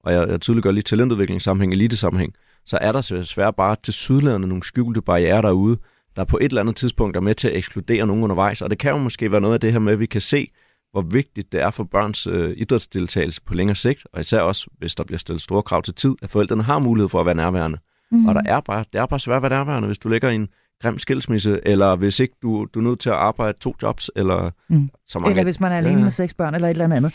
og 0.03 0.13
jeg, 0.13 0.27
jeg 0.29 0.41
tydeligt 0.41 0.63
gør 0.63 0.71
lige 0.71 0.83
talentudvikling 0.83 1.41
sammenhæng, 1.41 1.73
elite 1.73 1.97
sammenhæng, 1.97 2.33
så 2.65 2.77
er 2.81 2.91
der 2.91 3.01
desværre 3.01 3.53
bare 3.53 3.75
til 3.83 3.93
sydlandene 3.93 4.47
nogle 4.47 4.63
skjulte 4.63 5.01
barriere 5.01 5.41
derude, 5.41 5.77
der 6.15 6.23
på 6.23 6.37
et 6.37 6.45
eller 6.45 6.61
andet 6.61 6.75
tidspunkt 6.75 7.17
er 7.17 7.21
med 7.21 7.35
til 7.35 7.47
at 7.47 7.55
ekskludere 7.57 8.07
nogen 8.07 8.23
undervejs. 8.23 8.61
Og 8.61 8.69
det 8.69 8.79
kan 8.79 8.91
jo 8.91 8.97
måske 8.97 9.31
være 9.31 9.41
noget 9.41 9.53
af 9.53 9.59
det 9.59 9.71
her 9.71 9.79
med, 9.79 9.93
at 9.93 9.99
vi 9.99 10.05
kan 10.05 10.21
se, 10.21 10.51
hvor 10.97 11.09
vigtigt 11.11 11.51
det 11.51 11.61
er 11.61 11.69
for 11.69 11.83
børns 11.83 12.27
øh, 12.27 12.53
idrætsdeltagelse 12.57 13.41
på 13.41 13.53
længere 13.53 13.75
sigt, 13.75 14.07
og 14.13 14.21
især 14.21 14.39
også, 14.41 14.67
hvis 14.77 14.95
der 14.95 15.03
bliver 15.03 15.19
stillet 15.19 15.41
store 15.41 15.63
krav 15.63 15.83
til 15.83 15.93
tid, 15.93 16.15
at 16.21 16.29
forældrene 16.29 16.63
har 16.63 16.79
mulighed 16.79 17.09
for 17.09 17.19
at 17.19 17.25
være 17.25 17.35
nærværende. 17.35 17.77
Mm. 18.11 18.27
Og 18.27 18.35
der 18.35 18.41
er 18.45 18.59
bare, 18.59 18.85
det 18.93 18.99
er 19.01 19.05
bare 19.05 19.19
svært 19.19 19.35
at 19.35 19.41
være 19.41 19.65
nærværende, 19.65 19.87
hvis 19.87 19.97
du 19.97 20.09
ligger 20.09 20.29
i 20.29 20.35
en 20.35 20.47
grim 20.81 20.99
skilsmisse, 20.99 21.59
eller 21.65 21.95
hvis 21.95 22.19
ikke 22.19 22.35
du, 22.41 22.67
du 22.73 22.79
er 22.79 22.83
nødt 22.83 22.99
til 22.99 23.09
at 23.09 23.15
arbejde 23.15 23.57
to 23.59 23.75
jobs, 23.81 24.11
eller 24.15 24.51
mm. 24.69 24.89
så 25.07 25.19
mange... 25.19 25.31
Eller 25.31 25.43
hvis 25.43 25.59
man 25.59 25.71
er 25.71 25.77
alene 25.77 25.97
ja. 25.97 26.03
med 26.03 26.11
seks 26.11 26.33
børn, 26.33 26.55
eller 26.55 26.67
et 26.67 26.71
eller 26.71 26.95
andet. 26.95 27.13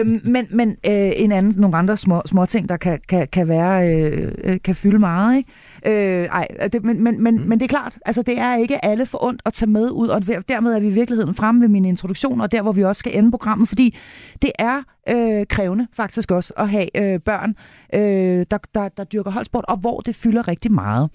Øhm, 0.00 0.20
men 0.24 0.46
men 0.50 0.70
øh, 0.70 1.12
en 1.16 1.32
anden, 1.32 1.54
nogle 1.56 1.76
andre 1.76 1.96
små, 1.96 2.22
små 2.26 2.46
ting, 2.46 2.68
der 2.68 2.76
kan, 2.76 2.98
kan, 3.08 3.28
kan 3.32 3.48
være, 3.48 3.94
øh, 3.94 4.32
øh 4.44 4.56
kan 4.64 4.74
fylde 4.74 4.98
meget, 4.98 5.36
ikke? 5.36 6.20
Øh, 6.20 6.24
ej, 6.24 6.46
det, 6.72 6.84
men, 6.84 7.02
men, 7.02 7.22
men, 7.22 7.36
mm. 7.36 7.48
men 7.48 7.60
det 7.60 7.64
er 7.64 7.68
klart, 7.68 7.98
altså 8.06 8.22
det 8.22 8.38
er 8.38 8.56
ikke 8.56 8.84
alle 8.84 9.06
for 9.06 9.24
ondt 9.24 9.42
at 9.46 9.52
tage 9.52 9.70
med 9.70 9.90
ud, 9.90 10.08
og 10.08 10.26
dermed 10.26 10.74
er 10.74 10.80
vi 10.80 10.86
i 10.86 10.90
virkeligheden 10.92 11.34
fremme 11.34 11.60
ved 11.60 11.68
min 11.68 11.84
introduktion, 11.84 12.40
og 12.40 12.52
der 12.52 12.62
hvor 12.62 12.72
vi 12.72 12.84
også 12.84 13.00
skal 13.00 13.18
ende 13.18 13.30
programmet, 13.30 13.68
fordi 13.68 13.96
det 14.42 14.52
er 14.58 14.82
øh, 15.08 15.46
krævende 15.46 15.86
faktisk 15.96 16.30
også 16.30 16.54
at 16.56 16.68
have 16.68 17.14
øh, 17.14 17.20
børn, 17.20 17.54
øh, 17.94 18.46
der, 18.50 18.58
der, 18.74 18.88
der 18.88 19.04
dyrker 19.04 19.30
holdsport, 19.30 19.64
og 19.68 19.76
hvor 19.76 20.00
det 20.00 20.16
fylder 20.16 20.48
rigtig 20.48 20.72
meget. 20.72 21.10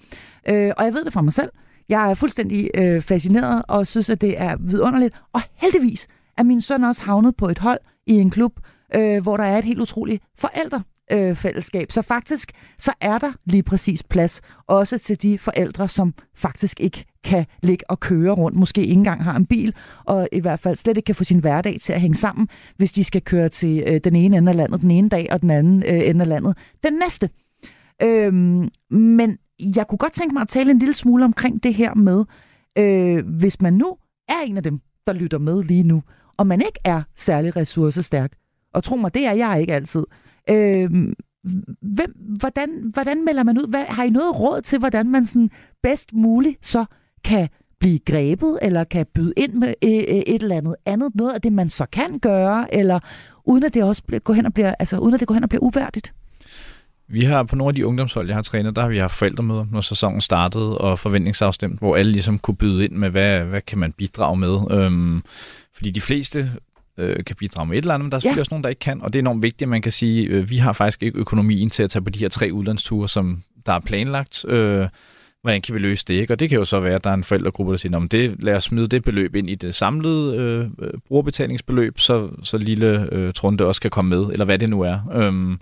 Øh, 0.50 0.72
og 0.76 0.84
jeg 0.84 0.94
ved 0.94 1.04
det 1.04 1.12
fra 1.12 1.22
mig 1.22 1.32
selv. 1.32 1.48
Jeg 1.88 2.10
er 2.10 2.14
fuldstændig 2.14 2.70
øh, 2.74 3.02
fascineret 3.02 3.62
og 3.68 3.86
synes, 3.86 4.10
at 4.10 4.20
det 4.20 4.40
er 4.40 4.56
vidunderligt. 4.60 5.14
Og 5.32 5.40
heldigvis 5.54 6.06
er 6.38 6.42
min 6.42 6.60
søn 6.60 6.84
også 6.84 7.02
havnet 7.02 7.36
på 7.36 7.48
et 7.48 7.58
hold 7.58 7.78
i 8.06 8.12
en 8.12 8.30
klub, 8.30 8.52
øh, 8.96 9.22
hvor 9.22 9.36
der 9.36 9.44
er 9.44 9.58
et 9.58 9.64
helt 9.64 9.80
utroligt 9.80 10.22
forældre 10.38 10.82
øh, 11.12 11.36
fællesskab. 11.36 11.92
Så 11.92 12.02
faktisk, 12.02 12.52
så 12.78 12.92
er 13.00 13.18
der 13.18 13.32
lige 13.44 13.62
præcis 13.62 14.02
plads 14.02 14.40
også 14.66 14.98
til 14.98 15.22
de 15.22 15.38
forældre, 15.38 15.88
som 15.88 16.14
faktisk 16.36 16.80
ikke 16.80 17.04
kan 17.24 17.46
ligge 17.62 17.90
og 17.90 18.00
køre 18.00 18.32
rundt, 18.32 18.56
måske 18.56 18.80
ikke 18.80 18.92
engang 18.92 19.24
har 19.24 19.36
en 19.36 19.46
bil, 19.46 19.74
og 20.04 20.28
i 20.32 20.40
hvert 20.40 20.60
fald 20.60 20.76
slet 20.76 20.96
ikke 20.96 21.06
kan 21.06 21.14
få 21.14 21.24
sin 21.24 21.38
hverdag 21.38 21.76
til 21.80 21.92
at 21.92 22.00
hænge 22.00 22.14
sammen, 22.14 22.48
hvis 22.76 22.92
de 22.92 23.04
skal 23.04 23.22
køre 23.22 23.48
til 23.48 23.84
øh, 23.86 24.00
den 24.04 24.16
ene 24.16 24.36
ende 24.36 24.50
af 24.50 24.56
landet 24.56 24.80
den 24.80 24.90
ene 24.90 25.08
dag, 25.08 25.28
og 25.30 25.40
den 25.40 25.50
anden 25.50 25.82
øh, 25.86 26.08
ende 26.08 26.20
af 26.20 26.28
landet 26.28 26.56
den 26.82 26.92
næste. 26.92 27.30
Øhm, 28.02 28.68
men 28.90 29.38
jeg 29.76 29.88
kunne 29.88 29.98
godt 29.98 30.12
tænke 30.12 30.32
mig 30.32 30.40
at 30.40 30.48
tale 30.48 30.70
en 30.70 30.78
lille 30.78 30.94
smule 30.94 31.24
omkring 31.24 31.62
det 31.62 31.74
her 31.74 31.94
med, 31.94 32.24
øh, 32.78 33.26
hvis 33.38 33.60
man 33.60 33.72
nu 33.72 33.96
er 34.28 34.40
en 34.46 34.56
af 34.56 34.62
dem, 34.62 34.80
der 35.06 35.12
lytter 35.12 35.38
med 35.38 35.62
lige 35.62 35.82
nu, 35.82 36.02
og 36.36 36.46
man 36.46 36.60
ikke 36.60 36.80
er 36.84 37.02
særlig 37.16 37.56
ressourcestærk, 37.56 38.32
og 38.74 38.84
tro 38.84 38.96
mig, 38.96 39.14
det 39.14 39.26
er 39.26 39.32
jeg 39.32 39.60
ikke 39.60 39.74
altid, 39.74 40.04
Øh, 40.50 40.90
hvem, 41.82 42.12
hvordan, 42.38 42.90
hvordan 42.92 43.24
melder 43.24 43.42
man 43.42 43.58
ud? 43.58 43.66
Hvad, 43.68 43.84
har 43.88 44.04
I 44.04 44.10
noget 44.10 44.40
råd 44.40 44.60
til, 44.60 44.78
hvordan 44.78 45.10
man 45.10 45.26
sådan 45.26 45.50
bedst 45.82 46.12
muligt 46.12 46.66
så 46.66 46.84
kan 47.24 47.48
blive 47.80 47.98
grebet, 47.98 48.58
eller 48.62 48.84
kan 48.84 49.06
byde 49.14 49.32
ind 49.36 49.52
med 49.52 49.74
øh, 49.84 49.90
øh 49.90 50.22
et 50.26 50.42
eller 50.42 50.56
andet 50.56 50.74
andet, 50.86 51.14
noget 51.14 51.32
af 51.32 51.40
det, 51.40 51.52
man 51.52 51.68
så 51.68 51.86
kan 51.92 52.18
gøre, 52.18 52.74
eller 52.74 53.00
uden 53.44 53.64
at 53.64 53.74
det 53.74 53.82
også 53.82 54.02
går 54.24 54.34
hen 54.34 54.46
og 54.46 54.54
bliver, 54.54 54.74
altså, 54.78 54.98
uden 54.98 55.14
at 55.14 55.20
det 55.20 55.28
går 55.28 55.34
hen 55.34 55.42
og 55.42 55.48
bliver 55.48 55.62
uværdigt? 55.62 56.14
Vi 57.12 57.24
har 57.24 57.42
på 57.42 57.56
nogle 57.56 57.70
af 57.70 57.74
de 57.74 57.86
ungdomshold, 57.86 58.26
jeg 58.26 58.36
har 58.36 58.42
trænet, 58.42 58.76
der 58.76 58.82
har 58.82 58.88
vi 58.88 58.98
haft 58.98 59.14
forældremøder, 59.14 59.66
når 59.70 59.80
sæsonen 59.80 60.20
startede, 60.20 60.78
og 60.78 60.98
forventningsafstemt, 60.98 61.78
hvor 61.78 61.96
alle 61.96 62.12
ligesom 62.12 62.38
kunne 62.38 62.56
byde 62.56 62.84
ind 62.84 62.92
med, 62.92 63.10
hvad, 63.10 63.40
hvad 63.40 63.60
kan 63.60 63.78
man 63.78 63.92
bidrage 63.92 64.36
med. 64.36 64.58
Øhm, 64.70 65.22
fordi 65.74 65.90
de 65.90 66.00
fleste 66.00 66.52
øh, 66.98 67.24
kan 67.24 67.36
bidrage 67.36 67.66
med 67.66 67.78
et 67.78 67.82
eller 67.82 67.94
andet, 67.94 68.04
men 68.04 68.12
der 68.12 68.16
er 68.16 68.20
selvfølgelig 68.20 68.38
ja. 68.38 68.40
også 68.40 68.52
nogen, 68.52 68.64
der 68.64 68.68
ikke 68.68 68.80
kan, 68.80 69.02
og 69.02 69.12
det 69.12 69.18
er 69.18 69.22
enormt 69.22 69.42
vigtigt, 69.42 69.62
at 69.62 69.68
man 69.68 69.82
kan 69.82 69.92
sige, 69.92 70.26
øh, 70.26 70.50
vi 70.50 70.56
har 70.56 70.72
faktisk 70.72 71.02
ikke 71.02 71.18
økonomien 71.18 71.70
til 71.70 71.82
at 71.82 71.90
tage 71.90 72.02
på 72.02 72.10
de 72.10 72.18
her 72.18 72.28
tre 72.28 72.50
udlandsture, 72.52 73.08
som 73.08 73.42
der 73.66 73.72
er 73.72 73.80
planlagt. 73.80 74.44
Øh, 74.48 74.88
hvordan 75.42 75.62
kan 75.62 75.74
vi 75.74 75.78
løse 75.78 76.04
det? 76.08 76.14
Ikke? 76.14 76.34
Og 76.34 76.40
det 76.40 76.48
kan 76.48 76.58
jo 76.58 76.64
så 76.64 76.80
være, 76.80 76.94
at 76.94 77.04
der 77.04 77.10
er 77.10 77.14
en 77.14 77.24
forældregruppe, 77.24 77.72
der 77.72 77.78
siger, 77.78 77.96
om 77.96 78.08
det, 78.08 78.36
lad 78.38 78.54
os 78.54 78.64
smide 78.64 78.86
det 78.86 79.04
beløb 79.04 79.34
ind 79.34 79.50
i 79.50 79.54
det 79.54 79.74
samlede 79.74 80.36
øh, 80.36 80.88
brugerbetalingsbeløb, 81.08 81.98
så, 81.98 82.28
så 82.42 82.58
lille 82.58 83.08
øh, 83.12 83.32
Trunde 83.32 83.66
også 83.66 83.80
kan 83.80 83.90
komme 83.90 84.08
med, 84.08 84.26
eller 84.32 84.44
hvad 84.44 84.58
det 84.58 84.70
nu 84.70 84.80
er. 84.80 84.98
Øhm, 85.14 85.34
men 85.34 85.58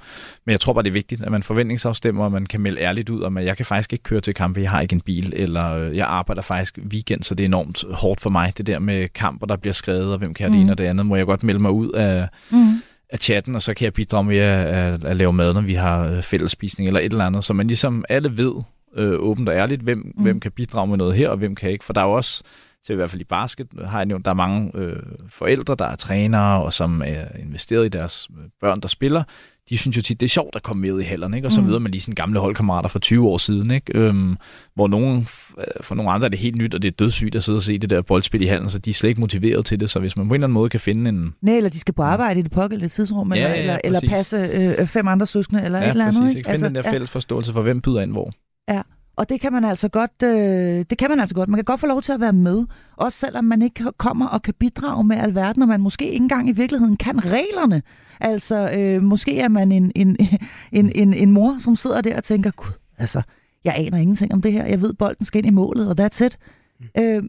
jeg 0.46 0.60
tror 0.60 0.72
bare, 0.72 0.82
det 0.82 0.90
er 0.90 0.92
vigtigt, 0.92 1.22
at 1.22 1.30
man 1.30 1.42
forventningsafstemmer, 1.42 2.24
og 2.24 2.32
man 2.32 2.46
kan 2.46 2.60
melde 2.60 2.80
ærligt 2.80 3.10
ud 3.10 3.22
om, 3.22 3.36
at 3.36 3.44
jeg 3.44 3.56
kan 3.56 3.66
faktisk 3.66 3.92
ikke 3.92 4.02
køre 4.02 4.20
til 4.20 4.34
kampe, 4.34 4.60
jeg 4.60 4.70
har 4.70 4.80
ikke 4.80 4.94
en 4.94 5.00
bil, 5.00 5.32
eller 5.36 5.72
øh, 5.72 5.96
jeg 5.96 6.06
arbejder 6.06 6.42
faktisk 6.42 6.78
weekend, 6.90 7.22
så 7.22 7.34
det 7.34 7.44
er 7.44 7.48
enormt 7.48 7.84
hårdt 7.90 8.20
for 8.20 8.30
mig, 8.30 8.58
det 8.58 8.66
der 8.66 8.78
med 8.78 9.08
kamper, 9.08 9.46
der 9.46 9.56
bliver 9.56 9.74
skrevet, 9.74 10.12
og 10.12 10.18
hvem 10.18 10.34
kan 10.34 10.46
mm. 10.46 10.52
det 10.52 10.60
ene 10.60 10.72
og 10.72 10.78
det 10.78 10.84
andet, 10.84 11.06
må 11.06 11.16
jeg 11.16 11.26
godt 11.26 11.42
melde 11.42 11.60
mig 11.60 11.70
ud 11.70 11.90
af... 11.90 12.28
Mm 12.50 12.82
af 13.12 13.18
chatten, 13.18 13.54
og 13.54 13.62
så 13.62 13.74
kan 13.74 13.84
jeg 13.84 13.92
bidrage 13.92 14.24
med 14.24 14.38
at, 14.38 14.66
at, 14.66 15.04
at 15.04 15.16
lave 15.16 15.32
mad, 15.32 15.54
når 15.54 15.60
vi 15.60 15.74
har 15.74 16.04
øh, 16.06 16.22
fællesspisning 16.22 16.86
eller 16.86 17.00
et 17.00 17.12
eller 17.12 17.24
andet, 17.24 17.44
så 17.44 17.52
man 17.52 17.66
ligesom 17.66 18.04
alle 18.08 18.36
ved, 18.36 18.52
øh, 18.96 19.18
åbent 19.18 19.48
og 19.48 19.54
ærligt, 19.54 19.82
hvem, 19.82 19.98
mm. 19.98 20.22
hvem 20.22 20.40
kan 20.40 20.52
bidrage 20.52 20.86
med 20.86 20.96
noget 20.96 21.14
her, 21.14 21.28
og 21.28 21.36
hvem 21.36 21.54
kan 21.54 21.70
ikke. 21.70 21.84
For 21.84 21.92
der 21.92 22.00
er 22.00 22.04
jo 22.04 22.12
også, 22.12 22.42
til 22.86 22.92
i 22.92 22.96
hvert 22.96 23.10
fald 23.10 23.20
i 23.20 23.24
basket, 23.24 23.68
har 23.84 23.98
jeg 23.98 24.06
nævnt, 24.06 24.24
der 24.24 24.30
er 24.30 24.34
mange 24.34 24.70
øh, 24.74 25.02
forældre, 25.28 25.74
der 25.78 25.84
er 25.84 25.96
trænere, 25.96 26.62
og 26.62 26.72
som 26.72 27.02
er 27.04 27.24
investeret 27.38 27.86
i 27.86 27.88
deres 27.88 28.28
øh, 28.38 28.44
børn, 28.60 28.80
der 28.80 28.88
spiller 28.88 29.22
de 29.70 29.78
synes 29.78 29.96
jo 29.96 30.02
tit, 30.02 30.20
det 30.20 30.26
er 30.26 30.30
sjovt 30.30 30.56
at 30.56 30.62
komme 30.62 30.80
med 30.80 31.00
i 31.00 31.02
hallerne, 31.02 31.36
ikke? 31.36 31.48
og 31.48 31.52
så 31.52 31.60
mm. 31.60 31.66
møder 31.66 31.78
man 31.78 31.90
lige 31.90 32.00
sine 32.00 32.14
gamle 32.14 32.40
holdkammerater 32.40 32.88
fra 32.88 32.98
20 32.98 33.28
år 33.28 33.38
siden, 33.38 33.70
ikke? 33.70 33.98
Øhm, 33.98 34.36
hvor 34.74 34.88
nogen, 34.88 35.28
øh, 35.58 35.64
for 35.80 35.94
nogle 35.94 36.10
andre 36.10 36.24
er 36.24 36.28
det 36.28 36.38
helt 36.38 36.56
nyt, 36.56 36.74
og 36.74 36.82
det 36.82 36.88
er 36.88 36.92
dødssygt 36.92 37.34
at 37.34 37.44
sidde 37.44 37.56
og 37.56 37.62
se 37.62 37.78
det 37.78 37.90
der 37.90 38.02
boldspil 38.02 38.42
i 38.42 38.46
hallen, 38.46 38.70
så 38.70 38.78
de 38.78 38.90
er 38.90 38.94
slet 38.94 39.08
ikke 39.08 39.20
motiveret 39.20 39.64
til 39.64 39.80
det, 39.80 39.90
så 39.90 40.00
hvis 40.00 40.16
man 40.16 40.28
på 40.28 40.34
en 40.34 40.38
eller 40.38 40.46
anden 40.46 40.54
måde 40.54 40.70
kan 40.70 40.80
finde 40.80 41.08
en... 41.08 41.34
Nej, 41.42 41.56
eller 41.56 41.70
de 41.70 41.78
skal 41.78 41.94
på 41.94 42.02
arbejde 42.02 42.40
i 42.40 42.42
det 42.42 42.50
pågældende 42.50 42.88
tidsrum, 42.88 43.32
ja, 43.32 43.38
eller, 43.38 43.50
ja, 43.50 43.54
ja, 43.54 43.78
eller, 43.84 44.00
eller 44.04 44.14
passe 44.14 44.36
øh, 44.36 44.86
fem 44.86 45.08
andre 45.08 45.26
søskende, 45.26 45.64
eller 45.64 45.78
ja, 45.78 45.84
et 45.84 45.90
eller 45.90 46.06
andet. 46.06 46.22
Præcis, 46.22 46.36
ikke? 46.36 46.46
Finde 46.46 46.52
altså, 46.52 46.66
den 46.66 46.74
der 46.74 46.82
fælles 46.82 47.10
ja. 47.10 47.16
forståelse 47.16 47.52
for, 47.52 47.62
hvem 47.62 47.80
byder 47.80 48.00
ind 48.00 48.12
hvor. 48.12 48.32
Ja, 48.70 48.82
Og 49.16 49.28
det 49.28 49.40
kan 49.40 49.52
man 49.52 49.64
altså 49.64 49.88
godt, 49.88 50.22
øh, 50.24 50.84
det 50.90 50.98
kan 50.98 51.10
man 51.10 51.20
altså 51.20 51.34
godt. 51.34 51.48
Man 51.48 51.58
kan 51.58 51.64
godt 51.64 51.80
få 51.80 51.86
lov 51.86 52.02
til 52.02 52.12
at 52.12 52.20
være 52.20 52.32
med, 52.32 52.66
også 52.96 53.18
selvom 53.18 53.44
man 53.44 53.62
ikke 53.62 53.84
kommer 53.96 54.26
og 54.26 54.42
kan 54.42 54.54
bidrage 54.54 55.04
med 55.04 55.16
alverden, 55.16 55.62
og 55.62 55.68
man 55.68 55.80
måske 55.80 56.04
ikke 56.04 56.16
engang 56.16 56.48
i 56.48 56.52
virkeligheden 56.52 56.96
kan 56.96 57.24
reglerne. 57.24 57.82
Altså, 58.20 58.70
øh, 58.78 59.02
måske 59.02 59.40
er 59.40 59.48
man 59.48 59.72
en, 59.72 59.92
en, 59.94 60.16
en, 60.72 60.92
en, 60.94 61.14
en 61.14 61.30
mor, 61.30 61.56
som 61.58 61.76
sidder 61.76 62.00
der 62.00 62.16
og 62.16 62.24
tænker, 62.24 62.50
gud, 62.50 62.72
altså, 62.98 63.22
jeg 63.64 63.74
aner 63.76 63.98
ingenting 63.98 64.32
om 64.32 64.42
det 64.42 64.52
her. 64.52 64.66
Jeg 64.66 64.82
ved, 64.82 64.94
bolden 64.94 65.24
skal 65.26 65.38
ind 65.38 65.46
i 65.46 65.50
målet, 65.50 65.88
og 65.88 66.00
that's 66.00 66.24
it. 66.24 66.38
Mm. 66.80 67.02
Øh, 67.02 67.22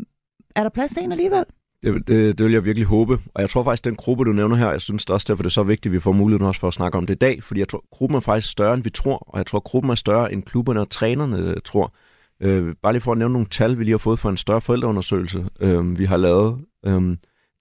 er 0.55 0.63
der 0.63 0.69
plads 0.69 0.91
til 0.91 1.03
en 1.03 1.11
alligevel? 1.11 1.43
Det, 1.83 2.07
det, 2.07 2.37
det 2.37 2.45
vil 2.45 2.53
jeg 2.53 2.65
virkelig 2.65 2.87
håbe. 2.87 3.19
Og 3.33 3.41
jeg 3.41 3.49
tror 3.49 3.63
faktisk, 3.63 3.85
den 3.85 3.95
gruppe, 3.95 4.25
du 4.25 4.31
nævner 4.31 4.55
her, 4.55 4.71
jeg 4.71 4.81
synes 4.81 5.05
det 5.05 5.13
også 5.13 5.25
derfor, 5.29 5.43
det 5.43 5.49
er 5.49 5.51
så 5.51 5.63
vigtigt, 5.63 5.85
at 5.85 5.93
vi 5.93 5.99
får 5.99 6.11
muligheden 6.11 6.47
også 6.47 6.59
for 6.59 6.67
at 6.67 6.73
snakke 6.73 6.97
om 6.97 7.05
det 7.05 7.13
i 7.13 7.17
dag. 7.17 7.43
Fordi 7.43 7.59
jeg 7.59 7.69
tror, 7.69 7.83
gruppen 7.91 8.15
er 8.15 8.19
faktisk 8.19 8.51
større, 8.51 8.73
end 8.73 8.83
vi 8.83 8.89
tror. 8.89 9.17
Og 9.17 9.37
jeg 9.37 9.45
tror, 9.45 9.59
gruppen 9.59 9.91
er 9.91 9.95
større, 9.95 10.33
end 10.33 10.43
klubberne 10.43 10.81
og 10.81 10.89
trænerne 10.89 11.37
øh, 11.37 11.57
tror. 11.65 11.93
Øh, 12.41 12.75
bare 12.81 12.93
lige 12.93 13.01
for 13.01 13.11
at 13.11 13.17
nævne 13.17 13.33
nogle 13.33 13.47
tal, 13.47 13.79
vi 13.79 13.83
lige 13.83 13.93
har 13.93 13.97
fået 13.97 14.19
fra 14.19 14.29
en 14.29 14.37
større 14.37 14.61
forældreundersøgelse, 14.61 15.45
øh, 15.59 15.99
vi 15.99 16.05
har 16.05 16.17
lavet. 16.17 16.59
Øh, 16.85 17.01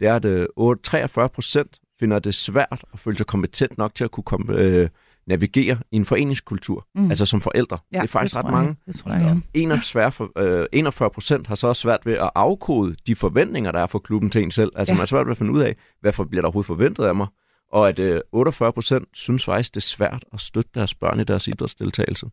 det 0.01 0.09
er, 0.09 0.15
at 0.15 0.25
øh, 0.25 0.47
43 0.83 1.29
procent 1.29 1.79
finder 2.01 2.19
det 2.19 2.35
svært 2.35 2.85
at 2.93 2.99
føle 2.99 3.17
sig 3.17 3.27
kompetent 3.27 3.79
nok 3.79 3.95
til 3.95 4.05
at 4.05 4.11
kunne 4.11 4.25
komme, 4.25 4.55
øh, 4.55 4.89
navigere 5.31 5.79
i 5.91 5.97
en 5.97 6.05
foreningskultur, 6.05 6.87
mm. 6.95 7.11
altså 7.11 7.27
som 7.27 7.41
forældre. 7.41 7.79
Ja, 7.93 7.97
det 7.97 8.03
er 8.03 8.09
faktisk 8.09 8.35
det 8.35 8.45
ret 8.45 8.53
mange. 8.53 8.77
Det 8.87 8.97
tror 8.97 9.13
jeg, 9.13 9.41
ja. 9.55 9.61
41, 9.61 10.13
øh, 10.39 10.67
41 10.73 11.11
procent 11.11 11.47
har 11.47 11.55
så 11.55 11.69
også 11.69 11.83
svært 11.83 12.07
ved 12.07 12.13
at 12.13 12.31
afkode 12.35 12.97
de 13.07 13.15
forventninger, 13.15 13.73
der 13.73 13.81
er 13.81 13.87
for 13.87 13.99
klubben 13.99 14.31
til 14.31 14.43
en 14.43 14.51
selv. 14.51 14.73
Altså 14.77 14.93
ja. 14.93 14.97
man 14.97 15.03
er 15.03 15.07
svært 15.07 15.27
ved 15.27 15.31
at 15.31 15.39
finde 15.39 15.53
ud 15.53 15.61
af, 15.61 15.77
hvad 16.01 16.13
for, 16.13 16.25
bliver 16.25 16.41
der 16.41 16.47
overhovedet 16.49 16.67
forventet 16.67 17.05
af 17.05 17.15
mig. 17.15 17.27
Og 17.73 17.89
at 17.89 17.99
øh, 17.99 18.21
48 18.33 18.73
procent 18.73 19.09
synes 19.13 19.45
faktisk, 19.45 19.75
det 19.75 19.81
er 19.81 19.81
svært 19.81 20.25
at 20.33 20.41
støtte 20.41 20.71
deres 20.75 20.95
børn 20.95 21.21
i 21.21 21.25
deres 21.25 21.49
idrætsdeltagelse. 21.49 22.27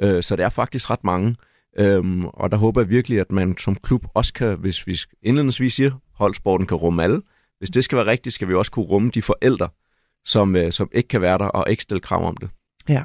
Øh, 0.00 0.22
så 0.22 0.36
det 0.36 0.44
er 0.44 0.48
faktisk 0.48 0.90
ret 0.90 1.04
mange. 1.04 1.36
Øhm, 1.78 2.24
og 2.24 2.50
der 2.50 2.56
håber 2.56 2.80
jeg 2.80 2.90
virkelig, 2.90 3.20
at 3.20 3.32
man 3.32 3.56
som 3.58 3.74
klub 3.74 4.06
også 4.14 4.32
kan, 4.32 4.58
hvis 4.58 4.86
vi 4.86 4.98
indledningsvis 5.22 5.74
siger, 5.74 5.90
holdsporten 6.14 6.66
kan 6.66 6.76
rumme 6.76 7.02
alle. 7.02 7.22
Hvis 7.58 7.70
det 7.70 7.84
skal 7.84 7.98
være 7.98 8.06
rigtigt, 8.06 8.34
skal 8.34 8.48
vi 8.48 8.54
også 8.54 8.70
kunne 8.70 8.84
rumme 8.84 9.10
de 9.10 9.22
forældre, 9.22 9.68
som, 10.24 10.56
øh, 10.56 10.72
som 10.72 10.88
ikke 10.92 11.08
kan 11.08 11.20
være 11.20 11.38
der 11.38 11.44
og 11.44 11.70
ikke 11.70 11.82
stille 11.82 12.00
krav 12.00 12.26
om 12.26 12.36
det. 12.36 12.50
Ja, 12.88 13.02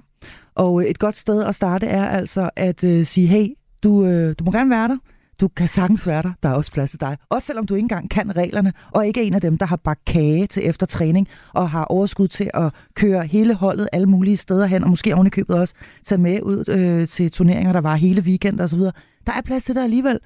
og 0.56 0.82
øh, 0.82 0.88
et 0.88 1.00
godt 1.00 1.18
sted 1.18 1.44
at 1.44 1.56
starte 1.56 1.86
er 1.86 2.06
altså 2.06 2.50
at 2.56 2.84
øh, 2.84 3.06
sige, 3.06 3.28
hey, 3.28 3.48
du, 3.84 4.06
øh, 4.06 4.36
du 4.40 4.44
må 4.44 4.52
gerne 4.52 4.70
være 4.70 4.88
der, 4.88 4.98
du 5.40 5.48
kan 5.48 5.68
sagtens 5.68 6.08
være 6.08 6.22
der, 6.22 6.32
der 6.44 6.50
er 6.50 6.54
også 6.54 6.72
plads 6.72 6.90
til 6.90 7.02
dig. 7.02 7.18
Også 7.30 7.46
selvom 7.46 7.66
du 7.66 7.76
ikke 7.76 7.84
engang 7.84 8.10
kan 8.10 8.36
reglerne, 8.38 8.74
og 8.96 9.08
ikke 9.08 9.22
er 9.22 9.26
en 9.26 9.34
af 9.34 9.42
dem, 9.42 9.58
der 9.58 9.66
har 9.66 9.76
bagt 9.76 10.06
kage 10.06 10.48
til 10.48 10.70
efter 10.70 10.86
træning, 10.86 11.28
og 11.54 11.70
har 11.70 11.84
overskud 11.84 12.28
til 12.28 12.50
at 12.54 12.74
køre 12.96 13.26
hele 13.26 13.54
holdet 13.54 13.88
alle 13.94 14.08
mulige 14.08 14.38
steder 14.38 14.66
hen, 14.66 14.84
og 14.84 14.90
måske 14.90 15.16
ovenikøbet 15.16 15.60
også 15.60 15.74
tage 16.06 16.22
med 16.22 16.42
ud 16.42 16.70
øh, 16.70 17.08
til 17.08 17.32
turneringer, 17.32 17.74
der 17.74 17.82
var 17.82 17.96
hele 17.96 18.22
weekend 18.22 18.60
og 18.60 18.70
så 18.70 18.76
videre. 18.76 18.94
Der 19.26 19.34
er 19.34 19.42
plads 19.42 19.66
til 19.66 19.76
dig 19.76 19.84
alligevel. 19.84 20.20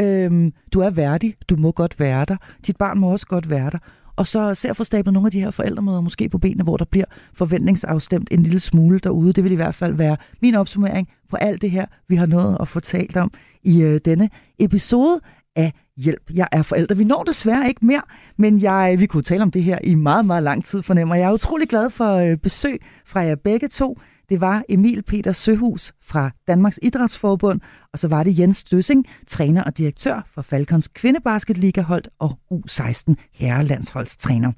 Øhm, 0.00 0.52
du 0.72 0.80
er 0.80 0.90
værdig, 0.90 1.34
du 1.48 1.56
må 1.56 1.72
godt 1.72 2.00
være 2.00 2.24
der. 2.24 2.36
Dit 2.66 2.76
barn 2.76 2.98
må 2.98 3.10
også 3.10 3.26
godt 3.26 3.50
være 3.50 3.70
der 3.70 3.78
og 4.16 4.26
så 4.26 4.54
ser 4.54 4.72
få 4.72 4.84
stablet 4.84 5.12
nogle 5.12 5.26
af 5.26 5.30
de 5.30 5.40
her 5.40 5.50
forældremøder 5.50 6.00
måske 6.00 6.28
på 6.28 6.38
benene, 6.38 6.64
hvor 6.64 6.76
der 6.76 6.84
bliver 6.84 7.04
forventningsafstemt 7.34 8.28
en 8.30 8.42
lille 8.42 8.60
smule 8.60 8.98
derude. 8.98 9.32
Det 9.32 9.44
vil 9.44 9.52
i 9.52 9.56
hvert 9.56 9.74
fald 9.74 9.94
være 9.94 10.16
min 10.42 10.54
opsummering 10.54 11.08
på 11.30 11.36
alt 11.36 11.62
det 11.62 11.70
her, 11.70 11.86
vi 12.08 12.16
har 12.16 12.26
nået 12.26 12.56
at 12.60 12.68
få 12.68 12.80
talt 12.80 13.16
om 13.16 13.32
i 13.62 13.82
øh, 13.82 14.00
denne 14.04 14.30
episode 14.58 15.20
af 15.56 15.72
Hjælp, 15.96 16.30
jeg 16.34 16.48
er 16.52 16.62
forældre. 16.62 16.96
Vi 16.96 17.04
når 17.04 17.22
desværre 17.22 17.68
ikke 17.68 17.86
mere, 17.86 18.02
men 18.36 18.62
jeg, 18.62 18.96
vi 18.98 19.06
kunne 19.06 19.22
tale 19.22 19.42
om 19.42 19.50
det 19.50 19.62
her 19.62 19.78
i 19.84 19.94
meget, 19.94 20.26
meget 20.26 20.42
lang 20.42 20.64
tid, 20.64 20.82
fornemmer 20.82 21.14
jeg. 21.14 21.28
er 21.28 21.32
utrolig 21.32 21.68
glad 21.68 21.90
for 21.90 22.16
øh, 22.16 22.36
besøg 22.36 22.80
fra 23.06 23.20
jer 23.20 23.34
begge 23.34 23.68
to. 23.68 23.98
Det 24.28 24.40
var 24.40 24.62
Emil 24.68 25.02
Peter 25.02 25.32
Søhus 25.32 25.92
fra 26.02 26.30
Danmarks 26.46 26.78
Idrætsforbund, 26.82 27.60
og 27.92 27.98
så 27.98 28.08
var 28.08 28.22
det 28.22 28.38
Jens 28.38 28.64
Døssing, 28.64 29.06
træner 29.26 29.62
og 29.62 29.78
direktør 29.78 30.22
for 30.26 30.42
Falkons 30.42 30.88
kvindebasketligahold 30.88 32.04
og 32.18 32.38
U16 32.52 33.14
herrelandsholdstræner. 33.32 34.52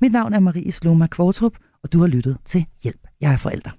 Mit 0.00 0.12
navn 0.12 0.32
er 0.32 0.40
Marie 0.40 0.72
Sloma 0.72 1.06
Kvartrup, 1.06 1.52
og 1.82 1.92
du 1.92 2.00
har 2.00 2.06
lyttet 2.06 2.36
til 2.44 2.66
Hjælp. 2.82 3.06
Jeg 3.20 3.32
er 3.32 3.36
forælder. 3.36 3.70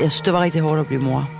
Jeg 0.00 0.10
synes, 0.10 0.20
det 0.20 0.32
var 0.32 0.40
rigtig 0.40 0.60
hårdt 0.60 0.80
at 0.80 0.86
blive 0.86 1.02
mor. 1.02 1.30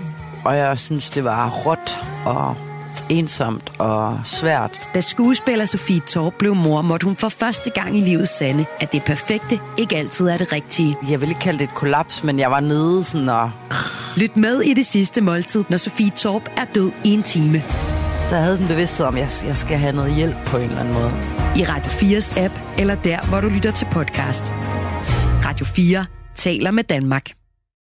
Og 0.45 0.57
jeg 0.57 0.79
synes, 0.79 1.11
det 1.11 1.25
var 1.25 1.51
råt 1.51 1.99
og 2.27 2.74
ensomt 3.09 3.73
og 3.79 4.21
svært. 4.25 4.71
Da 4.95 5.01
skuespiller 5.01 5.67
Sofie 5.67 6.01
Torp 6.01 6.35
blev 6.39 6.55
mor, 6.55 6.83
måtte 6.83 7.05
hun 7.05 7.17
for 7.17 7.29
første 7.29 7.71
gang 7.71 7.99
i 7.99 8.01
livet 8.01 8.29
sande, 8.29 8.65
at 8.81 8.93
det 8.93 9.03
perfekte 9.03 9.61
ikke 9.79 9.97
altid 9.97 10.29
er 10.29 10.37
det 10.37 10.53
rigtige. 10.53 10.97
Jeg 11.11 11.21
vil 11.21 11.29
ikke 11.29 11.41
kalde 11.41 11.59
det 11.59 11.65
et 11.65 11.75
kollaps, 11.75 12.25
men 12.25 12.39
jeg 12.39 12.51
var 12.51 12.61
nede 12.61 13.05
sådan 13.05 13.29
og... 13.29 13.51
Lyt 14.17 14.37
med 14.37 14.61
i 14.61 14.75
det 14.75 14.87
sidste 14.87 15.21
måltid, 15.21 15.65
når 15.69 15.77
Sofie 15.77 16.11
Torp 16.11 16.51
er 16.57 16.65
død 16.75 16.93
i 17.05 17.15
en 17.15 17.23
time. 17.23 17.63
Så 18.29 18.35
jeg 18.35 18.45
havde 18.45 18.57
sådan 18.57 18.71
en 18.71 18.75
bevidsthed 18.75 19.07
om, 19.07 19.17
at 19.17 19.45
jeg 19.47 19.57
skal 19.57 19.77
have 19.77 19.97
noget 19.97 20.15
hjælp 20.15 20.37
på 20.47 20.57
en 20.57 20.63
eller 20.63 20.81
anden 20.81 20.95
måde. 20.95 21.13
I 21.57 21.65
Radio 21.65 21.91
4's 21.91 22.41
app, 22.41 22.55
eller 22.79 22.95
der, 22.95 23.29
hvor 23.29 23.41
du 23.41 23.49
lytter 23.49 23.73
til 23.73 23.87
podcast. 23.91 24.53
Radio 25.45 25.67
4 25.67 26.07
taler 26.35 26.71
med 26.71 26.85
Danmark. 26.85 27.44